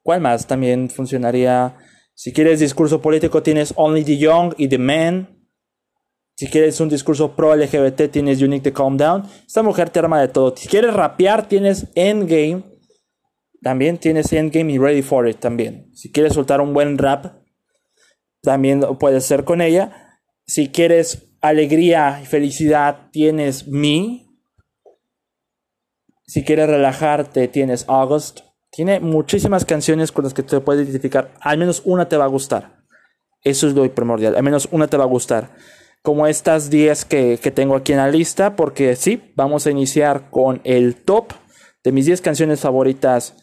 ¿Cuál 0.03 0.23
más 0.23 0.47
también 0.47 0.89
funcionaría? 0.89 1.77
Si 2.15 2.33
quieres 2.33 2.59
discurso 2.59 3.03
político 3.03 3.43
tienes 3.43 3.75
Only 3.77 4.05
the 4.05 4.17
Young 4.17 4.55
y 4.57 4.69
The 4.69 4.79
Man. 4.79 5.47
Si 6.37 6.47
quieres 6.47 6.81
un 6.81 6.89
discurso 6.89 7.37
pro 7.37 7.55
LGBT 7.55 8.11
tienes 8.11 8.41
Need 8.41 8.63
to 8.63 8.73
Calm 8.73 8.97
Down. 8.97 9.25
Esta 9.47 9.63
mujer 9.63 9.91
te 9.91 9.99
arma 9.99 10.23
de 10.23 10.29
todo. 10.29 10.57
Si 10.57 10.69
quieres 10.69 10.95
rapear 10.95 11.49
tienes 11.49 11.89
Endgame. 11.95 12.65
También 13.63 13.99
tienes 13.99 14.33
Endgame 14.33 14.73
y 14.73 14.79
Ready 14.79 15.03
for 15.03 15.29
It 15.29 15.39
también. 15.39 15.95
Si 15.95 16.11
quieres 16.11 16.33
soltar 16.33 16.63
un 16.63 16.73
buen 16.73 16.97
rap, 16.97 17.27
también 18.41 18.81
puedes 18.99 19.27
ser 19.27 19.45
con 19.45 19.61
ella. 19.61 20.19
Si 20.47 20.71
quieres 20.71 21.30
alegría 21.41 22.21
y 22.23 22.27
felicidad 22.27 23.09
tienes 23.11 23.67
Me. 23.69 24.27
Si 26.27 26.45
quieres 26.45 26.69
relajarte 26.69 27.49
tienes 27.49 27.85
August. 27.89 28.41
Tiene 28.73 29.01
muchísimas 29.01 29.65
canciones 29.65 30.13
con 30.13 30.25
las 30.25 30.35
que 30.35 30.45
te 30.45 30.61
puedes 30.61 30.85
identificar. 30.85 31.35
Al 31.41 31.59
menos 31.59 31.83
una 31.85 32.09
te 32.09 32.17
va 32.17 32.25
a 32.25 32.29
gustar. 32.29 32.85
Eso 33.43 33.67
es 33.67 33.75
lo 33.75 33.93
primordial. 33.93 34.37
Al 34.37 34.43
menos 34.45 34.69
una 34.71 34.87
te 34.87 34.97
va 34.97 35.05
a 35.05 35.09
gustar. 35.09 35.51
Como 36.03 36.27
estas 36.27 36.71
10 36.71 37.05
que, 37.07 37.39
que 37.43 37.51
tengo 37.51 37.75
aquí 37.75 37.93
en 37.93 37.99
la 37.99 38.09
lista. 38.09 38.55
Porque 38.55 38.95
sí, 38.95 39.33
vamos 39.35 39.67
a 39.67 39.73
iniciar 39.73 40.31
con 40.31 40.61
el 40.63 40.95
top 40.95 41.33
de 41.83 41.91
mis 41.91 42.07
10 42.07 42.21
canciones 42.21 42.61
favoritas 42.61 43.35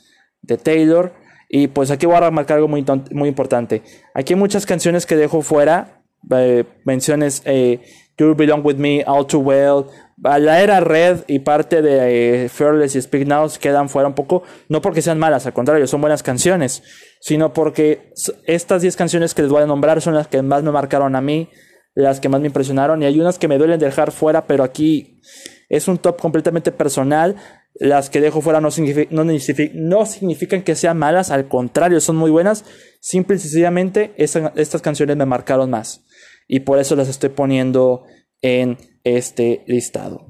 de 0.41 0.57
Taylor. 0.57 1.13
Y 1.49 1.67
pues 1.67 1.91
aquí 1.91 2.05
voy 2.05 2.15
a 2.15 2.21
remarcar 2.21 2.55
algo 2.55 2.69
muy, 2.69 2.85
muy 3.11 3.27
importante. 3.27 3.83
Aquí 4.13 4.33
hay 4.33 4.39
muchas 4.39 4.65
canciones 4.65 5.05
que 5.05 5.17
dejo 5.17 5.41
fuera 5.41 5.96
eh, 6.31 6.65
menciones 6.83 7.41
eh, 7.45 7.81
You 8.17 8.35
Belong 8.35 8.65
With 8.65 8.77
Me, 8.77 9.03
All 9.05 9.27
Too 9.27 9.39
Well, 9.39 9.85
la 10.17 10.61
era 10.61 10.79
Red 10.79 11.25
y 11.27 11.39
parte 11.39 11.81
de 11.81 12.45
eh, 12.45 12.49
Fearless 12.49 12.95
y 12.95 13.01
Speak 13.01 13.27
Now 13.27 13.47
quedan 13.59 13.89
fuera 13.89 14.07
un 14.07 14.15
poco, 14.15 14.43
no 14.69 14.81
porque 14.81 15.03
sean 15.03 15.19
malas, 15.19 15.45
al 15.45 15.53
contrario, 15.53 15.85
son 15.85 16.01
buenas 16.01 16.23
canciones, 16.23 16.81
sino 17.21 17.53
porque 17.53 18.13
estas 18.45 18.81
10 18.81 18.95
canciones 18.95 19.35
que 19.35 19.43
les 19.43 19.51
voy 19.51 19.61
a 19.61 19.67
nombrar 19.67 20.01
son 20.01 20.15
las 20.15 20.27
que 20.27 20.41
más 20.41 20.63
me 20.63 20.71
marcaron 20.71 21.15
a 21.15 21.21
mí, 21.21 21.49
las 21.93 22.19
que 22.19 22.29
más 22.29 22.41
me 22.41 22.47
impresionaron, 22.47 23.03
y 23.03 23.05
hay 23.05 23.19
unas 23.19 23.37
que 23.37 23.47
me 23.47 23.59
duelen 23.59 23.79
dejar 23.79 24.11
fuera, 24.11 24.47
pero 24.47 24.63
aquí 24.63 25.21
es 25.69 25.87
un 25.87 25.99
top 25.99 26.19
completamente 26.19 26.71
personal. 26.71 27.35
Las 27.79 28.09
que 28.09 28.21
dejo 28.21 28.41
fuera 28.41 28.59
no, 28.59 28.71
significan 28.71 30.63
que 30.63 30.75
sean 30.75 30.97
malas, 30.97 31.29
al 31.29 31.47
contrario, 31.47 32.01
son 32.01 32.15
muy 32.15 32.31
buenas. 32.31 32.65
Simple 33.01 33.35
y 33.35 33.39
sencillamente, 33.39 34.15
estas 34.17 34.81
canciones 34.81 35.15
me 35.15 35.27
marcaron 35.27 35.69
más 35.69 36.06
y 36.47 36.61
por 36.61 36.79
eso 36.79 36.95
las 36.95 37.09
estoy 37.09 37.29
poniendo 37.29 38.03
en 38.41 38.77
este 39.03 39.63
listado. 39.67 40.27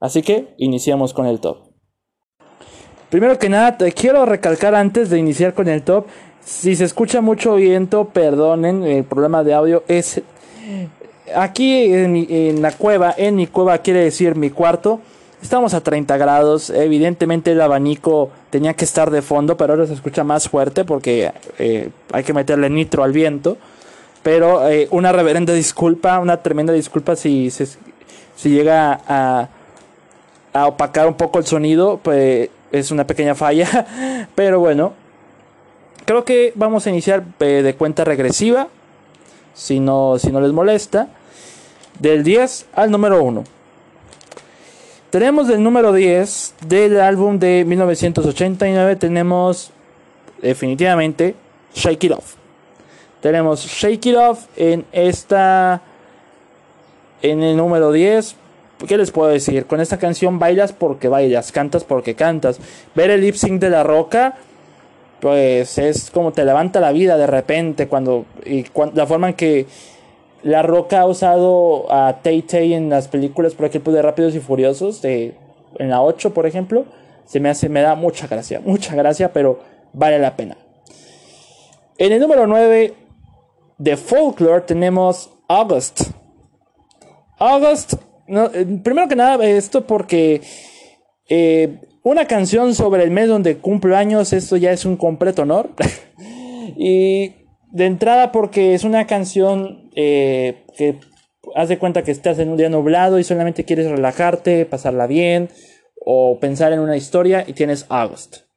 Así 0.00 0.22
que 0.22 0.54
iniciamos 0.58 1.12
con 1.12 1.26
el 1.26 1.40
top. 1.40 1.68
Primero 3.10 3.38
que 3.38 3.48
nada, 3.48 3.78
te 3.78 3.90
quiero 3.92 4.26
recalcar 4.26 4.74
antes 4.74 5.08
de 5.10 5.18
iniciar 5.18 5.54
con 5.54 5.66
el 5.68 5.82
top, 5.82 6.06
si 6.44 6.76
se 6.76 6.84
escucha 6.84 7.20
mucho 7.20 7.56
viento, 7.56 8.08
perdonen, 8.08 8.82
el 8.82 9.04
problema 9.04 9.44
de 9.44 9.54
audio 9.54 9.82
es 9.88 10.22
aquí 11.34 11.92
en, 11.92 12.62
la 12.62 12.72
cueva, 12.72 13.14
en 13.16 13.36
mi 13.36 13.46
cueva 13.46 13.78
quiere 13.78 14.00
decir 14.00 14.34
mi 14.34 14.50
cuarto. 14.50 15.00
Estamos 15.42 15.72
a 15.74 15.82
30 15.82 16.16
grados, 16.16 16.70
evidentemente 16.70 17.52
el 17.52 17.60
abanico 17.60 18.30
tenía 18.50 18.74
que 18.74 18.84
estar 18.84 19.10
de 19.10 19.22
fondo, 19.22 19.56
pero 19.56 19.74
ahora 19.74 19.86
se 19.86 19.94
escucha 19.94 20.24
más 20.24 20.48
fuerte 20.48 20.84
porque 20.84 21.30
eh, 21.58 21.90
hay 22.12 22.24
que 22.24 22.32
meterle 22.32 22.68
nitro 22.70 23.04
al 23.04 23.12
viento. 23.12 23.56
Pero 24.22 24.68
eh, 24.68 24.88
una 24.90 25.12
reverenda 25.12 25.52
disculpa, 25.52 26.18
una 26.18 26.38
tremenda 26.42 26.72
disculpa 26.72 27.16
si, 27.16 27.50
si, 27.50 27.68
llega 28.50 29.00
a, 29.06 29.48
a, 30.52 30.66
opacar 30.66 31.06
un 31.06 31.14
poco 31.14 31.38
el 31.38 31.46
sonido, 31.46 32.00
pues 32.02 32.50
es 32.72 32.90
una 32.90 33.06
pequeña 33.06 33.34
falla. 33.34 34.28
Pero 34.34 34.60
bueno, 34.60 34.92
creo 36.08 36.24
que 36.24 36.52
vamos 36.54 36.86
a 36.86 36.90
iniciar 36.90 37.22
eh, 37.40 37.62
de 37.62 37.74
cuenta 37.74 38.02
regresiva, 38.02 38.68
si 39.52 39.78
no, 39.78 40.18
si 40.18 40.32
no 40.32 40.40
les 40.40 40.52
molesta, 40.52 41.08
del 41.98 42.24
10 42.24 42.66
al 42.72 42.90
número 42.90 43.22
1. 43.22 43.44
Tenemos 45.10 45.48
del 45.48 45.62
número 45.62 45.92
10 45.92 46.54
del 46.66 46.98
álbum 47.00 47.38
de 47.38 47.64
1989, 47.66 48.96
tenemos 48.96 49.70
definitivamente 50.40 51.34
Shake 51.74 52.04
It 52.04 52.12
Off. 52.12 52.37
Tenemos 53.20 53.64
Shake 53.66 54.06
It 54.06 54.16
Off 54.16 54.46
en 54.56 54.84
esta. 54.92 55.82
En 57.22 57.42
el 57.42 57.56
número 57.56 57.90
10. 57.92 58.36
¿Qué 58.86 58.96
les 58.96 59.10
puedo 59.10 59.28
decir? 59.28 59.66
Con 59.66 59.80
esta 59.80 59.98
canción 59.98 60.38
bailas 60.38 60.72
porque 60.72 61.08
bailas, 61.08 61.50
cantas 61.50 61.82
porque 61.82 62.14
cantas. 62.14 62.60
Ver 62.94 63.10
el 63.10 63.22
lip 63.22 63.34
sync 63.34 63.60
de 63.60 63.70
la 63.70 63.82
roca, 63.82 64.36
pues 65.20 65.78
es 65.78 66.12
como 66.12 66.32
te 66.32 66.44
levanta 66.44 66.78
la 66.78 66.92
vida 66.92 67.16
de 67.16 67.26
repente. 67.26 67.88
Cuando. 67.88 68.24
Y 68.44 68.66
la 68.94 69.06
forma 69.06 69.30
en 69.30 69.34
que 69.34 69.66
la 70.42 70.62
roca 70.62 71.00
ha 71.00 71.06
usado 71.06 71.92
a 71.92 72.20
Tay 72.22 72.42
Tay 72.42 72.74
en 72.74 72.88
las 72.88 73.08
películas, 73.08 73.54
por 73.54 73.66
ejemplo, 73.66 73.92
de 73.92 74.02
Rápidos 74.02 74.34
y 74.36 74.40
Furiosos, 74.40 75.02
de, 75.02 75.34
en 75.78 75.90
la 75.90 76.02
8, 76.02 76.32
por 76.32 76.46
ejemplo, 76.46 76.84
se 77.26 77.40
me 77.40 77.48
hace, 77.48 77.68
me 77.68 77.82
da 77.82 77.96
mucha 77.96 78.28
gracia, 78.28 78.60
mucha 78.64 78.94
gracia, 78.94 79.32
pero 79.32 79.58
vale 79.92 80.18
la 80.20 80.36
pena. 80.36 80.56
En 81.98 82.12
el 82.12 82.20
número 82.20 82.46
9 82.46 82.94
de 83.78 83.96
folklore 83.96 84.62
tenemos 84.62 85.30
August. 85.48 86.02
August, 87.38 87.94
eh, 88.26 88.66
primero 88.82 89.08
que 89.08 89.16
nada, 89.16 89.44
esto 89.46 89.86
porque 89.86 90.42
eh, 91.28 91.80
una 92.02 92.26
canción 92.26 92.74
sobre 92.74 93.04
el 93.04 93.10
mes 93.10 93.28
donde 93.28 93.58
cumplo 93.58 93.96
años, 93.96 94.32
esto 94.32 94.56
ya 94.56 94.72
es 94.72 94.84
un 94.84 94.96
completo 94.96 95.42
honor. 95.42 95.70
Y 96.80 97.34
de 97.72 97.86
entrada 97.86 98.30
porque 98.30 98.74
es 98.74 98.84
una 98.84 99.06
canción 99.06 99.90
eh, 99.96 100.64
que 100.76 101.00
haz 101.56 101.68
de 101.68 101.78
cuenta 101.78 102.04
que 102.04 102.12
estás 102.12 102.38
en 102.38 102.50
un 102.50 102.56
día 102.56 102.68
nublado 102.68 103.18
y 103.18 103.24
solamente 103.24 103.64
quieres 103.64 103.90
relajarte, 103.90 104.64
pasarla 104.64 105.08
bien 105.08 105.48
o 106.04 106.38
pensar 106.38 106.72
en 106.72 106.78
una 106.78 106.96
historia 106.96 107.42
y 107.46 107.54
tienes 107.54 107.86
August. 107.88 108.47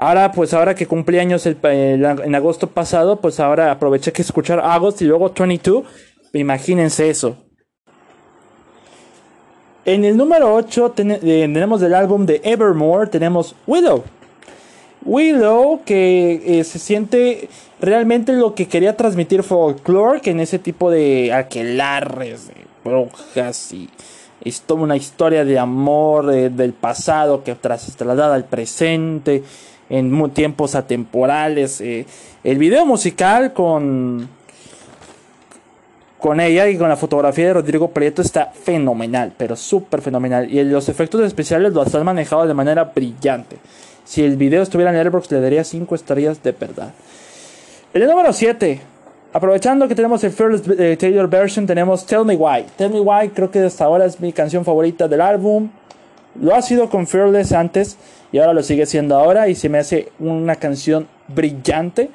Ahora, 0.00 0.30
pues 0.30 0.54
ahora 0.54 0.76
que 0.76 0.86
cumplí 0.86 1.18
años 1.18 1.44
en 1.44 2.34
agosto 2.36 2.68
pasado, 2.68 3.16
pues 3.20 3.40
ahora 3.40 3.72
aproveché 3.72 4.12
que 4.12 4.22
escuchar 4.22 4.60
August 4.60 5.02
y 5.02 5.06
luego 5.06 5.32
22. 5.36 5.84
Imagínense 6.34 7.10
eso. 7.10 7.36
En 9.84 10.04
el 10.04 10.16
número 10.16 10.54
8 10.54 10.94
eh, 10.98 11.50
tenemos 11.52 11.80
del 11.80 11.94
álbum 11.94 12.26
de 12.26 12.40
Evermore, 12.44 13.08
tenemos 13.08 13.56
Willow. 13.66 14.04
Willow 15.04 15.80
que 15.84 16.60
eh, 16.60 16.62
se 16.62 16.78
siente 16.78 17.48
realmente 17.80 18.34
lo 18.34 18.54
que 18.54 18.68
quería 18.68 18.96
transmitir 18.96 19.42
folklore, 19.42 20.20
que 20.20 20.30
en 20.30 20.38
ese 20.38 20.60
tipo 20.60 20.92
de 20.92 21.32
aquelarres, 21.32 22.46
de 22.46 22.54
brujas 22.84 23.72
y 23.72 23.90
es 24.44 24.60
toda 24.60 24.82
una 24.82 24.96
historia 24.96 25.44
de 25.44 25.58
amor 25.58 26.32
eh, 26.32 26.50
del 26.50 26.72
pasado 26.72 27.42
que 27.42 27.56
trasladada 27.56 28.36
al 28.36 28.44
presente 28.44 29.42
en 29.90 30.30
tiempos 30.30 30.74
atemporales. 30.74 31.80
Eh, 31.80 32.06
el 32.44 32.58
video 32.58 32.86
musical 32.86 33.52
con 33.52 34.28
con 36.18 36.40
ella 36.40 36.68
y 36.68 36.76
con 36.76 36.88
la 36.88 36.96
fotografía 36.96 37.46
de 37.46 37.52
Rodrigo 37.54 37.90
Prieto 37.90 38.22
está 38.22 38.46
fenomenal, 38.46 39.32
pero 39.36 39.54
súper 39.54 40.02
fenomenal. 40.02 40.52
Y 40.52 40.62
los 40.64 40.88
efectos 40.88 41.20
especiales 41.22 41.72
los 41.72 41.94
han 41.94 42.04
manejado 42.04 42.46
de 42.46 42.54
manera 42.54 42.84
brillante. 42.84 43.56
Si 44.04 44.24
el 44.24 44.36
video 44.36 44.62
estuviera 44.62 44.90
en 44.90 44.96
Airbox 44.96 45.30
le 45.30 45.40
daría 45.40 45.62
5 45.62 45.94
estrellas 45.94 46.42
de 46.42 46.52
verdad. 46.52 46.92
El 47.92 48.06
número 48.06 48.32
7. 48.32 48.80
Aprovechando 49.32 49.86
que 49.86 49.94
tenemos 49.94 50.24
el 50.24 50.32
Fearless 50.32 50.62
eh, 50.78 50.96
Taylor 50.98 51.28
version, 51.28 51.66
tenemos 51.66 52.04
Tell 52.06 52.24
Me 52.24 52.34
Why. 52.34 52.64
Tell 52.76 52.90
Me 52.90 53.00
Why 53.00 53.28
creo 53.28 53.50
que 53.50 53.60
hasta 53.60 53.84
ahora 53.84 54.06
es 54.06 54.18
mi 54.18 54.32
canción 54.32 54.64
favorita 54.64 55.06
del 55.06 55.20
álbum. 55.20 55.68
Lo 56.40 56.54
ha 56.54 56.62
sido 56.62 56.88
con 56.88 57.06
Fearless 57.06 57.52
antes 57.52 57.96
y 58.32 58.38
ahora 58.38 58.52
lo 58.52 58.62
sigue 58.62 58.86
siendo 58.86 59.16
ahora 59.16 59.48
y 59.48 59.54
se 59.54 59.68
me 59.68 59.78
hace 59.78 60.12
una 60.18 60.56
canción 60.56 61.08
brillante 61.28 62.10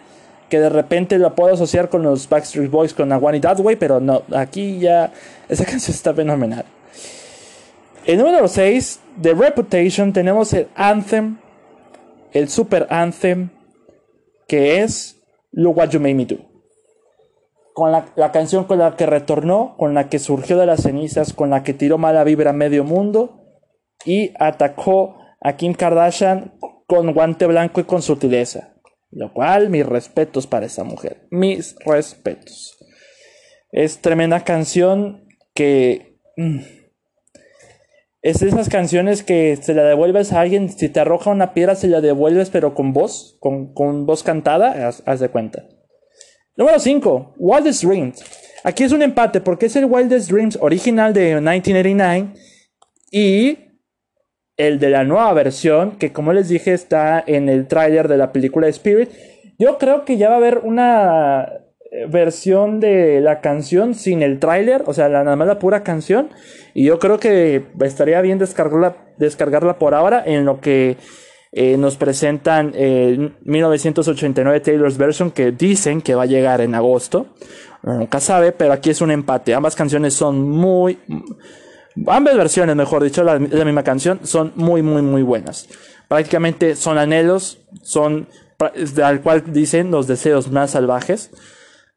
que 0.49 0.59
de 0.59 0.69
repente 0.69 1.17
la 1.17 1.33
puedo 1.33 1.53
asociar 1.53 1.89
con 1.89 2.03
los 2.03 2.29
Backstreet 2.29 2.69
Boys 2.69 2.93
con 2.93 3.11
One 3.11 3.39
That 3.39 3.59
Way, 3.59 3.75
pero 3.77 3.99
no, 3.99 4.21
aquí 4.35 4.79
ya 4.79 5.11
esa 5.49 5.65
canción 5.65 5.95
está 5.95 6.13
fenomenal. 6.13 6.65
El 8.05 8.19
número 8.19 8.47
6 8.47 8.99
de 9.17 9.33
Reputation 9.33 10.13
tenemos 10.13 10.53
el 10.53 10.67
Anthem, 10.75 11.37
el 12.33 12.49
Super 12.49 12.85
Anthem, 12.89 13.49
que 14.47 14.81
es 14.81 15.19
Look 15.51 15.77
What 15.77 15.89
You 15.89 15.99
Made 15.99 16.13
Me 16.13 16.25
Do. 16.25 16.37
Con 17.73 17.91
la, 17.91 18.05
la, 18.15 18.31
canción 18.31 18.65
con 18.65 18.77
la 18.77 18.95
que 18.95 19.07
retornó, 19.07 19.75
con 19.77 19.95
la 19.95 20.07
que 20.07 20.19
surgió 20.19 20.57
de 20.57 20.67
las 20.67 20.83
cenizas, 20.83 21.33
con 21.33 21.49
la 21.49 21.63
que 21.63 21.73
tiró 21.73 21.97
mala 21.97 22.23
vibra 22.23 22.51
a 22.51 22.53
medio 22.53 22.83
mundo 22.83 23.41
y 24.05 24.33
atacó 24.37 25.22
a 25.43 25.57
Kim 25.57 25.73
Kardashian 25.73 26.53
con 26.87 27.13
guante 27.13 27.45
blanco 27.45 27.81
y 27.81 27.83
con 27.83 28.01
sutileza. 28.01 28.73
Lo 29.11 29.31
cual, 29.31 29.69
mis 29.69 29.85
respetos 29.85 30.47
para 30.47 30.65
esa 30.65 30.83
mujer. 30.83 31.27
Mis 31.29 31.75
respetos. 31.85 32.77
Es 33.71 33.99
tremenda 33.99 34.43
canción 34.43 35.27
que... 35.53 36.17
Mm, 36.37 36.59
es 38.23 38.39
de 38.39 38.47
esas 38.47 38.69
canciones 38.69 39.21
que 39.21 39.57
se 39.61 39.73
la 39.73 39.83
devuelves 39.83 40.31
a 40.31 40.39
alguien, 40.39 40.69
si 40.69 40.87
te 40.87 41.01
arroja 41.01 41.29
una 41.29 41.53
piedra 41.53 41.75
se 41.75 41.89
la 41.89 41.99
devuelves 41.99 42.49
pero 42.49 42.73
con 42.73 42.93
voz, 42.93 43.37
con, 43.41 44.05
voz 44.05 44.23
cantada, 44.23 44.87
haz, 44.87 45.19
de 45.19 45.27
cuenta. 45.27 45.67
Número 46.55 46.79
5, 46.79 47.35
Wildest 47.37 47.83
Dreams. 47.83 48.23
Aquí 48.63 48.85
es 48.85 48.93
un 48.93 49.01
empate 49.01 49.41
porque 49.41 49.65
es 49.65 49.75
el 49.75 49.85
Wildest 49.85 50.31
Dreams 50.31 50.57
original 50.61 51.13
de 51.13 51.35
1989 51.35 52.33
y 53.11 53.72
el 54.57 54.79
de 54.79 54.89
la 54.89 55.03
nueva 55.03 55.33
versión, 55.33 55.91
que 55.97 56.11
como 56.13 56.33
les 56.33 56.49
dije 56.49 56.73
está 56.73 57.23
en 57.25 57.49
el 57.49 57.67
tráiler 57.67 58.07
de 58.07 58.17
la 58.17 58.31
película 58.31 58.67
Spirit. 58.67 59.09
Yo 59.57 59.77
creo 59.77 60.05
que 60.05 60.17
ya 60.17 60.29
va 60.29 60.35
a 60.35 60.37
haber 60.37 60.59
una 60.59 61.43
eh, 61.91 62.05
versión 62.07 62.79
de 62.79 63.21
la 63.21 63.41
canción 63.41 63.95
sin 63.95 64.21
el 64.21 64.39
tráiler, 64.39 64.83
o 64.85 64.93
sea, 64.93 65.09
la, 65.09 65.23
nada 65.23 65.35
más 65.35 65.47
la 65.47 65.59
pura 65.59 65.83
canción. 65.83 66.29
Y 66.73 66.85
yo 66.85 66.99
creo 66.99 67.19
que 67.19 67.65
estaría 67.81 68.21
bien 68.21 68.39
descargarla, 68.39 68.97
descargarla 69.17 69.77
por 69.79 69.93
ahora 69.93 70.23
en 70.25 70.45
lo 70.45 70.59
que 70.59 70.97
eh, 71.51 71.77
nos 71.77 71.97
presentan 71.97 72.71
eh, 72.75 73.31
1989 73.43 74.59
Taylor's 74.59 74.97
version 74.97 75.29
que 75.29 75.51
dicen 75.51 76.01
que 76.01 76.15
va 76.15 76.23
a 76.23 76.27
llegar 76.27 76.61
en 76.61 76.73
agosto. 76.73 77.27
Nunca 77.83 78.19
sabe, 78.19 78.53
pero 78.53 78.73
aquí 78.73 78.89
es 78.89 79.01
un 79.01 79.11
empate. 79.11 79.53
Ambas 79.53 79.75
canciones 79.75 80.13
son 80.13 80.49
muy 80.49 80.97
ambas 82.07 82.35
versiones, 82.37 82.75
mejor 82.75 83.03
dicho, 83.03 83.23
la, 83.23 83.39
la 83.39 83.65
misma 83.65 83.83
canción, 83.83 84.19
son 84.23 84.53
muy, 84.55 84.81
muy, 84.81 85.01
muy 85.01 85.21
buenas. 85.21 85.67
Prácticamente 86.07 86.75
son 86.75 86.97
anhelos, 86.97 87.59
son 87.81 88.27
al 89.03 89.21
cual 89.21 89.43
dicen 89.51 89.91
los 89.91 90.07
deseos 90.07 90.51
más 90.51 90.71
salvajes. 90.71 91.31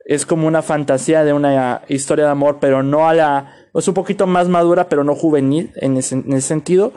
Es 0.05 0.25
como 0.25 0.47
una 0.47 0.63
fantasía 0.63 1.25
de 1.25 1.33
una 1.33 1.83
historia 1.89 2.27
de 2.27 2.31
amor, 2.31 2.59
pero 2.61 2.83
no 2.83 3.09
a 3.09 3.15
la. 3.15 3.53
Es 3.75 3.89
un 3.89 3.95
poquito 3.95 4.27
más 4.27 4.49
madura, 4.49 4.89
pero 4.89 5.05
no 5.05 5.15
juvenil 5.15 5.73
en 5.77 5.97
ese, 5.97 6.15
en 6.17 6.33
ese 6.33 6.49
sentido. 6.49 6.93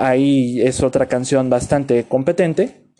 ahí 0.00 0.60
es 0.62 0.82
otra 0.82 1.06
canción 1.06 1.50
bastante 1.50 2.04
competente. 2.04 2.92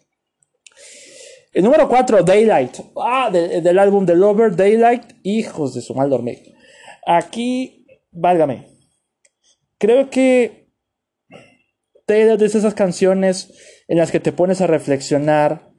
El 1.52 1.64
número 1.64 1.88
4, 1.88 2.22
Daylight. 2.24 2.76
Ah, 3.00 3.30
del 3.30 3.78
álbum 3.78 4.04
The 4.04 4.14
Lover, 4.14 4.54
Daylight. 4.54 5.02
Hijos 5.22 5.74
de 5.74 5.80
su 5.80 5.94
mal 5.94 6.10
dormir. 6.10 6.38
Aquí, 7.06 7.86
válgame. 8.10 8.77
Creo 9.78 10.10
que 10.10 10.68
de 12.08 12.44
esas 12.44 12.74
canciones 12.74 13.52
en 13.86 13.98
las 13.98 14.10
que 14.10 14.20
te 14.20 14.32
pones 14.32 14.60
a 14.60 14.66
reflexionar, 14.66 15.72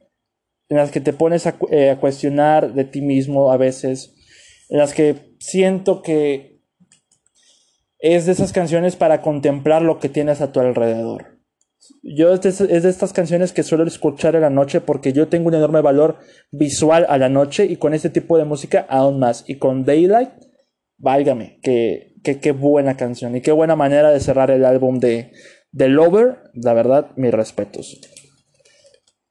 en 0.68 0.76
las 0.76 0.90
que 0.90 1.00
te 1.00 1.12
pones 1.12 1.46
eh, 1.70 1.90
a, 1.90 1.98
cuestionar 1.98 2.72
de 2.74 2.84
ti 2.84 3.02
mismo 3.02 3.50
a 3.50 3.56
veces, 3.56 4.14
en 4.68 4.78
las 4.78 4.94
que 4.94 5.34
siento 5.40 6.02
que 6.02 6.60
es 7.98 8.26
de 8.26 8.32
esas 8.32 8.52
canciones 8.52 8.96
para 8.96 9.20
contemplar 9.20 9.82
lo 9.82 9.98
que 9.98 10.08
tienes 10.08 10.40
a 10.40 10.52
tu 10.52 10.60
alrededor. 10.60 11.40
Yo 12.02 12.32
es 12.32 12.40
de, 12.42 12.50
es 12.50 12.82
de, 12.82 12.88
estas 12.88 13.12
canciones 13.12 13.52
que 13.52 13.64
suelo 13.64 13.84
escuchar 13.84 14.36
en 14.36 14.42
la 14.42 14.50
noche 14.50 14.80
porque 14.80 15.12
yo 15.12 15.28
tengo 15.28 15.48
un 15.48 15.54
enorme 15.54 15.80
valor 15.80 16.18
visual 16.52 17.06
a 17.08 17.18
la 17.18 17.28
noche 17.28 17.64
y 17.64 17.76
con 17.76 17.94
este 17.94 18.10
tipo 18.10 18.38
de 18.38 18.44
música 18.44 18.86
aún 18.88 19.18
más. 19.18 19.44
Y 19.48 19.56
con 19.56 19.84
Daylight, 19.84 20.30
válgame, 20.98 21.58
que 21.62 22.09
qué, 22.22 22.52
buena 22.52 22.96
canción 22.96 23.36
y 23.36 23.40
qué 23.40 23.52
buena 23.52 23.76
manera 23.76 24.10
de 24.10 24.20
cerrar 24.20 24.50
el 24.50 24.64
álbum 24.64 24.98
de, 24.98 25.32
de 25.72 25.88
Lover. 25.88 26.38
La 26.54 26.72
verdad, 26.74 27.10
mis 27.16 27.32
respetos. 27.32 28.00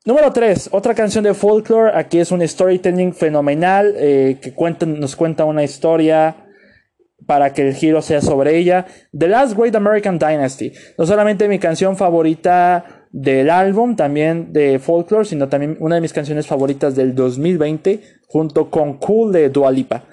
Número 0.06 0.32
3, 0.32 0.70
otra 0.72 0.96
canción 0.96 1.24
de 1.24 1.34
folklore. 1.34 1.92
Aquí 1.94 2.20
es 2.20 2.32
un 2.32 2.48
storytelling 2.48 3.14
fenomenal 3.14 3.94
eh, 3.98 4.38
que 4.42 4.54
cuenta, 4.54 4.86
nos 4.86 5.16
cuenta 5.16 5.46
una 5.46 5.64
historia 5.64 6.48
para 7.26 7.54
que 7.54 7.68
el 7.68 7.76
giro 7.76 8.02
sea 8.02 8.22
sobre 8.22 8.58
ella. 8.58 8.88
The 9.18 9.28
Last 9.28 9.56
Great 9.56 9.76
American 9.76 10.18
Dynasty. 10.18 10.72
No 10.98 11.06
solamente 11.06 11.48
mi 11.48 11.60
canción 11.60 11.96
favorita 11.98 13.06
del 13.12 13.50
álbum, 13.50 13.96
también 13.96 14.54
de 14.54 14.80
folklore, 14.80 15.26
sino 15.26 15.50
también 15.50 15.78
una 15.80 15.96
de 15.96 16.02
mis 16.02 16.14
canciones 16.14 16.48
favoritas 16.48 16.96
del 16.96 17.14
2020, 17.14 18.02
junto 18.28 18.70
con 18.70 18.98
Cool 18.98 19.32
de 19.34 19.50
Dualipa. 19.50 20.06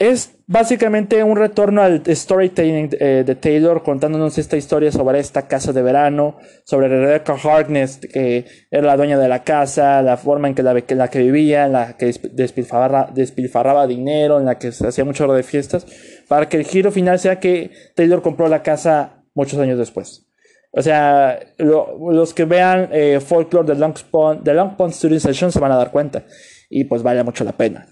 Es 0.00 0.34
básicamente 0.46 1.22
un 1.22 1.36
retorno 1.36 1.82
al 1.82 2.02
storytelling 2.06 2.88
eh, 2.98 3.22
de 3.26 3.34
Taylor 3.34 3.82
contándonos 3.82 4.38
esta 4.38 4.56
historia 4.56 4.90
sobre 4.90 5.18
esta 5.18 5.46
casa 5.46 5.74
de 5.74 5.82
verano, 5.82 6.38
sobre 6.64 6.88
Rebecca 6.88 7.34
Harkness, 7.34 7.98
que 8.10 8.46
era 8.70 8.86
la 8.86 8.96
dueña 8.96 9.18
de 9.18 9.28
la 9.28 9.44
casa, 9.44 10.00
la 10.00 10.16
forma 10.16 10.48
en 10.48 10.54
que 10.54 10.62
la, 10.62 11.08
que 11.08 11.18
vivía, 11.18 11.66
en 11.66 11.72
la 11.72 11.98
que 11.98 12.14
despilfarraba, 12.32 13.10
despilfarraba 13.12 13.86
dinero, 13.86 14.40
en 14.40 14.46
la 14.46 14.56
que 14.56 14.72
se 14.72 14.88
hacía 14.88 15.04
mucho 15.04 15.30
de 15.30 15.42
fiestas, 15.42 15.84
para 16.28 16.48
que 16.48 16.56
el 16.56 16.64
giro 16.64 16.90
final 16.90 17.18
sea 17.18 17.38
que 17.38 17.70
Taylor 17.94 18.22
compró 18.22 18.48
la 18.48 18.62
casa 18.62 19.22
muchos 19.34 19.58
años 19.58 19.78
después. 19.78 20.26
O 20.72 20.80
sea, 20.80 21.40
los 21.58 22.32
que 22.32 22.46
vean 22.46 22.88
eh, 22.90 23.20
Folklore 23.20 23.66
de 23.66 23.78
Long, 23.78 23.98
Pond, 24.10 24.44
de 24.44 24.54
Long 24.54 24.76
Pond 24.78 24.94
Studio 24.94 25.20
Session 25.20 25.52
se 25.52 25.60
van 25.60 25.72
a 25.72 25.76
dar 25.76 25.90
cuenta. 25.90 26.24
Y 26.70 26.84
pues 26.84 27.02
vale 27.02 27.22
mucho 27.22 27.44
la 27.44 27.52
pena. 27.52 27.86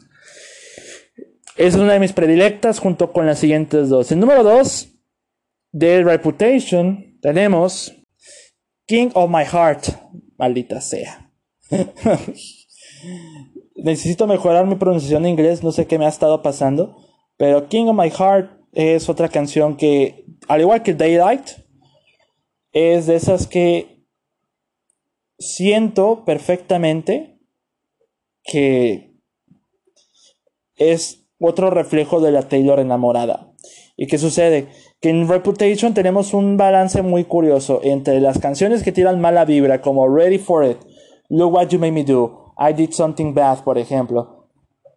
Es 1.59 1.75
una 1.75 1.95
de 1.95 1.99
mis 1.99 2.13
predilectas 2.13 2.79
junto 2.79 3.13
con 3.13 3.27
las 3.27 3.41
siguientes 3.41 3.89
dos. 3.89 4.13
El 4.13 4.21
número 4.21 4.45
dos 4.45 4.91
de 5.73 6.05
Reputation 6.05 7.19
tenemos 7.21 7.93
King 8.87 9.09
of 9.15 9.29
My 9.29 9.45
Heart. 9.45 9.89
Maldita 10.39 10.81
sea. 10.81 11.33
Necesito 13.75 14.29
mejorar 14.29 14.69
mi 14.69 14.77
pronunciación 14.77 15.25
en 15.25 15.33
inglés, 15.33 15.65
no 15.65 15.73
sé 15.73 15.89
qué 15.89 15.99
me 15.99 16.07
ha 16.07 16.11
estado 16.11 16.43
pasando. 16.43 16.97
Pero 17.37 17.69
King 17.69 17.87
of 17.87 17.97
My 17.97 18.09
Heart 18.09 18.53
es 18.71 19.09
otra 19.09 19.29
canción 19.29 19.77
que, 19.77 20.27
al 20.47 20.61
igual 20.61 20.85
que 20.85 20.95
Daylight, 20.95 21.49
es 22.71 23.09
de 23.09 23.17
esas 23.17 23.49
que 23.49 24.07
siento 25.41 26.25
perfectamente 26.25 27.41
que 28.45 29.17
es 30.77 31.18
otro 31.41 31.70
reflejo 31.70 32.20
de 32.20 32.32
la 32.32 32.43
Taylor 32.43 32.80
enamorada. 32.80 33.53
¿Y 33.97 34.07
qué 34.07 34.18
sucede? 34.18 34.68
Que 35.01 35.11
en 35.11 35.28
Reputation 35.28 35.95
tenemos 35.95 36.34
un 36.34 36.57
balance 36.57 37.03
muy 37.03 37.24
curioso 37.24 37.80
entre 37.82 38.20
las 38.20 38.39
canciones 38.39 38.82
que 38.82 38.93
tiran 38.93 39.20
mala 39.20 39.45
vibra, 39.45 39.80
como 39.80 40.09
Ready 40.09 40.39
for 40.39 40.64
It, 40.64 40.78
Look 41.28 41.53
What 41.53 41.68
You 41.68 41.78
Made 41.78 41.93
Me 41.93 42.05
Do, 42.05 42.55
I 42.59 42.72
Did 42.72 42.93
Something 42.93 43.34
Bad, 43.34 43.64
por 43.64 43.78
ejemplo. 43.78 44.47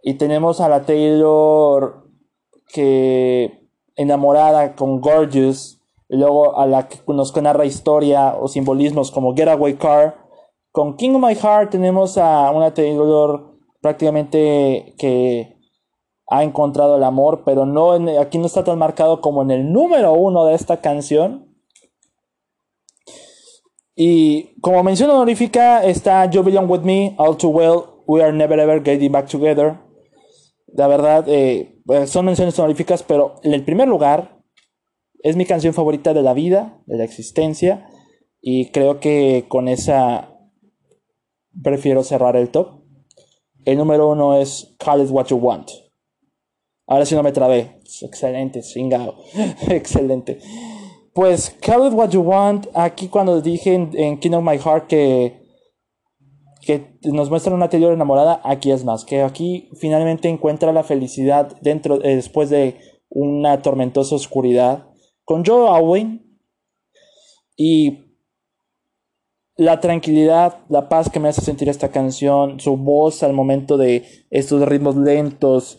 Y 0.03 0.15
tenemos 0.15 0.61
a 0.61 0.69
la 0.69 0.85
Taylor 0.85 2.03
que 2.67 3.67
enamorada 3.95 4.75
con 4.75 5.01
Gorgeous, 5.01 5.81
luego 6.09 6.57
a 6.57 6.65
la 6.65 6.87
que 6.87 6.97
nos 7.07 7.35
narra 7.41 7.65
historia 7.65 8.35
o 8.39 8.47
simbolismos 8.47 9.11
como 9.11 9.35
Getaway 9.35 9.75
Car. 9.75 10.17
Con 10.71 10.95
King 10.95 11.15
of 11.15 11.23
My 11.23 11.35
Heart 11.35 11.71
tenemos 11.71 12.17
a 12.17 12.51
una 12.51 12.73
Taylor 12.73 13.51
prácticamente 13.81 14.95
que 14.97 15.60
ha 16.31 16.45
encontrado 16.45 16.95
el 16.95 17.03
amor, 17.03 17.43
pero 17.43 17.65
no 17.65 17.91
aquí 18.17 18.37
no 18.37 18.45
está 18.45 18.63
tan 18.63 18.79
marcado 18.79 19.19
como 19.19 19.41
en 19.41 19.51
el 19.51 19.73
número 19.73 20.13
uno 20.13 20.45
de 20.45 20.55
esta 20.55 20.77
canción. 20.77 21.53
Y 23.97 24.55
como 24.61 24.81
mención 24.81 25.09
honorífica 25.09 25.83
está 25.83 26.29
You 26.29 26.41
Belong 26.41 26.71
With 26.71 26.83
Me, 26.83 27.15
All 27.17 27.35
Too 27.35 27.49
Well, 27.49 27.83
We 28.07 28.23
Are 28.23 28.31
Never 28.31 28.57
Ever 28.57 28.81
Getting 28.81 29.11
Back 29.11 29.27
Together. 29.27 29.77
La 30.73 30.87
verdad, 30.87 31.25
eh, 31.27 31.81
pues, 31.85 32.09
son 32.09 32.25
menciones 32.27 32.57
honoríficas, 32.57 33.03
pero 33.03 33.35
en 33.43 33.53
el 33.53 33.65
primer 33.65 33.89
lugar 33.89 34.41
es 35.23 35.35
mi 35.35 35.45
canción 35.45 35.73
favorita 35.73 36.13
de 36.13 36.21
la 36.21 36.33
vida, 36.33 36.81
de 36.85 36.95
la 36.95 37.03
existencia, 37.03 37.89
y 38.39 38.71
creo 38.71 39.01
que 39.01 39.47
con 39.49 39.67
esa 39.67 40.29
prefiero 41.61 42.03
cerrar 42.03 42.37
el 42.37 42.51
top. 42.51 42.83
El 43.65 43.77
número 43.77 44.07
uno 44.07 44.37
es 44.37 44.77
Call 44.79 45.01
It 45.01 45.09
What 45.11 45.27
You 45.27 45.37
Want. 45.37 45.69
Ahora 46.91 47.05
sí 47.05 47.15
no 47.15 47.23
me 47.23 47.31
trabé. 47.31 47.79
Excelente, 48.01 48.61
chingado. 48.61 49.15
Excelente. 49.69 50.39
Pues, 51.13 51.55
Call 51.61 51.87
It 51.87 51.93
What 51.93 52.09
You 52.09 52.19
Want. 52.19 52.67
Aquí 52.73 53.07
cuando 53.07 53.41
dije 53.41 53.73
en, 53.73 53.91
en 53.93 54.19
King 54.19 54.31
of 54.31 54.43
My 54.43 54.57
Heart 54.57 54.87
que, 54.87 55.41
que 56.59 56.99
nos 57.05 57.29
muestra 57.29 57.55
una 57.55 57.63
anterior 57.63 57.93
enamorada, 57.93 58.41
aquí 58.43 58.73
es 58.73 58.83
más. 58.83 59.05
Que 59.05 59.21
aquí 59.21 59.69
finalmente 59.79 60.27
encuentra 60.27 60.73
la 60.73 60.83
felicidad 60.83 61.55
dentro, 61.61 62.03
eh, 62.03 62.17
después 62.17 62.49
de 62.49 62.75
una 63.07 63.61
tormentosa 63.61 64.15
oscuridad. 64.15 64.89
Con 65.23 65.45
Joe 65.45 65.69
Owen. 65.69 66.37
Y 67.55 68.17
la 69.55 69.79
tranquilidad, 69.79 70.57
la 70.67 70.89
paz 70.89 71.09
que 71.09 71.21
me 71.21 71.29
hace 71.29 71.39
sentir 71.39 71.69
esta 71.69 71.87
canción, 71.87 72.59
su 72.59 72.75
voz 72.75 73.23
al 73.23 73.31
momento 73.31 73.77
de 73.77 74.03
estos 74.29 74.61
ritmos 74.67 74.97
lentos, 74.97 75.77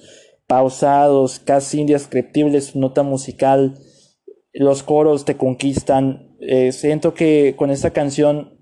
pausados, 0.52 1.38
casi 1.38 1.80
indescriptibles, 1.80 2.76
nota 2.76 3.02
musical, 3.02 3.78
los 4.52 4.82
coros 4.82 5.24
te 5.24 5.38
conquistan. 5.38 6.36
Eh, 6.40 6.72
siento 6.72 7.14
que 7.14 7.54
con 7.56 7.70
esta 7.70 7.92
canción 7.92 8.58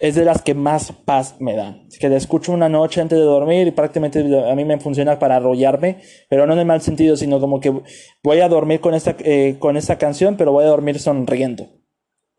es 0.00 0.16
de 0.16 0.24
las 0.24 0.42
que 0.42 0.54
más 0.54 0.90
paz 0.90 1.36
me 1.38 1.54
dan. 1.54 1.86
Que 2.00 2.08
la 2.08 2.16
escucho 2.16 2.50
una 2.50 2.68
noche 2.68 3.00
antes 3.00 3.16
de 3.16 3.24
dormir 3.24 3.68
y 3.68 3.70
prácticamente 3.70 4.18
a 4.18 4.56
mí 4.56 4.64
me 4.64 4.80
funciona 4.80 5.20
para 5.20 5.36
arrollarme, 5.36 5.98
pero 6.28 6.48
no 6.48 6.54
en 6.54 6.58
el 6.58 6.66
mal 6.66 6.82
sentido, 6.82 7.16
sino 7.16 7.38
como 7.38 7.60
que 7.60 7.72
voy 8.24 8.40
a 8.40 8.48
dormir 8.48 8.80
con 8.80 8.94
esta, 8.94 9.14
eh, 9.20 9.58
con 9.60 9.76
esta 9.76 9.98
canción, 9.98 10.36
pero 10.36 10.50
voy 10.50 10.64
a 10.64 10.68
dormir 10.68 10.98
sonriendo. 10.98 11.68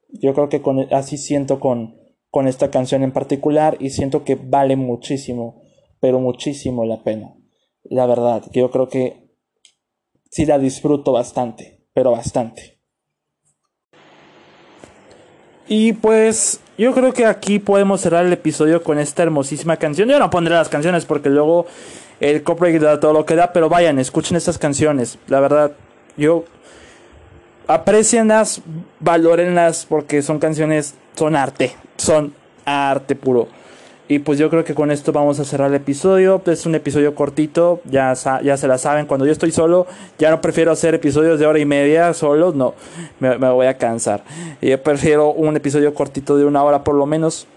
Yo 0.09 0.33
creo 0.33 0.49
que 0.49 0.61
así 0.91 1.17
siento 1.17 1.61
con, 1.61 1.95
con 2.29 2.49
esta 2.49 2.71
canción 2.71 3.03
en 3.03 3.13
particular 3.13 3.77
y 3.79 3.91
siento 3.91 4.25
que 4.25 4.35
vale 4.35 4.75
muchísimo, 4.75 5.61
pero 6.01 6.19
muchísimo 6.19 6.83
la 6.83 7.01
pena 7.05 7.37
la 7.89 8.05
verdad, 8.05 8.43
yo 8.51 8.71
creo 8.71 8.87
que 8.89 9.27
sí 10.29 10.45
la 10.45 10.59
disfruto 10.59 11.11
bastante, 11.11 11.85
pero 11.93 12.11
bastante. 12.11 12.79
Y 15.67 15.93
pues 15.93 16.61
yo 16.77 16.93
creo 16.93 17.13
que 17.13 17.25
aquí 17.25 17.59
podemos 17.59 18.01
cerrar 18.01 18.25
el 18.25 18.33
episodio 18.33 18.83
con 18.83 18.99
esta 18.99 19.23
hermosísima 19.23 19.77
canción. 19.77 20.07
Yo 20.07 20.19
no 20.19 20.29
pondré 20.29 20.53
las 20.53 20.69
canciones 20.69 21.05
porque 21.05 21.29
luego 21.29 21.65
el 22.19 22.43
copyright 22.43 22.81
da 22.81 22.99
todo 22.99 23.13
lo 23.13 23.25
que 23.25 23.35
da, 23.35 23.51
pero 23.51 23.67
vayan, 23.67 23.99
escuchen 23.99 24.37
estas 24.37 24.57
canciones. 24.57 25.19
La 25.27 25.39
verdad, 25.39 25.73
yo 26.15 26.45
aprecienlas, 27.67 28.61
valorenlas 28.99 29.85
porque 29.85 30.21
son 30.21 30.39
canciones, 30.39 30.95
son 31.15 31.35
arte, 31.35 31.75
son 31.97 32.33
arte 32.65 33.15
puro. 33.15 33.47
Y 34.09 34.19
pues 34.19 34.39
yo 34.39 34.49
creo 34.49 34.63
que 34.63 34.73
con 34.73 34.89
esto 34.89 35.11
vamos 35.11 35.39
a 35.39 35.43
cerrar 35.43 35.69
el 35.69 35.75
episodio. 35.75 36.41
Es 36.45 36.65
un 36.65 36.75
episodio 36.75 37.13
cortito, 37.13 37.81
ya, 37.85 38.13
ya 38.41 38.55
se 38.55 38.67
la 38.67 38.77
saben. 38.77 39.05
Cuando 39.05 39.25
yo 39.25 39.33
estoy 39.33 39.51
solo, 39.51 39.85
ya 40.17 40.29
no 40.29 40.39
prefiero 40.39 40.71
hacer 40.71 40.95
episodios 40.95 41.39
de 41.39 41.45
hora 41.45 41.59
y 41.59 41.65
media 41.65 42.13
solos, 42.13 42.55
no, 42.55 42.73
me, 43.19 43.35
voy 43.35 43.67
a 43.67 43.77
cansar. 43.77 44.23
Yo 44.61 44.81
prefiero 44.81 45.31
un 45.31 45.57
episodio 45.57 45.93
cortito 45.93 46.37
de 46.37 46.45
una 46.45 46.63
hora 46.63 46.85
por 46.85 46.95
lo 46.95 47.05
menos 47.05 47.47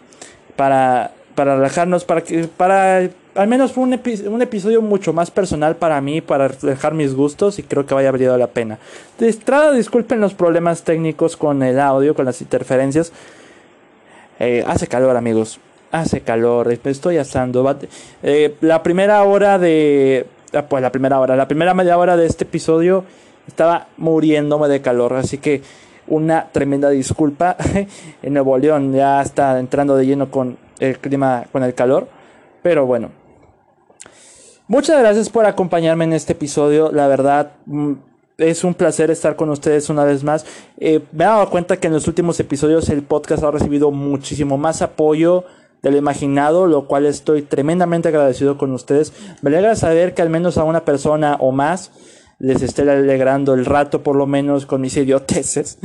para, 0.57 1.13
para 1.37 1.55
relajarnos, 1.55 2.05
para 2.05 2.25
para 2.57 3.09
al 3.37 3.47
menos 3.47 3.77
un, 3.77 4.01
un 4.27 4.43
episodio 4.43 4.83
mucho 4.83 5.13
más 5.13 5.31
personal 5.31 5.77
para 5.77 6.01
mí, 6.01 6.21
para 6.21 6.49
dejar 6.49 6.95
mis 6.95 7.15
gustos 7.15 7.61
y 7.61 7.63
creo 7.63 7.87
que 7.87 7.95
vaya 7.95 8.11
valido 8.11 8.37
la 8.37 8.49
pena. 8.49 8.81
De 9.21 9.29
estrada, 9.29 9.73
disculpen 9.73 10.21
los 10.21 10.35
problemas 10.35 10.83
técnicos 10.83 11.37
con 11.37 11.63
el 11.63 11.79
audio, 11.79 12.17
con 12.17 12.25
las 12.25 12.41
interferencias. 12.41 13.13
Eh, 14.41 14.65
hace 14.67 14.89
calor 14.89 15.17
amigos 15.17 15.61
hace 15.91 16.21
calor, 16.21 16.73
estoy 16.73 17.19
asando. 17.19 17.79
Eh, 18.23 18.57
la 18.61 18.83
primera 18.83 19.23
hora 19.25 19.59
de. 19.59 20.27
Ah, 20.53 20.63
pues 20.63 20.83
la 20.83 20.91
primera 20.91 21.21
hora, 21.21 21.37
la 21.37 21.47
primera 21.47 21.75
media 21.75 21.97
hora 21.97 22.17
de 22.17 22.27
este 22.27 22.45
episodio 22.45 23.05
estaba 23.47 23.89
muriéndome 23.97 24.69
de 24.69 24.81
calor, 24.81 25.15
así 25.15 25.39
que 25.39 25.63
una 26.09 26.49
tremenda 26.51 26.91
disculpa. 26.91 27.57
en 28.23 28.33
Nuevo 28.35 28.59
León 28.59 28.93
ya 28.93 29.23
está 29.23 29.59
entrando 29.59 29.97
de 29.97 30.07
lleno 30.07 30.31
con 30.31 30.59
el 30.79 30.99
clima, 30.99 31.45
con 31.53 31.63
el 31.63 31.75
calor, 31.75 32.09
pero 32.63 32.87
bueno. 32.87 33.11
Muchas 34.67 35.01
gracias 35.01 35.29
por 35.29 35.47
acompañarme 35.47 36.05
en 36.05 36.13
este 36.13 36.33
episodio, 36.33 36.93
la 36.93 37.09
verdad. 37.09 37.53
Mm, 37.67 37.95
es 38.39 38.65
un 38.65 38.75
placer 38.75 39.11
estar 39.11 39.37
con 39.37 39.51
ustedes 39.51 39.91
una 39.91 40.05
vez 40.05 40.25
más. 40.25 40.47
Eh, 40.79 41.01
me 41.13 41.25
he 41.25 41.27
dado 41.27 41.51
cuenta 41.51 41.77
que 41.77 41.89
en 41.89 41.93
los 41.93 42.09
últimos 42.09 42.39
episodios 42.41 42.89
el 42.89 43.03
podcast 43.03 43.43
ha 43.43 43.51
recibido 43.51 43.91
muchísimo 43.91 44.57
más 44.57 44.81
apoyo, 44.81 45.45
de 45.83 45.91
lo 45.91 45.97
imaginado, 45.97 46.67
lo 46.67 46.87
cual 46.87 47.07
estoy 47.07 47.43
tremendamente 47.43 48.09
agradecido 48.09 48.59
con 48.59 48.73
ustedes. 48.73 49.13
Me 49.43 49.49
alegra 49.49 49.77
saber 49.77 50.15
que 50.15 50.23
al 50.23 50.31
menos 50.31 50.59
a 50.59 50.65
una 50.65 50.85
persona 50.85 51.37
o 51.41 51.53
más 51.53 51.91
les 52.39 52.63
esté 52.63 52.83
alegrando 52.83 53.53
el 53.53 53.67
rato 53.67 54.03
por 54.03 54.17
lo 54.17 54.27
menos 54.27 54.65
con 54.65 54.81
mis 54.81 54.97
idioteces 54.97 55.79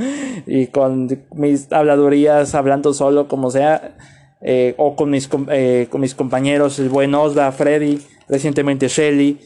y 0.48 0.68
con 0.68 1.10
mis 1.34 1.72
habladurías 1.72 2.56
hablando 2.56 2.94
solo 2.94 3.28
como 3.28 3.52
sea 3.52 3.98
eh, 4.42 4.74
o 4.78 4.96
con 4.96 5.10
mis, 5.10 5.30
eh, 5.50 5.88
con 5.90 6.02
mis 6.02 6.16
compañeros 6.16 6.80
el 6.80 6.90
buen 6.90 7.14
Osva, 7.14 7.52
Freddy, 7.52 8.00
recientemente 8.30 8.88
Shelly, 8.88 9.40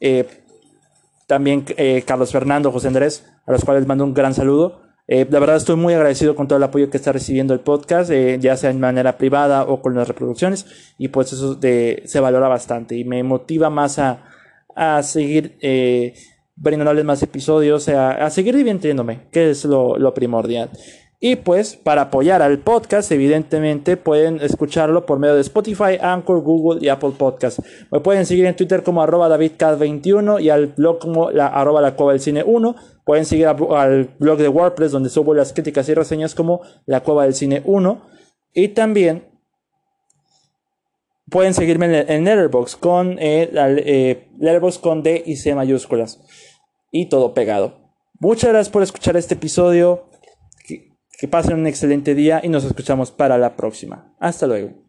eh, 0.00 0.26
también 1.26 1.64
Carlos 2.04 2.30
Fernando, 2.30 2.70
José 2.70 2.88
Andrés, 2.88 3.24
a 3.46 3.52
los 3.52 3.64
cuales 3.64 3.86
mando 3.86 4.04
un 4.04 4.12
gran 4.12 4.34
saludo. 4.34 4.81
Eh, 5.14 5.26
la 5.28 5.40
verdad 5.40 5.56
estoy 5.56 5.76
muy 5.76 5.92
agradecido 5.92 6.34
con 6.34 6.48
todo 6.48 6.56
el 6.56 6.62
apoyo 6.62 6.88
que 6.88 6.96
está 6.96 7.12
recibiendo 7.12 7.52
el 7.52 7.60
podcast, 7.60 8.10
eh, 8.10 8.38
ya 8.40 8.56
sea 8.56 8.70
en 8.70 8.80
manera 8.80 9.18
privada 9.18 9.64
o 9.64 9.82
con 9.82 9.94
las 9.94 10.08
reproducciones, 10.08 10.64
y 10.96 11.08
pues 11.08 11.34
eso 11.34 11.60
se 11.60 12.20
valora 12.20 12.48
bastante 12.48 12.96
y 12.96 13.04
me 13.04 13.22
motiva 13.22 13.68
más 13.68 13.98
a, 13.98 14.24
a 14.74 15.02
seguir 15.02 15.58
eh, 15.60 16.14
brindándoles 16.56 17.04
más 17.04 17.22
episodios, 17.22 17.90
a, 17.90 18.30
seguir 18.30 18.56
divirtiéndome, 18.56 19.28
que 19.30 19.50
es 19.50 19.66
lo, 19.66 19.98
lo 19.98 20.14
primordial. 20.14 20.70
Y 21.20 21.36
pues 21.36 21.76
para 21.76 22.02
apoyar 22.02 22.40
al 22.40 22.58
podcast, 22.58 23.12
evidentemente 23.12 23.98
pueden 23.98 24.40
escucharlo 24.40 25.06
por 25.06 25.18
medio 25.18 25.34
de 25.34 25.42
Spotify, 25.42 25.98
Anchor, 26.00 26.40
Google 26.40 26.84
y 26.84 26.88
Apple 26.88 27.12
Podcast. 27.16 27.60
Me 27.92 28.00
pueden 28.00 28.26
seguir 28.26 28.46
en 28.46 28.56
Twitter 28.56 28.82
como 28.82 29.02
arroba 29.02 29.28
DavidCat21 29.28 30.42
y 30.42 30.50
al 30.50 30.68
blog 30.68 30.98
como 30.98 31.30
la 31.30 31.46
arroba 31.46 31.80
la 31.80 31.94
cueva 31.94 32.10
del 32.10 32.20
cine 32.20 32.42
1. 32.44 32.74
Pueden 33.04 33.24
seguir 33.24 33.48
al 33.48 34.14
blog 34.18 34.38
de 34.38 34.48
WordPress 34.48 34.92
donde 34.92 35.10
subo 35.10 35.34
las 35.34 35.52
críticas 35.52 35.88
y 35.88 35.94
reseñas 35.94 36.34
como 36.34 36.62
la 36.86 37.02
cueva 37.02 37.24
del 37.24 37.34
cine 37.34 37.62
1. 37.64 38.02
Y 38.54 38.68
también 38.68 39.26
pueden 41.28 41.54
seguirme 41.54 42.04
en, 42.06 42.24
Letterboxd 42.24 42.78
con, 42.78 43.18
eh, 43.18 43.50
eh 43.52 44.28
con 44.80 45.02
D 45.02 45.22
y 45.26 45.36
C 45.36 45.54
mayúsculas. 45.54 46.20
Y 46.90 47.06
todo 47.06 47.34
pegado. 47.34 47.78
Muchas 48.20 48.50
gracias 48.50 48.70
por 48.70 48.82
escuchar 48.82 49.16
este 49.16 49.34
episodio. 49.34 50.08
Que 50.66 51.28
pasen 51.28 51.54
un 51.54 51.66
excelente 51.66 52.14
día 52.14 52.40
y 52.42 52.48
nos 52.48 52.64
escuchamos 52.64 53.10
para 53.10 53.38
la 53.38 53.56
próxima. 53.56 54.14
Hasta 54.18 54.46
luego. 54.46 54.81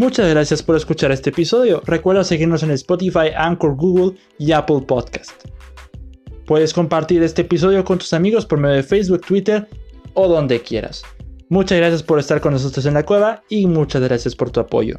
Muchas 0.00 0.30
gracias 0.30 0.62
por 0.62 0.76
escuchar 0.76 1.12
este 1.12 1.28
episodio. 1.28 1.82
Recuerda 1.84 2.24
seguirnos 2.24 2.62
en 2.62 2.70
Spotify, 2.70 3.32
Anchor, 3.36 3.76
Google 3.76 4.18
y 4.38 4.52
Apple 4.52 4.80
Podcast. 4.88 5.44
Puedes 6.46 6.72
compartir 6.72 7.22
este 7.22 7.42
episodio 7.42 7.84
con 7.84 7.98
tus 7.98 8.14
amigos 8.14 8.46
por 8.46 8.58
medio 8.58 8.76
de 8.76 8.82
Facebook, 8.82 9.20
Twitter 9.20 9.68
o 10.14 10.26
donde 10.26 10.62
quieras. 10.62 11.02
Muchas 11.50 11.76
gracias 11.76 12.02
por 12.02 12.18
estar 12.18 12.40
con 12.40 12.54
nosotros 12.54 12.86
en 12.86 12.94
la 12.94 13.04
cueva 13.04 13.42
y 13.50 13.66
muchas 13.66 14.00
gracias 14.00 14.34
por 14.34 14.50
tu 14.50 14.60
apoyo. 14.60 14.98